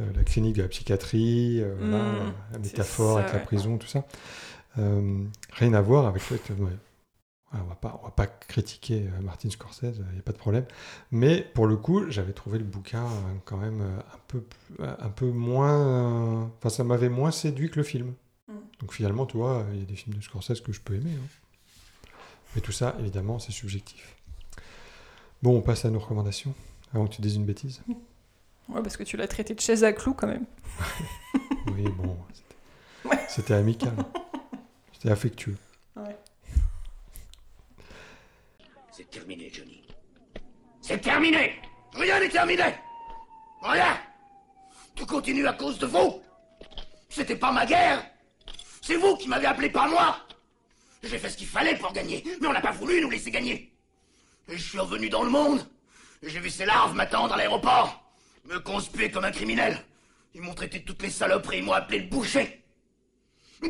euh, 0.00 0.02
la 0.16 0.24
clinique 0.24 0.56
de 0.56 0.62
la 0.62 0.68
psychiatrie, 0.68 1.60
euh, 1.62 1.76
Mm, 1.76 2.32
la 2.52 2.58
métaphore 2.58 3.14
ça, 3.18 3.20
avec 3.22 3.32
la 3.34 3.38
prison, 3.38 3.78
tout 3.78 3.86
ça. 3.86 4.04
Euh, 4.78 5.22
rien 5.52 5.72
à 5.72 5.80
voir 5.80 6.06
avec 6.06 6.22
on 7.52 7.64
va 7.64 7.74
pas, 7.74 7.98
on 8.02 8.04
va 8.06 8.10
pas 8.10 8.26
critiquer 8.26 9.08
euh, 9.08 9.20
Martin 9.22 9.48
Scorsese, 9.50 9.82
il 10.10 10.12
n'y 10.12 10.18
a 10.18 10.22
pas 10.22 10.32
de 10.32 10.38
problème. 10.38 10.66
Mais 11.10 11.40
pour 11.42 11.66
le 11.66 11.76
coup, 11.76 12.10
j'avais 12.10 12.32
trouvé 12.32 12.58
le 12.58 12.64
bouquin 12.64 13.04
euh, 13.04 13.34
quand 13.44 13.56
même 13.56 13.80
euh, 13.80 13.98
un 13.98 14.18
peu, 14.28 14.44
euh, 14.80 14.94
un 14.98 15.08
peu 15.10 15.30
moins. 15.30 15.72
euh, 16.42 16.44
Enfin, 16.58 16.68
ça 16.68 16.84
m'avait 16.84 17.08
moins 17.08 17.30
séduit 17.30 17.70
que 17.70 17.76
le 17.76 17.82
film. 17.84 18.14
Mm. 18.48 18.52
Donc 18.80 18.92
finalement, 18.92 19.24
tu 19.26 19.36
vois, 19.38 19.64
il 19.72 19.78
y 19.80 19.82
a 19.82 19.86
des 19.86 19.96
films 19.96 20.16
de 20.16 20.22
Scorsese 20.22 20.60
que 20.60 20.72
je 20.72 20.80
peux 20.80 20.94
aimer. 20.94 21.12
hein. 21.14 22.12
Mais 22.54 22.60
tout 22.60 22.72
ça, 22.72 22.96
évidemment, 23.00 23.38
c'est 23.38 23.52
subjectif. 23.52 24.14
Bon, 25.42 25.56
on 25.56 25.60
passe 25.62 25.84
à 25.84 25.90
nos 25.90 25.98
recommandations, 26.00 26.54
avant 26.94 27.06
que 27.06 27.14
tu 27.14 27.22
dises 27.22 27.36
une 27.36 27.44
bêtise. 27.46 27.80
Ouais, 28.68 28.82
parce 28.82 28.96
que 28.96 29.04
tu 29.04 29.16
l'as 29.16 29.28
traité 29.28 29.54
de 29.54 29.60
chaise 29.60 29.84
à 29.84 29.92
clous 29.92 30.14
quand 30.14 30.26
même. 30.26 30.44
Oui, 31.74 31.84
bon, 31.96 32.16
c'était- 32.32 33.16
c'était 33.28 33.54
amical. 33.54 33.94
C'était 34.92 35.10
affectueux. 35.10 35.56
C'est 38.90 39.08
terminé, 39.10 39.48
Johnny. 39.52 39.82
C'est 40.98 41.10
terminé. 41.10 41.54
Rien 41.94 42.18
n'est 42.18 42.28
terminé. 42.28 42.64
Rien. 43.62 44.00
Tout 44.96 45.06
continue 45.06 45.46
à 45.46 45.52
cause 45.52 45.78
de 45.78 45.86
vous. 45.86 46.20
C'était 47.08 47.36
pas 47.36 47.52
ma 47.52 47.64
guerre. 47.66 48.04
C'est 48.82 48.96
vous 48.96 49.16
qui 49.16 49.28
m'avez 49.28 49.46
appelé 49.46 49.70
par 49.70 49.88
moi. 49.88 50.16
J'ai 51.04 51.18
fait 51.18 51.30
ce 51.30 51.36
qu'il 51.36 51.46
fallait 51.46 51.76
pour 51.76 51.92
gagner, 51.92 52.24
mais 52.40 52.48
on 52.48 52.52
n'a 52.52 52.60
pas 52.60 52.72
voulu 52.72 53.00
nous 53.00 53.10
laisser 53.10 53.30
gagner. 53.30 53.72
Et 54.48 54.56
je 54.56 54.70
suis 54.70 54.80
revenu 54.80 55.08
dans 55.08 55.22
le 55.22 55.30
monde, 55.30 55.64
j'ai 56.20 56.40
vu 56.40 56.50
ces 56.50 56.66
larves 56.66 56.96
m'attendre 56.96 57.34
à 57.34 57.36
l'aéroport, 57.36 58.02
me 58.46 58.58
conspuer 58.58 59.08
comme 59.08 59.24
un 59.24 59.30
criminel. 59.30 59.78
Ils 60.34 60.40
m'ont 60.40 60.54
traité 60.54 60.82
toutes 60.82 61.02
les 61.02 61.10
saloperies, 61.10 61.58
ils 61.58 61.64
m'ont 61.64 61.74
appelé 61.74 62.00
le 62.00 62.08
boucher. 62.08 62.64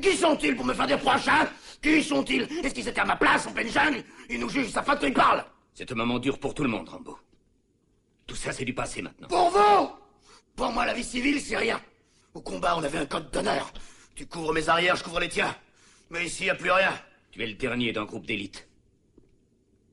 Qui 0.01 0.17
sont-ils 0.17 0.57
pour 0.57 0.65
me 0.65 0.73
faire 0.73 0.87
des 0.87 0.95
hein 0.95 1.49
Qui 1.83 2.03
sont-ils? 2.03 2.49
Est-ce 2.65 2.73
qu'ils 2.73 2.89
étaient 2.89 3.01
à 3.01 3.05
ma 3.05 3.17
place 3.17 3.47
en 3.47 3.53
pleine 3.53 3.71
jungle? 3.71 4.03
Ils 4.31 4.41
nous 4.41 4.49
jugent 4.49 4.71
sa 4.71 4.83
faute 4.83 5.01
qu'ils 5.01 5.13
parlent 5.13 5.45
C'est 5.79 5.93
un 5.93 5.95
moment 5.95 6.19
dur 6.19 6.41
pour 6.41 6.55
tout 6.55 6.65
le 6.65 6.69
monde, 6.69 6.89
Rambo. 6.89 7.17
Tout 8.27 8.35
ça, 8.35 8.51
c'est 8.51 8.65
du 8.65 8.75
passé 8.75 9.01
maintenant. 9.01 9.29
Pour 9.29 9.51
vous 9.51 9.91
Pour 10.57 10.73
moi, 10.73 10.85
la 10.85 10.93
vie 10.93 11.05
civile, 11.05 11.41
c'est 11.41 11.57
rien. 11.57 11.81
Au 12.35 12.41
combat, 12.41 12.77
on 12.77 12.83
avait 12.83 12.99
un 12.99 13.07
code 13.07 13.31
d'honneur. 13.31 13.73
Tu 14.17 14.27
couvres 14.27 14.53
mes 14.53 14.69
arrières, 14.69 14.97
je 14.97 15.05
couvre 15.05 15.21
les 15.21 15.29
tiens. 15.29 15.55
Mais 16.11 16.27
ici, 16.27 16.47
y 16.47 16.51
a 16.51 16.57
plus 16.57 16.73
rien. 16.73 16.93
Tu 17.31 17.41
es 17.45 17.47
le 17.47 17.55
dernier 17.55 17.93
d'un 17.93 18.07
groupe 18.07 18.27
d'élite. 18.27 18.67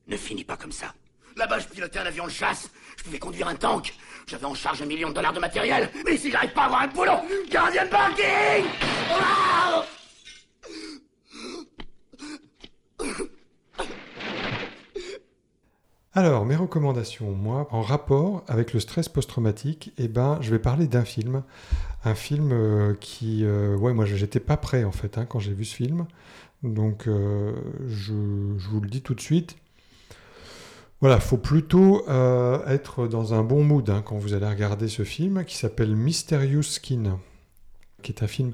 Ne 0.08 0.18
finis 0.18 0.44
pas 0.44 0.58
comme 0.58 0.72
ça. 0.72 0.92
Là-bas, 1.36 1.60
je 1.60 1.68
pilotais 1.68 2.00
un 2.00 2.08
avion 2.08 2.26
de 2.26 2.32
chasse. 2.32 2.68
Je 2.98 3.04
pouvais 3.04 3.20
conduire 3.20 3.48
un 3.48 3.56
tank. 3.56 3.94
J'avais 4.26 4.46
en 4.46 4.56
charge 4.56 4.82
un 4.82 4.88
million 4.88 5.10
de 5.10 5.14
dollars 5.14 5.34
de 5.34 5.40
matériel. 5.40 5.92
Mais 6.04 6.16
ici, 6.16 6.32
j'arrive 6.32 6.54
pas 6.54 6.64
à 6.64 6.66
avoir 6.66 6.82
un 6.82 6.88
boulot. 6.88 7.20
Gardien 7.52 7.86
de 7.86 7.92
parking 7.92 8.66
Ah 9.12 9.86
Alors, 16.18 16.46
mes 16.46 16.56
recommandations, 16.56 17.34
moi, 17.34 17.68
en 17.72 17.82
rapport 17.82 18.46
avec 18.48 18.72
le 18.72 18.80
stress 18.80 19.10
post-traumatique, 19.10 19.92
eh 19.98 20.08
ben, 20.08 20.38
je 20.40 20.50
vais 20.50 20.60
parler 20.60 20.88
d'un 20.88 21.04
film. 21.04 21.44
Un 22.06 22.16
film 22.16 22.54
euh, 22.54 22.94
qui... 23.02 23.44
euh, 23.44 23.76
ouais, 23.76 23.94
moi, 23.94 24.06
j'étais 24.06 24.40
pas 24.40 24.56
prêt, 24.56 24.86
en 24.86 24.94
fait, 24.94 25.18
hein, 25.18 25.26
quand 25.26 25.40
j'ai 25.40 25.52
vu 25.52 25.66
ce 25.66 25.76
film. 25.76 26.06
Donc, 26.64 27.10
euh, 27.10 27.52
je, 27.90 28.14
vous 28.14 28.80
le 28.80 28.88
dis 28.88 29.02
tout 29.02 29.14
de 29.14 29.20
suite. 29.20 29.58
Voilà, 31.02 31.20
faut 31.20 31.38
plutôt 31.38 32.08
être 32.66 33.08
dans 33.08 33.34
un 33.34 33.44
bon 33.44 33.66
mood 33.66 33.88
hein, 33.90 34.02
quand 34.04 34.18
vous 34.18 34.34
allez 34.34 34.48
regarder 34.48 34.88
ce 34.88 35.04
film, 35.04 35.44
qui 35.44 35.58
s'appelle 35.58 35.98
Mysterious 35.98 36.64
Skin, 36.64 37.20
qui 38.02 38.14
est 38.14 38.24
un 38.24 38.28
film 38.28 38.54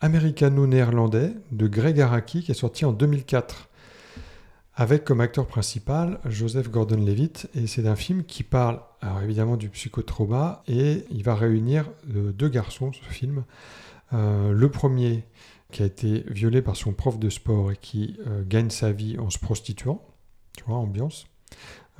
américano-néerlandais 0.00 1.32
de 1.52 1.66
Greg 1.68 2.00
Araki, 2.00 2.42
qui 2.42 2.50
est 2.50 2.54
sorti 2.54 2.84
en 2.84 2.92
2004 2.92 3.68
avec 4.78 5.04
comme 5.04 5.20
acteur 5.20 5.44
principal 5.44 6.20
Joseph 6.24 6.70
Gordon-Levitt. 6.70 7.50
Et 7.56 7.66
c'est 7.66 7.88
un 7.88 7.96
film 7.96 8.22
qui 8.22 8.44
parle, 8.44 8.80
évidemment, 9.24 9.56
du 9.56 9.68
psychotrauma, 9.68 10.62
et 10.68 11.04
il 11.10 11.24
va 11.24 11.34
réunir 11.34 11.90
euh, 12.14 12.30
deux 12.30 12.48
garçons, 12.48 12.92
ce 12.92 13.12
film. 13.12 13.42
Euh, 14.12 14.52
le 14.52 14.70
premier, 14.70 15.24
qui 15.72 15.82
a 15.82 15.86
été 15.86 16.24
violé 16.28 16.62
par 16.62 16.76
son 16.76 16.92
prof 16.92 17.18
de 17.18 17.28
sport 17.28 17.72
et 17.72 17.76
qui 17.76 18.18
euh, 18.28 18.44
gagne 18.46 18.70
sa 18.70 18.92
vie 18.92 19.18
en 19.18 19.30
se 19.30 19.40
prostituant, 19.40 20.00
tu 20.56 20.62
vois, 20.64 20.76
ambiance. 20.76 21.26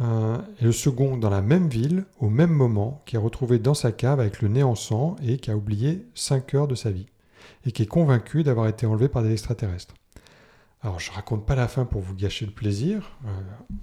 Et 0.00 0.64
le 0.64 0.70
second, 0.70 1.16
dans 1.16 1.28
la 1.28 1.42
même 1.42 1.68
ville, 1.68 2.04
au 2.20 2.28
même 2.28 2.52
moment, 2.52 3.02
qui 3.04 3.16
est 3.16 3.18
retrouvé 3.18 3.58
dans 3.58 3.74
sa 3.74 3.90
cave 3.90 4.20
avec 4.20 4.40
le 4.40 4.46
nez 4.46 4.62
en 4.62 4.76
sang 4.76 5.16
et 5.24 5.38
qui 5.38 5.50
a 5.50 5.56
oublié 5.56 6.06
5 6.14 6.54
heures 6.54 6.68
de 6.68 6.76
sa 6.76 6.92
vie. 6.92 7.06
Et 7.66 7.72
qui 7.72 7.82
est 7.82 7.86
convaincu 7.86 8.44
d'avoir 8.44 8.68
été 8.68 8.86
enlevé 8.86 9.08
par 9.08 9.24
des 9.24 9.32
extraterrestres. 9.32 9.97
Alors, 10.82 11.00
je 11.00 11.10
raconte 11.10 11.44
pas 11.44 11.56
la 11.56 11.66
fin 11.66 11.84
pour 11.84 12.00
vous 12.00 12.14
gâcher 12.14 12.46
le 12.46 12.52
plaisir, 12.52 13.16
euh, 13.26 13.30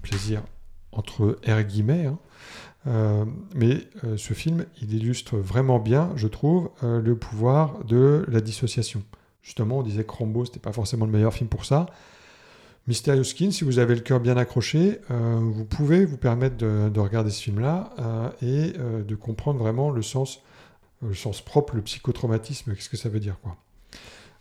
plaisir 0.01 0.41
entre 0.91 1.39
R 1.45 1.63
guillemets, 1.63 2.05
hein. 2.05 2.19
Euh, 2.87 3.25
mais 3.55 3.79
euh, 4.03 4.15
ce 4.15 4.33
film, 4.33 4.65
il 4.79 4.93
illustre 4.93 5.37
vraiment 5.37 5.79
bien, 5.79 6.11
je 6.15 6.27
trouve, 6.27 6.69
le 6.83 7.15
pouvoir 7.17 7.83
de 7.83 8.23
la 8.27 8.41
dissociation. 8.41 9.03
Justement, 9.41 9.79
on 9.79 9.83
disait 9.83 10.03
que 10.03 10.11
Rambo, 10.11 10.45
c'était 10.45 10.59
pas 10.59 10.71
forcément 10.71 11.05
le 11.05 11.11
meilleur 11.11 11.33
film 11.33 11.49
pour 11.49 11.65
ça. 11.65 11.87
Mysterious 12.87 13.23
Skin, 13.23 13.49
si 13.49 13.63
vous 13.63 13.79
avez 13.79 13.95
le 13.95 14.01
cœur 14.01 14.19
bien 14.19 14.37
accroché, 14.37 15.01
vous 15.09 15.65
pouvez 15.65 16.05
vous 16.05 16.17
permettre 16.17 16.57
de, 16.57 16.89
de 16.89 16.99
regarder 16.99 17.31
ce 17.31 17.41
film-là 17.41 17.89
et 18.43 18.73
de 18.73 19.15
comprendre 19.15 19.57
vraiment 19.57 19.89
le 19.89 20.03
sens, 20.03 20.43
le 21.01 21.15
sens 21.15 21.41
propre, 21.41 21.75
le 21.75 21.81
psychotraumatisme, 21.81 22.75
qu'est-ce 22.75 22.89
que 22.89 22.97
ça 22.97 23.09
veut 23.09 23.19
dire, 23.19 23.39
quoi. 23.41 23.57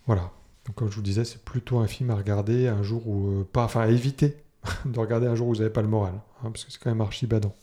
Voilà. 0.07 0.31
Donc, 0.67 0.77
comme 0.77 0.91
je 0.91 0.97
vous 0.97 1.03
disais, 1.03 1.25
c'est 1.25 1.45
plutôt 1.45 1.79
un 1.79 1.87
film 1.87 2.11
à 2.11 2.15
regarder 2.15 2.69
un 2.69 2.83
jour 2.83 3.07
où. 3.07 3.41
euh, 3.41 3.45
pas, 3.45 3.65
enfin, 3.65 3.83
à 3.83 3.89
éviter 3.89 4.37
de 4.85 4.99
regarder 4.99 5.27
un 5.27 5.35
jour 5.35 5.49
où 5.49 5.51
vous 5.51 5.59
n'avez 5.59 5.73
pas 5.73 5.83
le 5.83 5.89
moral, 5.89 6.15
hein, 6.43 6.51
parce 6.51 6.65
que 6.65 6.73
c'est 6.73 6.79
quand 6.83 6.91
même 6.91 7.01
archi 7.01 7.27
badant. 7.27 7.55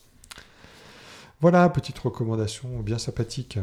Voilà, 1.40 1.68
petite 1.70 1.98
recommandation 1.98 2.80
bien 2.82 3.00
sympathique. 3.00 3.58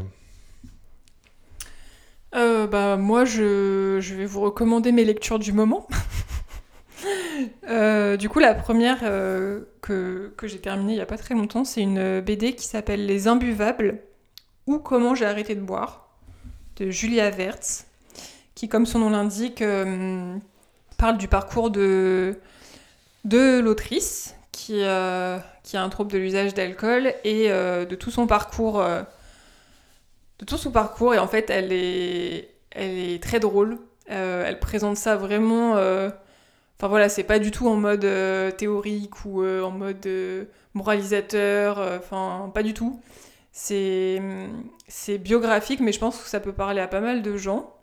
Euh, 2.34 2.66
bah, 2.66 2.96
moi, 2.96 3.24
je, 3.24 3.98
vais 4.14 4.26
vous 4.26 4.40
recommander 4.40 4.90
mes 4.90 5.04
lectures 5.04 5.38
du 5.38 5.52
moment. 5.52 5.86
Euh, 7.68 8.16
du 8.16 8.28
coup, 8.28 8.40
la 8.40 8.54
première 8.54 9.00
que, 9.00 10.32
que 10.36 10.48
j'ai 10.48 10.58
terminée 10.58 10.94
il 10.94 10.96
n'y 10.96 11.02
a 11.02 11.06
pas 11.06 11.18
très 11.18 11.34
longtemps, 11.34 11.64
c'est 11.64 11.80
une 11.82 12.20
BD 12.20 12.54
qui 12.54 12.66
s'appelle 12.66 13.06
Les 13.06 13.28
Imbuvables 13.28 14.00
ou 14.66 14.78
Comment 14.78 15.14
j'ai 15.14 15.24
arrêté 15.24 15.54
de 15.54 15.60
boire 15.60 16.08
de 16.76 16.90
Julia 16.90 17.30
Wertz, 17.30 17.87
qui, 18.58 18.68
comme 18.68 18.86
son 18.86 18.98
nom 18.98 19.10
l'indique, 19.10 19.62
euh, 19.62 20.36
parle 20.96 21.16
du 21.16 21.28
parcours 21.28 21.70
de, 21.70 22.40
de 23.24 23.60
l'autrice 23.60 24.34
qui, 24.50 24.80
euh, 24.82 25.38
qui 25.62 25.76
a 25.76 25.82
un 25.84 25.88
trouble 25.88 26.10
de 26.10 26.18
l'usage 26.18 26.54
d'alcool 26.54 27.14
et 27.22 27.52
euh, 27.52 27.84
de 27.84 27.94
tout 27.94 28.10
son 28.10 28.26
parcours. 28.26 28.82
de 28.82 30.44
tout 30.44 30.56
son 30.56 30.72
parcours 30.72 31.14
et 31.14 31.20
en 31.20 31.28
fait 31.28 31.50
elle 31.50 31.72
est, 31.72 32.48
elle 32.72 32.98
est 32.98 33.22
très 33.22 33.38
drôle. 33.38 33.78
Elle 34.08 34.58
présente 34.58 34.96
ça 34.96 35.14
vraiment. 35.14 35.74
Enfin 35.74 36.88
voilà, 36.88 37.08
c'est 37.08 37.22
pas 37.22 37.38
du 37.38 37.52
tout 37.52 37.68
en 37.68 37.76
mode 37.76 38.08
théorique 38.56 39.24
ou 39.24 39.44
en 39.44 39.70
mode 39.70 40.08
moralisateur. 40.74 41.78
Enfin, 41.96 42.50
pas 42.52 42.64
du 42.64 42.74
tout. 42.74 43.00
C'est 43.52 44.20
biographique, 45.20 45.78
mais 45.78 45.92
je 45.92 46.00
pense 46.00 46.20
que 46.20 46.28
ça 46.28 46.40
peut 46.40 46.52
parler 46.52 46.80
à 46.80 46.88
pas 46.88 47.00
mal 47.00 47.22
de 47.22 47.36
gens. 47.36 47.77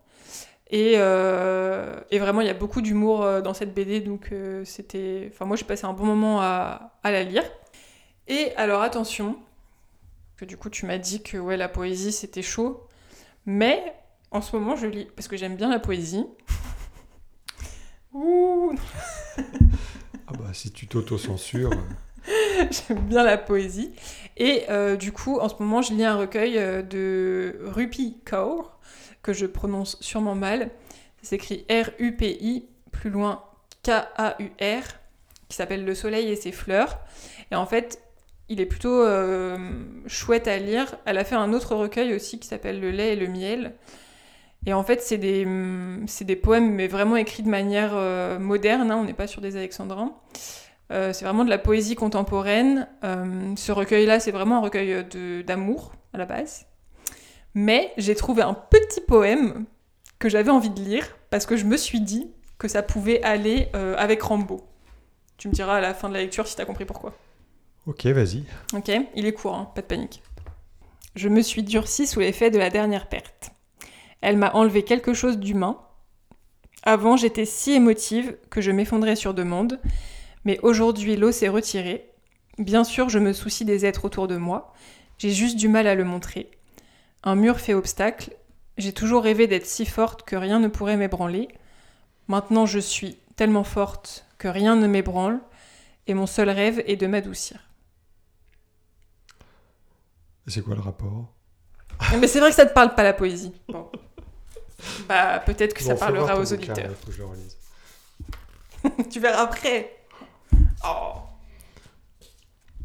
Et, 0.72 0.94
euh, 0.98 2.00
et 2.10 2.20
vraiment, 2.20 2.42
il 2.42 2.48
y 2.48 2.50
a 2.50 2.56
beaucoup 2.56 2.82
d'humour 2.82 3.24
euh, 3.24 3.42
dans 3.42 3.54
cette 3.54 3.74
BD, 3.74 4.02
donc 4.02 4.30
euh, 4.32 4.66
c'était. 4.66 5.30
Enfin, 5.32 5.46
moi, 5.46 5.56
j'ai 5.58 5.66
passé 5.66 5.86
un 5.86 5.94
bon 5.94 6.06
moment 6.06 6.42
à, 6.42 6.98
à 7.04 7.12
la 7.12 7.24
lire. 7.24 7.44
Et 8.28 8.52
alors, 8.56 8.82
attention, 8.82 9.38
que 10.38 10.46
du 10.46 10.58
coup, 10.58 10.70
tu 10.70 10.86
m'as 10.86 10.98
dit 10.98 11.22
que 11.22 11.38
ouais, 11.38 11.58
la 11.58 11.70
poésie 11.70 12.12
c'était 12.12 12.42
chaud, 12.42 12.88
mais 13.46 13.94
en 14.32 14.42
ce 14.42 14.56
moment, 14.56 14.76
je 14.76 14.88
lis 14.88 15.08
parce 15.16 15.28
que 15.28 15.38
j'aime 15.38 15.56
bien 15.56 15.70
la 15.70 15.80
poésie. 15.80 16.26
Ouh 18.14 18.74
Ah 19.38 20.34
bah, 20.34 20.54
si 20.54 20.72
tu 20.72 20.88
t'auto-censures. 20.88 21.70
J'aime 22.72 23.02
bien 23.02 23.24
la 23.24 23.38
poésie. 23.38 23.92
Et 24.38 24.64
euh, 24.70 24.96
du 24.96 25.12
coup, 25.12 25.38
en 25.40 25.48
ce 25.48 25.56
moment, 25.60 25.84
je 25.84 25.94
lis 25.94 26.04
un 26.04 26.16
recueil 26.16 26.56
de 26.84 27.60
Rupi 27.66 28.18
Kaur, 28.26 28.75
que 29.26 29.34
je 29.34 29.48
prononce 29.48 29.98
sûrement 30.02 30.36
mal. 30.36 30.70
S'écrit 31.24 31.66
R-U-P-I, 31.68 32.68
plus 32.92 33.10
loin 33.10 33.44
K-A-U-R. 33.82 34.84
qui 35.50 35.56
s'appelle 35.56 35.84
Le 35.84 35.96
soleil 35.96 36.30
et 36.30 36.36
ses 36.36 36.52
fleurs. 36.52 37.00
Et 37.50 37.56
en 37.56 37.66
fait, 37.66 38.04
il 38.50 38.62
est 38.62 38.68
plutôt 38.68 39.02
euh, 39.02 39.58
chouette 40.06 40.48
à 40.48 40.60
lire. 40.60 40.96
Elle 41.06 41.18
a 41.18 41.24
fait 41.24 41.34
un 41.34 41.54
autre 41.54 41.74
recueil 41.76 42.14
aussi 42.14 42.40
qui 42.40 42.48
s'appelle 42.48 42.80
Le 42.80 42.92
lait 42.92 43.14
et 43.14 43.16
le 43.16 43.28
miel. 43.28 43.74
Et 44.68 44.74
en 44.74 44.84
fait, 44.84 45.02
c'est 45.02 45.18
des, 45.18 45.48
c'est 46.06 46.26
des 46.26 46.36
poèmes, 46.36 46.72
mais 46.72 46.88
vraiment 46.88 47.16
écrits 47.16 47.44
de 47.44 47.50
manière 47.50 47.94
euh, 47.96 48.38
moderne. 48.38 48.92
hein, 48.92 48.98
on 48.98 49.06
n'est 49.06 49.14
pas 49.14 49.28
sur 49.28 49.42
des 49.42 49.58
alexandrins. 49.58 50.14
Euh, 50.92 51.14
c'est 51.14 51.26
vraiment 51.26 51.46
de 51.46 51.50
la 51.50 51.58
poésie 51.58 51.96
contemporaine. 51.96 52.88
Ce 53.02 53.72
recueil-là, 53.72 54.20
c'est 54.20 54.32
vraiment 54.32 54.58
un 54.58 54.62
recueil 54.62 55.04
d'amour 55.44 55.94
à 56.14 56.20
la 56.20 56.26
base. 56.26 56.68
Mais 57.56 57.94
j'ai 57.98 58.16
trouvé 58.16 58.44
un 58.44 58.54
petit 58.54 59.02
poème 59.02 59.66
que 60.20 60.30
j'avais 60.30 60.52
envie 60.52 60.70
de 60.70 60.82
lire 60.82 61.18
parce 61.30 61.46
que 61.46 61.56
je 61.56 61.64
me 61.64 61.78
suis 61.78 62.02
dit 62.02 62.30
que 62.58 62.68
ça 62.68 62.84
pouvait 62.84 63.24
aller 63.24 63.70
euh, 63.76 63.96
avec 63.98 64.22
Rambo. 64.22 64.68
Tu 65.38 65.48
me 65.48 65.54
diras 65.54 65.78
à 65.78 65.82
la 65.82 65.94
fin 65.94 66.10
de 66.10 66.14
la 66.14 66.22
lecture 66.22 66.48
si 66.48 66.56
t'as 66.56 66.66
compris 66.66 66.86
pourquoi. 66.86 67.14
Ok, 67.88 68.06
vas-y. 68.08 68.44
Ok, 68.74 68.92
il 69.16 69.26
est 69.26 69.34
court, 69.34 69.56
hein, 69.56 69.72
pas 69.74 69.82
de 69.82 69.88
panique. 69.88 70.22
Je 71.16 71.30
me 71.30 71.42
suis 71.42 71.64
durcie 71.64 72.08
sous 72.08 72.20
l'effet 72.20 72.52
de 72.52 72.58
la 72.58 72.70
dernière 72.70 73.08
perte. 73.08 73.52
Elle 74.22 74.38
m'a 74.38 74.52
enlevé 74.54 74.84
quelque 74.84 75.14
chose 75.14 75.38
d'humain. 75.38 75.80
Avant, 76.84 77.16
j'étais 77.16 77.46
si 77.46 77.72
émotive 77.72 78.38
que 78.50 78.60
je 78.60 78.72
m'effondrais 78.72 79.16
sur 79.16 79.34
demande, 79.34 79.80
mais 80.44 80.60
aujourd'hui, 80.62 81.16
l'eau 81.16 81.32
s'est 81.32 81.48
retirée. 81.48 82.12
Bien 82.58 82.84
sûr, 82.84 83.08
je 83.08 83.20
me 83.20 83.34
soucie 83.34 83.66
des 83.66 83.86
êtres 83.86 84.06
autour 84.06 84.28
de 84.28 84.38
moi. 84.38 84.74
J'ai 85.18 85.32
juste 85.32 85.56
du 85.58 85.70
mal 85.70 85.88
à 85.88 85.96
le 85.96 86.04
montrer. 86.04 86.52
Un 87.26 87.36
mur 87.36 87.60
fait 87.60 87.74
obstacle. 87.74 88.36
J'ai 88.78 88.94
toujours 88.94 89.24
rêvé 89.24 89.48
d'être 89.48 89.66
si 89.66 89.86
forte 89.86 90.24
que 90.24 90.36
rien 90.36 90.60
ne 90.60 90.68
pourrait 90.68 90.98
m'ébranler. 90.98 91.48
Maintenant, 92.28 92.66
je 92.66 92.80
suis 92.80 93.18
tellement 93.36 93.64
forte 93.64 94.26
que 94.38 94.48
rien 94.48 94.76
ne 94.76 94.88
m'ébranle, 94.88 95.40
et 96.08 96.14
mon 96.14 96.28
seul 96.28 96.50
rêve 96.50 96.84
est 96.86 96.96
de 96.96 97.08
m'adoucir. 97.08 97.60
C'est 100.48 100.62
quoi 100.62 100.76
le 100.76 100.82
rapport? 100.82 101.34
Mais 102.20 102.28
c'est 102.28 102.40
vrai 102.40 102.50
que 102.50 102.56
ça 102.56 102.66
te 102.66 102.74
parle 102.74 102.94
pas 102.94 103.04
la 103.04 103.14
poésie. 103.14 103.54
Bon. 103.70 103.90
Bah 105.08 105.40
peut-être 105.40 105.74
que 105.74 105.82
ça 105.82 105.94
Bon, 105.94 106.00
parlera 106.00 106.38
aux 106.40 106.54
auditeurs. 106.54 106.78
il 106.78 106.96
faut 106.96 107.08
que 107.08 107.12
je 107.14 107.18
le 107.20 107.26
relise. 107.26 107.58
tu 109.10 109.20
verras 109.20 109.44
après. 109.44 109.96
Oh. 110.86 111.14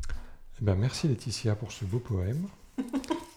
Eh 0.07 0.63
ben, 0.65 0.77
merci 0.77 1.09
Laetitia 1.09 1.57
pour 1.57 1.73
ce 1.73 1.85
beau 1.85 1.99
poème. 1.99 2.47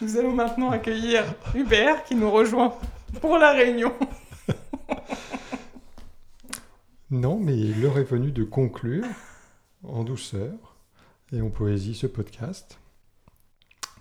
Nous 0.00 0.16
allons 0.16 0.34
maintenant 0.34 0.70
accueillir 0.70 1.24
Hubert 1.54 2.04
qui 2.04 2.14
nous 2.14 2.30
rejoint 2.30 2.74
pour 3.20 3.38
la 3.38 3.52
réunion. 3.52 3.92
Non, 7.10 7.38
mais 7.38 7.56
l'heure 7.56 7.98
est 7.98 8.04
venue 8.04 8.32
de 8.32 8.42
conclure 8.42 9.04
en 9.82 10.02
douceur 10.02 10.76
et 11.30 11.42
en 11.42 11.50
poésie 11.50 11.94
ce 11.94 12.06
podcast. 12.06 12.78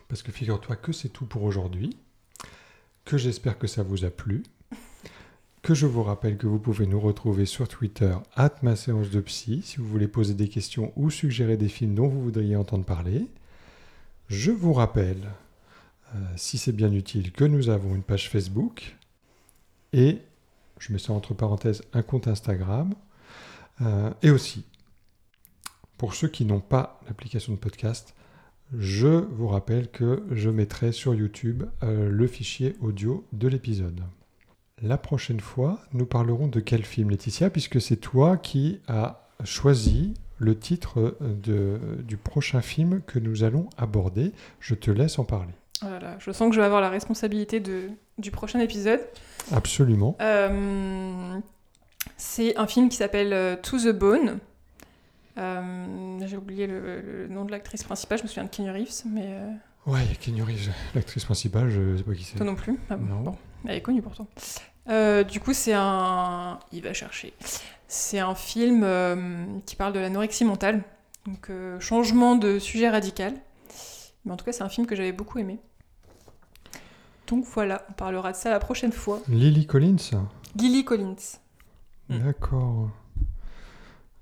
Parce 0.08 0.24
que 0.24 0.32
figure-toi 0.32 0.78
que 0.78 0.94
c'est 0.94 1.10
tout 1.10 1.26
pour 1.26 1.44
aujourd'hui, 1.44 1.98
que 3.04 3.18
j'espère 3.18 3.58
que 3.58 3.68
ça 3.68 3.84
vous 3.84 4.06
a 4.06 4.10
plu, 4.10 4.44
que 5.62 5.74
je 5.74 5.86
vous 5.86 6.04
rappelle 6.04 6.38
que 6.38 6.48
vous 6.48 6.60
pouvez 6.60 6.88
nous 6.88 7.00
retrouver 7.00 7.46
sur 7.46 7.68
Twitter, 7.68 8.16
at 8.36 8.56
ma 8.62 8.78
séance 8.78 9.10
de 9.10 9.20
psy, 9.20 9.62
si 9.64 9.78
vous 9.78 9.88
voulez 9.88 10.08
poser 10.08 10.34
des 10.34 10.48
questions 10.48 10.94
ou 10.96 11.10
suggérer 11.10 11.58
des 11.58 11.70
films 11.70 11.96
dont 11.96 12.08
vous 12.08 12.24
voudriez 12.24 12.56
entendre 12.56 12.86
parler. 12.86 13.28
Je 14.30 14.52
vous 14.52 14.72
rappelle, 14.72 15.32
si 16.36 16.58
c'est 16.58 16.72
bien 16.72 16.92
utile, 16.92 17.32
que 17.32 17.46
nous 17.46 17.70
avons 17.70 17.96
une 17.96 18.04
page 18.04 18.30
Facebook 18.30 18.96
et 19.94 20.20
je 20.80 20.92
mets 20.94 21.00
ça 21.00 21.14
entre 21.14 21.34
parenthèses, 21.34 21.84
un 21.94 22.02
compte 22.02 22.28
Instagram. 22.28 22.94
Euh, 23.82 24.12
et 24.22 24.30
aussi, 24.32 24.66
pour 25.98 26.14
ceux 26.16 26.28
qui 26.28 26.46
n'ont 26.46 26.60
pas 26.60 27.00
l'application 27.08 27.54
de 27.54 27.58
podcast, 27.58 28.16
je 28.78 29.08
vous 29.08 29.48
rappelle 29.48 29.90
que 29.90 30.24
je 30.32 30.50
mettrai 30.50 30.92
sur 30.92 31.14
YouTube 31.14 31.64
euh, 31.84 32.10
le 32.10 32.28
fichier 32.28 32.76
audio 32.82 33.26
de 33.34 33.48
l'épisode. 33.48 34.02
La 34.82 34.98
prochaine 34.98 35.40
fois, 35.40 35.80
nous 35.94 36.06
parlerons 36.06 36.48
de 36.48 36.60
quel 36.60 36.84
film, 36.84 37.10
Laetitia, 37.12 37.50
puisque 37.50 37.80
c'est 37.80 37.98
toi 37.98 38.38
qui 38.38 38.80
as 38.88 39.28
choisi 39.44 40.14
le 40.40 40.58
titre 40.58 41.18
de- 41.22 42.00
du 42.04 42.18
prochain 42.18 42.62
film 42.62 43.02
que 43.06 43.20
nous 43.20 43.44
allons 43.44 43.70
aborder. 43.78 44.32
Je 44.60 44.74
te 44.74 44.90
laisse 44.90 45.20
en 45.20 45.24
parler. 45.26 45.54
Oh 45.84 45.90
là 45.90 46.00
là, 46.00 46.16
je 46.20 46.32
sens 46.32 46.50
que 46.50 46.56
je 46.56 46.60
vais 46.60 46.66
avoir 46.66 46.82
la 46.82 46.90
responsabilité 46.90 47.60
de, 47.60 47.90
du 48.18 48.30
prochain 48.32 48.60
épisode. 48.60 49.00
Absolument. 49.52 50.16
Euh, 50.22 51.40
c'est 52.18 52.56
un 52.58 52.68
film 52.68 52.90
qui 52.90 52.98
s'appelle 52.98 53.34
euh, 53.34 53.56
To 53.56 53.78
the 53.80 53.90
Bone. 53.90 54.40
Euh, 55.38 56.20
J'ai 56.26 56.38
oublié 56.38 56.68
le, 56.68 57.02
le 57.02 57.28
nom 57.30 57.46
de 57.46 57.52
l'actrice 57.52 57.84
principale, 57.84 58.18
je 58.20 58.24
me 58.24 58.28
souviens 58.28 58.44
de 58.44 58.50
Keanu 58.50 58.70
Reeves, 58.72 59.02
mais 59.06 59.26
euh, 59.26 59.52
Ouais, 59.88 60.00
il 60.06 60.10
y 60.10 60.12
a 60.12 60.16
Keanu 60.16 60.44
Reeves, 60.44 60.70
l'actrice 60.94 61.26
principale, 61.26 61.70
je 61.70 61.98
sais 61.98 62.04
pas 62.04 62.14
qui 62.14 62.24
c'est. 62.24 62.36
toi 62.38 62.46
non 62.46 62.56
plus. 62.56 62.78
Ah 62.90 62.98
bon, 62.98 63.06
Non. 63.16 63.22
bon, 63.22 63.38
elle 63.66 63.78
est 63.78 63.82
connue 63.82 64.02
pourtant. 64.04 64.28
Du 65.30 65.40
coup, 65.40 65.54
c'est 65.54 65.74
un. 65.74 66.60
Il 66.72 66.84
va 66.84 66.94
chercher. 66.94 67.34
C'est 67.88 68.20
un 68.20 68.36
film 68.36 68.86
qui 69.66 69.76
parle 69.76 69.94
de 69.94 70.00
l'anorexie 70.00 70.44
mentale. 70.46 70.84
Donc, 71.26 71.50
changement 71.80 72.36
de 72.36 72.60
sujet 72.60 72.90
radical. 72.90 73.34
Mais 74.26 74.32
en 74.34 74.38
tout 74.38 74.46
cas, 74.46 74.52
c'est 74.52 74.64
un 74.64 74.70
film 74.70 74.86
que 74.86 74.96
j'avais 74.96 75.12
beaucoup 75.14 75.40
aimé. 75.40 75.60
Donc 77.32 77.46
voilà, 77.46 77.86
on 77.90 77.94
parlera 77.94 78.34
de 78.34 78.38
ça 78.38 78.50
la 78.52 78.60
prochaine 78.60 78.92
fois. 78.92 79.22
Lily 79.30 79.66
Collins 79.66 79.96
Gilly 80.56 80.84
Collins. 80.86 81.16
D'accord. 82.10 82.90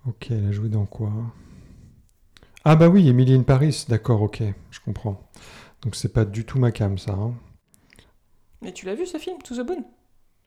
Ok, 0.08 0.28
elle 0.32 0.46
a 0.46 0.52
joué 0.52 0.70
dans 0.70 0.86
quoi? 0.86 1.12
Ah 2.64 2.76
bah 2.76 2.88
oui, 2.88 3.08
Emily 3.10 3.34
in 3.34 3.42
Paris, 3.44 3.86
d'accord, 3.90 4.22
ok, 4.22 4.44
je 4.70 4.80
comprends. 4.80 5.28
Donc 5.82 5.96
c'est 5.96 6.14
pas 6.14 6.24
du 6.24 6.46
tout 6.46 6.60
ma 6.60 6.72
cam 6.72 6.98
ça. 7.00 7.14
hein. 7.14 7.34
Mais 8.62 8.74
tu 8.74 8.86
l'as 8.86 8.94
vu 8.96 9.06
ce 9.08 9.18
film, 9.18 9.40
To 9.42 9.56
the 9.56 9.66
Bone? 9.66 9.84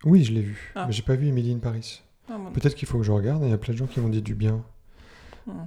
Oui, 0.05 0.23
je 0.23 0.33
l'ai 0.33 0.43
vu, 0.43 0.73
Ah. 0.77 0.87
mais 0.87 0.93
j'ai 0.93 1.03
pas 1.03 1.17
vu 1.17 1.27
Emily 1.29 1.53
in 1.53 1.59
Paris. 1.59 2.03
Ah. 2.31 2.37
Peut-être 2.55 2.75
qu'il 2.77 2.87
faut 2.87 2.99
que 2.99 3.05
je 3.05 3.13
regarde, 3.13 3.43
il 3.43 3.51
y 3.51 3.53
a 3.53 3.59
plein 3.59 3.73
de 3.75 3.79
gens 3.79 3.87
qui 3.87 3.99
m'ont 4.01 4.09
dit 4.09 4.23
du 4.23 4.35
bien. 4.37 4.63
Hmm. 5.47 5.65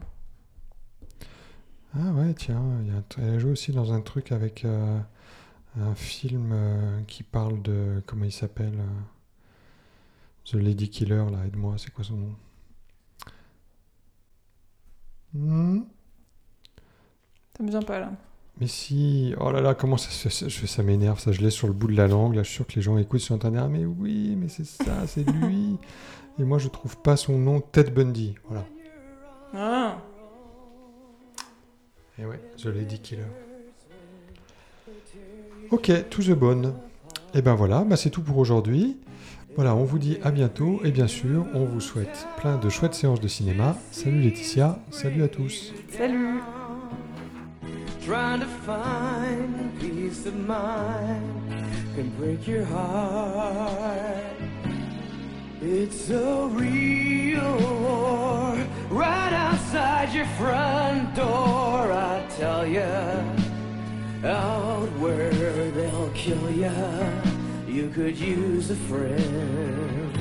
Ah 1.98 2.12
ouais, 2.14 2.34
tiens, 2.34 2.62
y 2.86 2.92
a 2.92 3.04
elle 3.22 3.36
a 3.36 3.40
joué 3.40 3.52
aussi 3.52 3.72
dans 3.74 3.92
un 3.94 4.02
truc 4.02 4.32
avec 4.32 4.64
euh, 4.66 5.00
un 5.82 5.96
film 5.96 6.52
euh, 6.54 7.02
qui 7.08 7.24
parle 7.24 7.62
de... 7.62 8.02
Comment 8.06 8.26
il 8.26 8.32
s'appelle 8.32 8.80
euh, 8.80 9.02
The 10.46 10.54
Lady 10.56 10.90
Killer, 10.90 11.26
là, 11.32 11.46
aide-moi, 11.46 11.76
c'est 11.78 11.92
quoi 11.92 12.04
son 12.04 12.16
nom? 12.18 12.36
Hmm 15.34 15.82
T'aimes 17.54 17.70
bien 17.70 17.82
pas 17.82 18.00
là 18.00 18.12
Mais 18.60 18.68
si, 18.68 19.34
oh 19.40 19.52
là 19.52 19.62
là, 19.62 19.76
comment 19.76 19.98
ça, 19.98 20.10
ça, 20.12 20.30
ça- 20.30 20.48
je- 20.48 20.66
ça 20.66 20.84
m'énerve, 20.84 21.20
ça 21.20 21.32
je 21.32 21.42
laisse 21.42 21.54
sur 21.54 21.68
le 21.68 21.74
bout 21.74 21.88
de 21.88 21.96
la 21.96 22.08
langue, 22.08 22.36
là 22.36 22.44
je 22.44 22.48
suis 22.50 22.56
sûr 22.58 22.68
que 22.68 22.74
les 22.76 22.82
gens 22.82 22.98
écoutent, 22.98 23.30
de 23.32 23.50
dire, 23.50 23.64
ah 23.64 23.68
mais 23.68 23.86
oui, 23.86 24.36
mais 24.38 24.48
c'est 24.50 24.66
ça, 24.66 25.06
c'est 25.08 25.24
lui. 25.30 25.78
Et 26.40 26.44
moi 26.44 26.58
je 26.58 26.68
trouve 26.70 26.98
pas 26.98 27.18
son 27.18 27.38
nom, 27.38 27.60
Ted 27.62 27.92
Bundy, 27.92 28.36
voilà. 28.48 28.66
Ah 29.54 29.98
Et 32.18 32.26
ouais, 32.26 32.40
The 32.58 32.66
Lady 32.66 33.00
Killer. 33.00 33.24
Ok, 35.76 35.92
to 36.10 36.22
the 36.22 36.32
bone. 36.32 36.74
Et 37.34 37.42
ben 37.42 37.54
voilà, 37.54 37.84
bah 37.84 37.98
c'est 37.98 38.10
tout 38.10 38.22
pour 38.22 38.38
aujourd'hui. 38.38 38.96
Voilà, 39.58 39.76
on 39.76 39.84
vous 39.84 40.00
dit 40.00 40.18
à 40.24 40.32
bientôt 40.32 40.80
et 40.86 40.92
bien 40.92 41.06
sûr, 41.06 41.46
on 41.54 41.66
vous 41.66 41.82
souhaite 41.82 42.26
plein 42.38 42.56
de 42.58 42.70
chouettes 42.70 42.94
séances 42.94 43.20
de 43.20 43.28
cinéma. 43.28 43.76
Salut 43.92 44.22
Laetitia, 44.22 44.80
salut 44.90 45.22
à 45.24 45.28
tous. 45.28 45.74
Salut 45.90 46.40
Trying 48.06 48.40
to 48.40 48.46
find 48.66 49.78
peace 49.82 50.26
of 50.26 50.36
mind 50.36 51.68
can 51.94 52.10
break 52.18 52.48
your 52.48 52.64
heart. 52.64 54.32
It's 55.62 56.10
a 56.10 56.48
real 56.54 57.58
war 57.82 58.56
right 58.90 59.34
outside 59.34 60.14
your 60.14 60.28
front 60.38 61.14
door. 61.16 61.92
I 61.92 62.24
tell 62.38 62.66
ya, 62.66 63.20
out 64.26 64.90
where 65.00 65.32
they'll 65.72 66.10
kill 66.14 66.50
ya, 66.52 66.72
you 67.68 67.90
could 67.90 68.18
use 68.18 68.72
a 68.72 68.76
friend. 68.76 70.18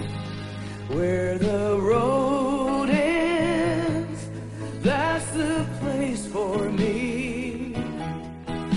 Where 0.88 1.38
the 1.38 1.78
road 1.80 2.90
ends, 2.90 4.28
that's 4.82 5.30
the 5.30 5.66
place 5.80 6.26
for 6.26 6.70
me. 6.70 7.72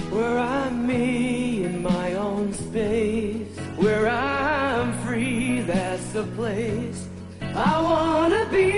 Where 0.10 0.40
I'm 0.40 0.88
me 0.88 1.66
in 1.66 1.84
my 1.84 2.14
own 2.14 2.54
space. 2.54 3.58
Where 3.76 4.08
I'm 4.08 4.94
free, 5.06 5.62
that's 5.62 6.08
the 6.14 6.24
place 6.24 7.08
I 7.41 7.82
wanna 7.82 8.48
be. 8.49 8.77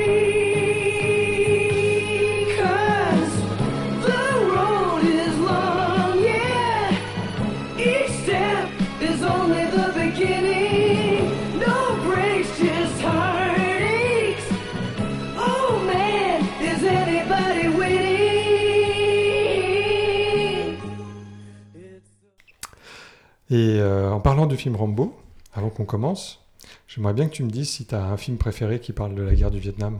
Film 24.59 24.75
Rambo, 24.75 25.15
avant 25.53 25.69
qu'on 25.69 25.85
commence, 25.85 26.45
j'aimerais 26.87 27.13
bien 27.13 27.27
que 27.27 27.33
tu 27.33 27.43
me 27.43 27.49
dises 27.49 27.69
si 27.69 27.85
tu 27.85 27.95
as 27.95 28.03
un 28.03 28.17
film 28.17 28.37
préféré 28.37 28.79
qui 28.79 28.91
parle 28.91 29.15
de 29.15 29.23
la 29.23 29.33
guerre 29.33 29.51
du 29.51 29.59
Vietnam. 29.59 29.99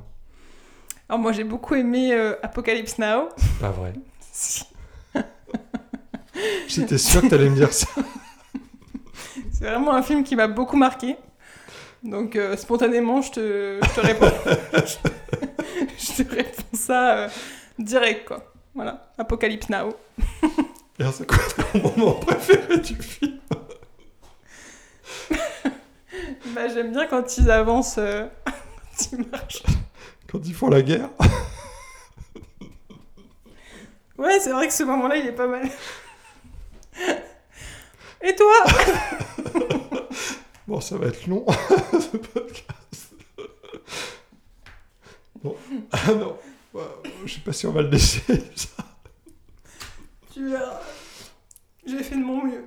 Alors 1.07 1.19
moi 1.19 1.31
j'ai 1.31 1.45
beaucoup 1.45 1.75
aimé 1.75 2.13
euh, 2.13 2.35
Apocalypse 2.43 2.97
Now. 2.99 3.29
Pas 3.59 3.71
vrai. 3.71 3.93
Si. 4.31 4.63
J'étais 6.67 6.97
sûr 6.97 7.21
que 7.21 7.27
tu 7.27 7.33
allais 7.33 7.49
me 7.49 7.55
dire 7.55 7.73
ça. 7.73 7.87
C'est 9.51 9.65
vraiment 9.65 9.93
un 9.93 10.03
film 10.03 10.23
qui 10.23 10.35
m'a 10.35 10.47
beaucoup 10.47 10.77
marqué. 10.77 11.15
Donc 12.03 12.35
euh, 12.35 12.55
spontanément, 12.55 13.21
je 13.21 13.31
te, 13.31 13.79
je 13.81 13.95
te 13.95 14.05
réponds. 14.05 14.31
je 15.97 16.23
te 16.23 16.35
réponds 16.35 16.63
ça 16.73 17.17
euh, 17.17 17.29
direct 17.79 18.27
quoi. 18.27 18.53
Voilà, 18.75 19.11
Apocalypse 19.17 19.69
Now. 19.69 19.93
C'est 21.11 21.25
quoi 21.25 21.39
ton 21.71 21.81
moment 21.81 22.13
préféré 22.13 22.77
du 22.77 22.95
film? 22.95 23.38
Bah, 26.53 26.67
j'aime 26.67 26.91
bien 26.91 27.05
quand 27.07 27.37
ils 27.37 27.49
avancent, 27.51 27.97
euh, 27.97 28.27
quand 28.45 29.11
ils 29.11 29.25
marchent. 29.29 29.63
Quand 30.31 30.39
ils 30.45 30.53
font 30.53 30.69
la 30.69 30.81
guerre 30.81 31.09
Ouais, 34.17 34.39
c'est 34.39 34.51
vrai 34.51 34.67
que 34.67 34.73
ce 34.73 34.83
moment-là, 34.83 35.15
il 35.15 35.27
est 35.27 35.31
pas 35.31 35.47
mal. 35.47 35.69
Et 38.21 38.35
toi? 38.35 38.53
Bon, 40.67 40.81
ça 40.81 40.97
va 40.97 41.07
être 41.07 41.25
long, 41.25 41.45
ce 41.93 42.17
podcast. 42.17 43.13
Bon. 45.41 45.55
Ah 45.91 46.13
non, 46.13 46.37
je 47.25 47.33
sais 47.33 47.39
pas 47.39 47.53
si 47.53 47.65
on 47.65 47.71
va 47.71 47.81
le 47.81 47.89
laisser. 47.89 48.21
ça. 48.55 48.83
Tu 50.31 50.47
verras. 50.47 50.79
J'ai 51.85 52.03
fait 52.03 52.15
de 52.15 52.23
mon 52.23 52.45
mieux. 52.45 52.65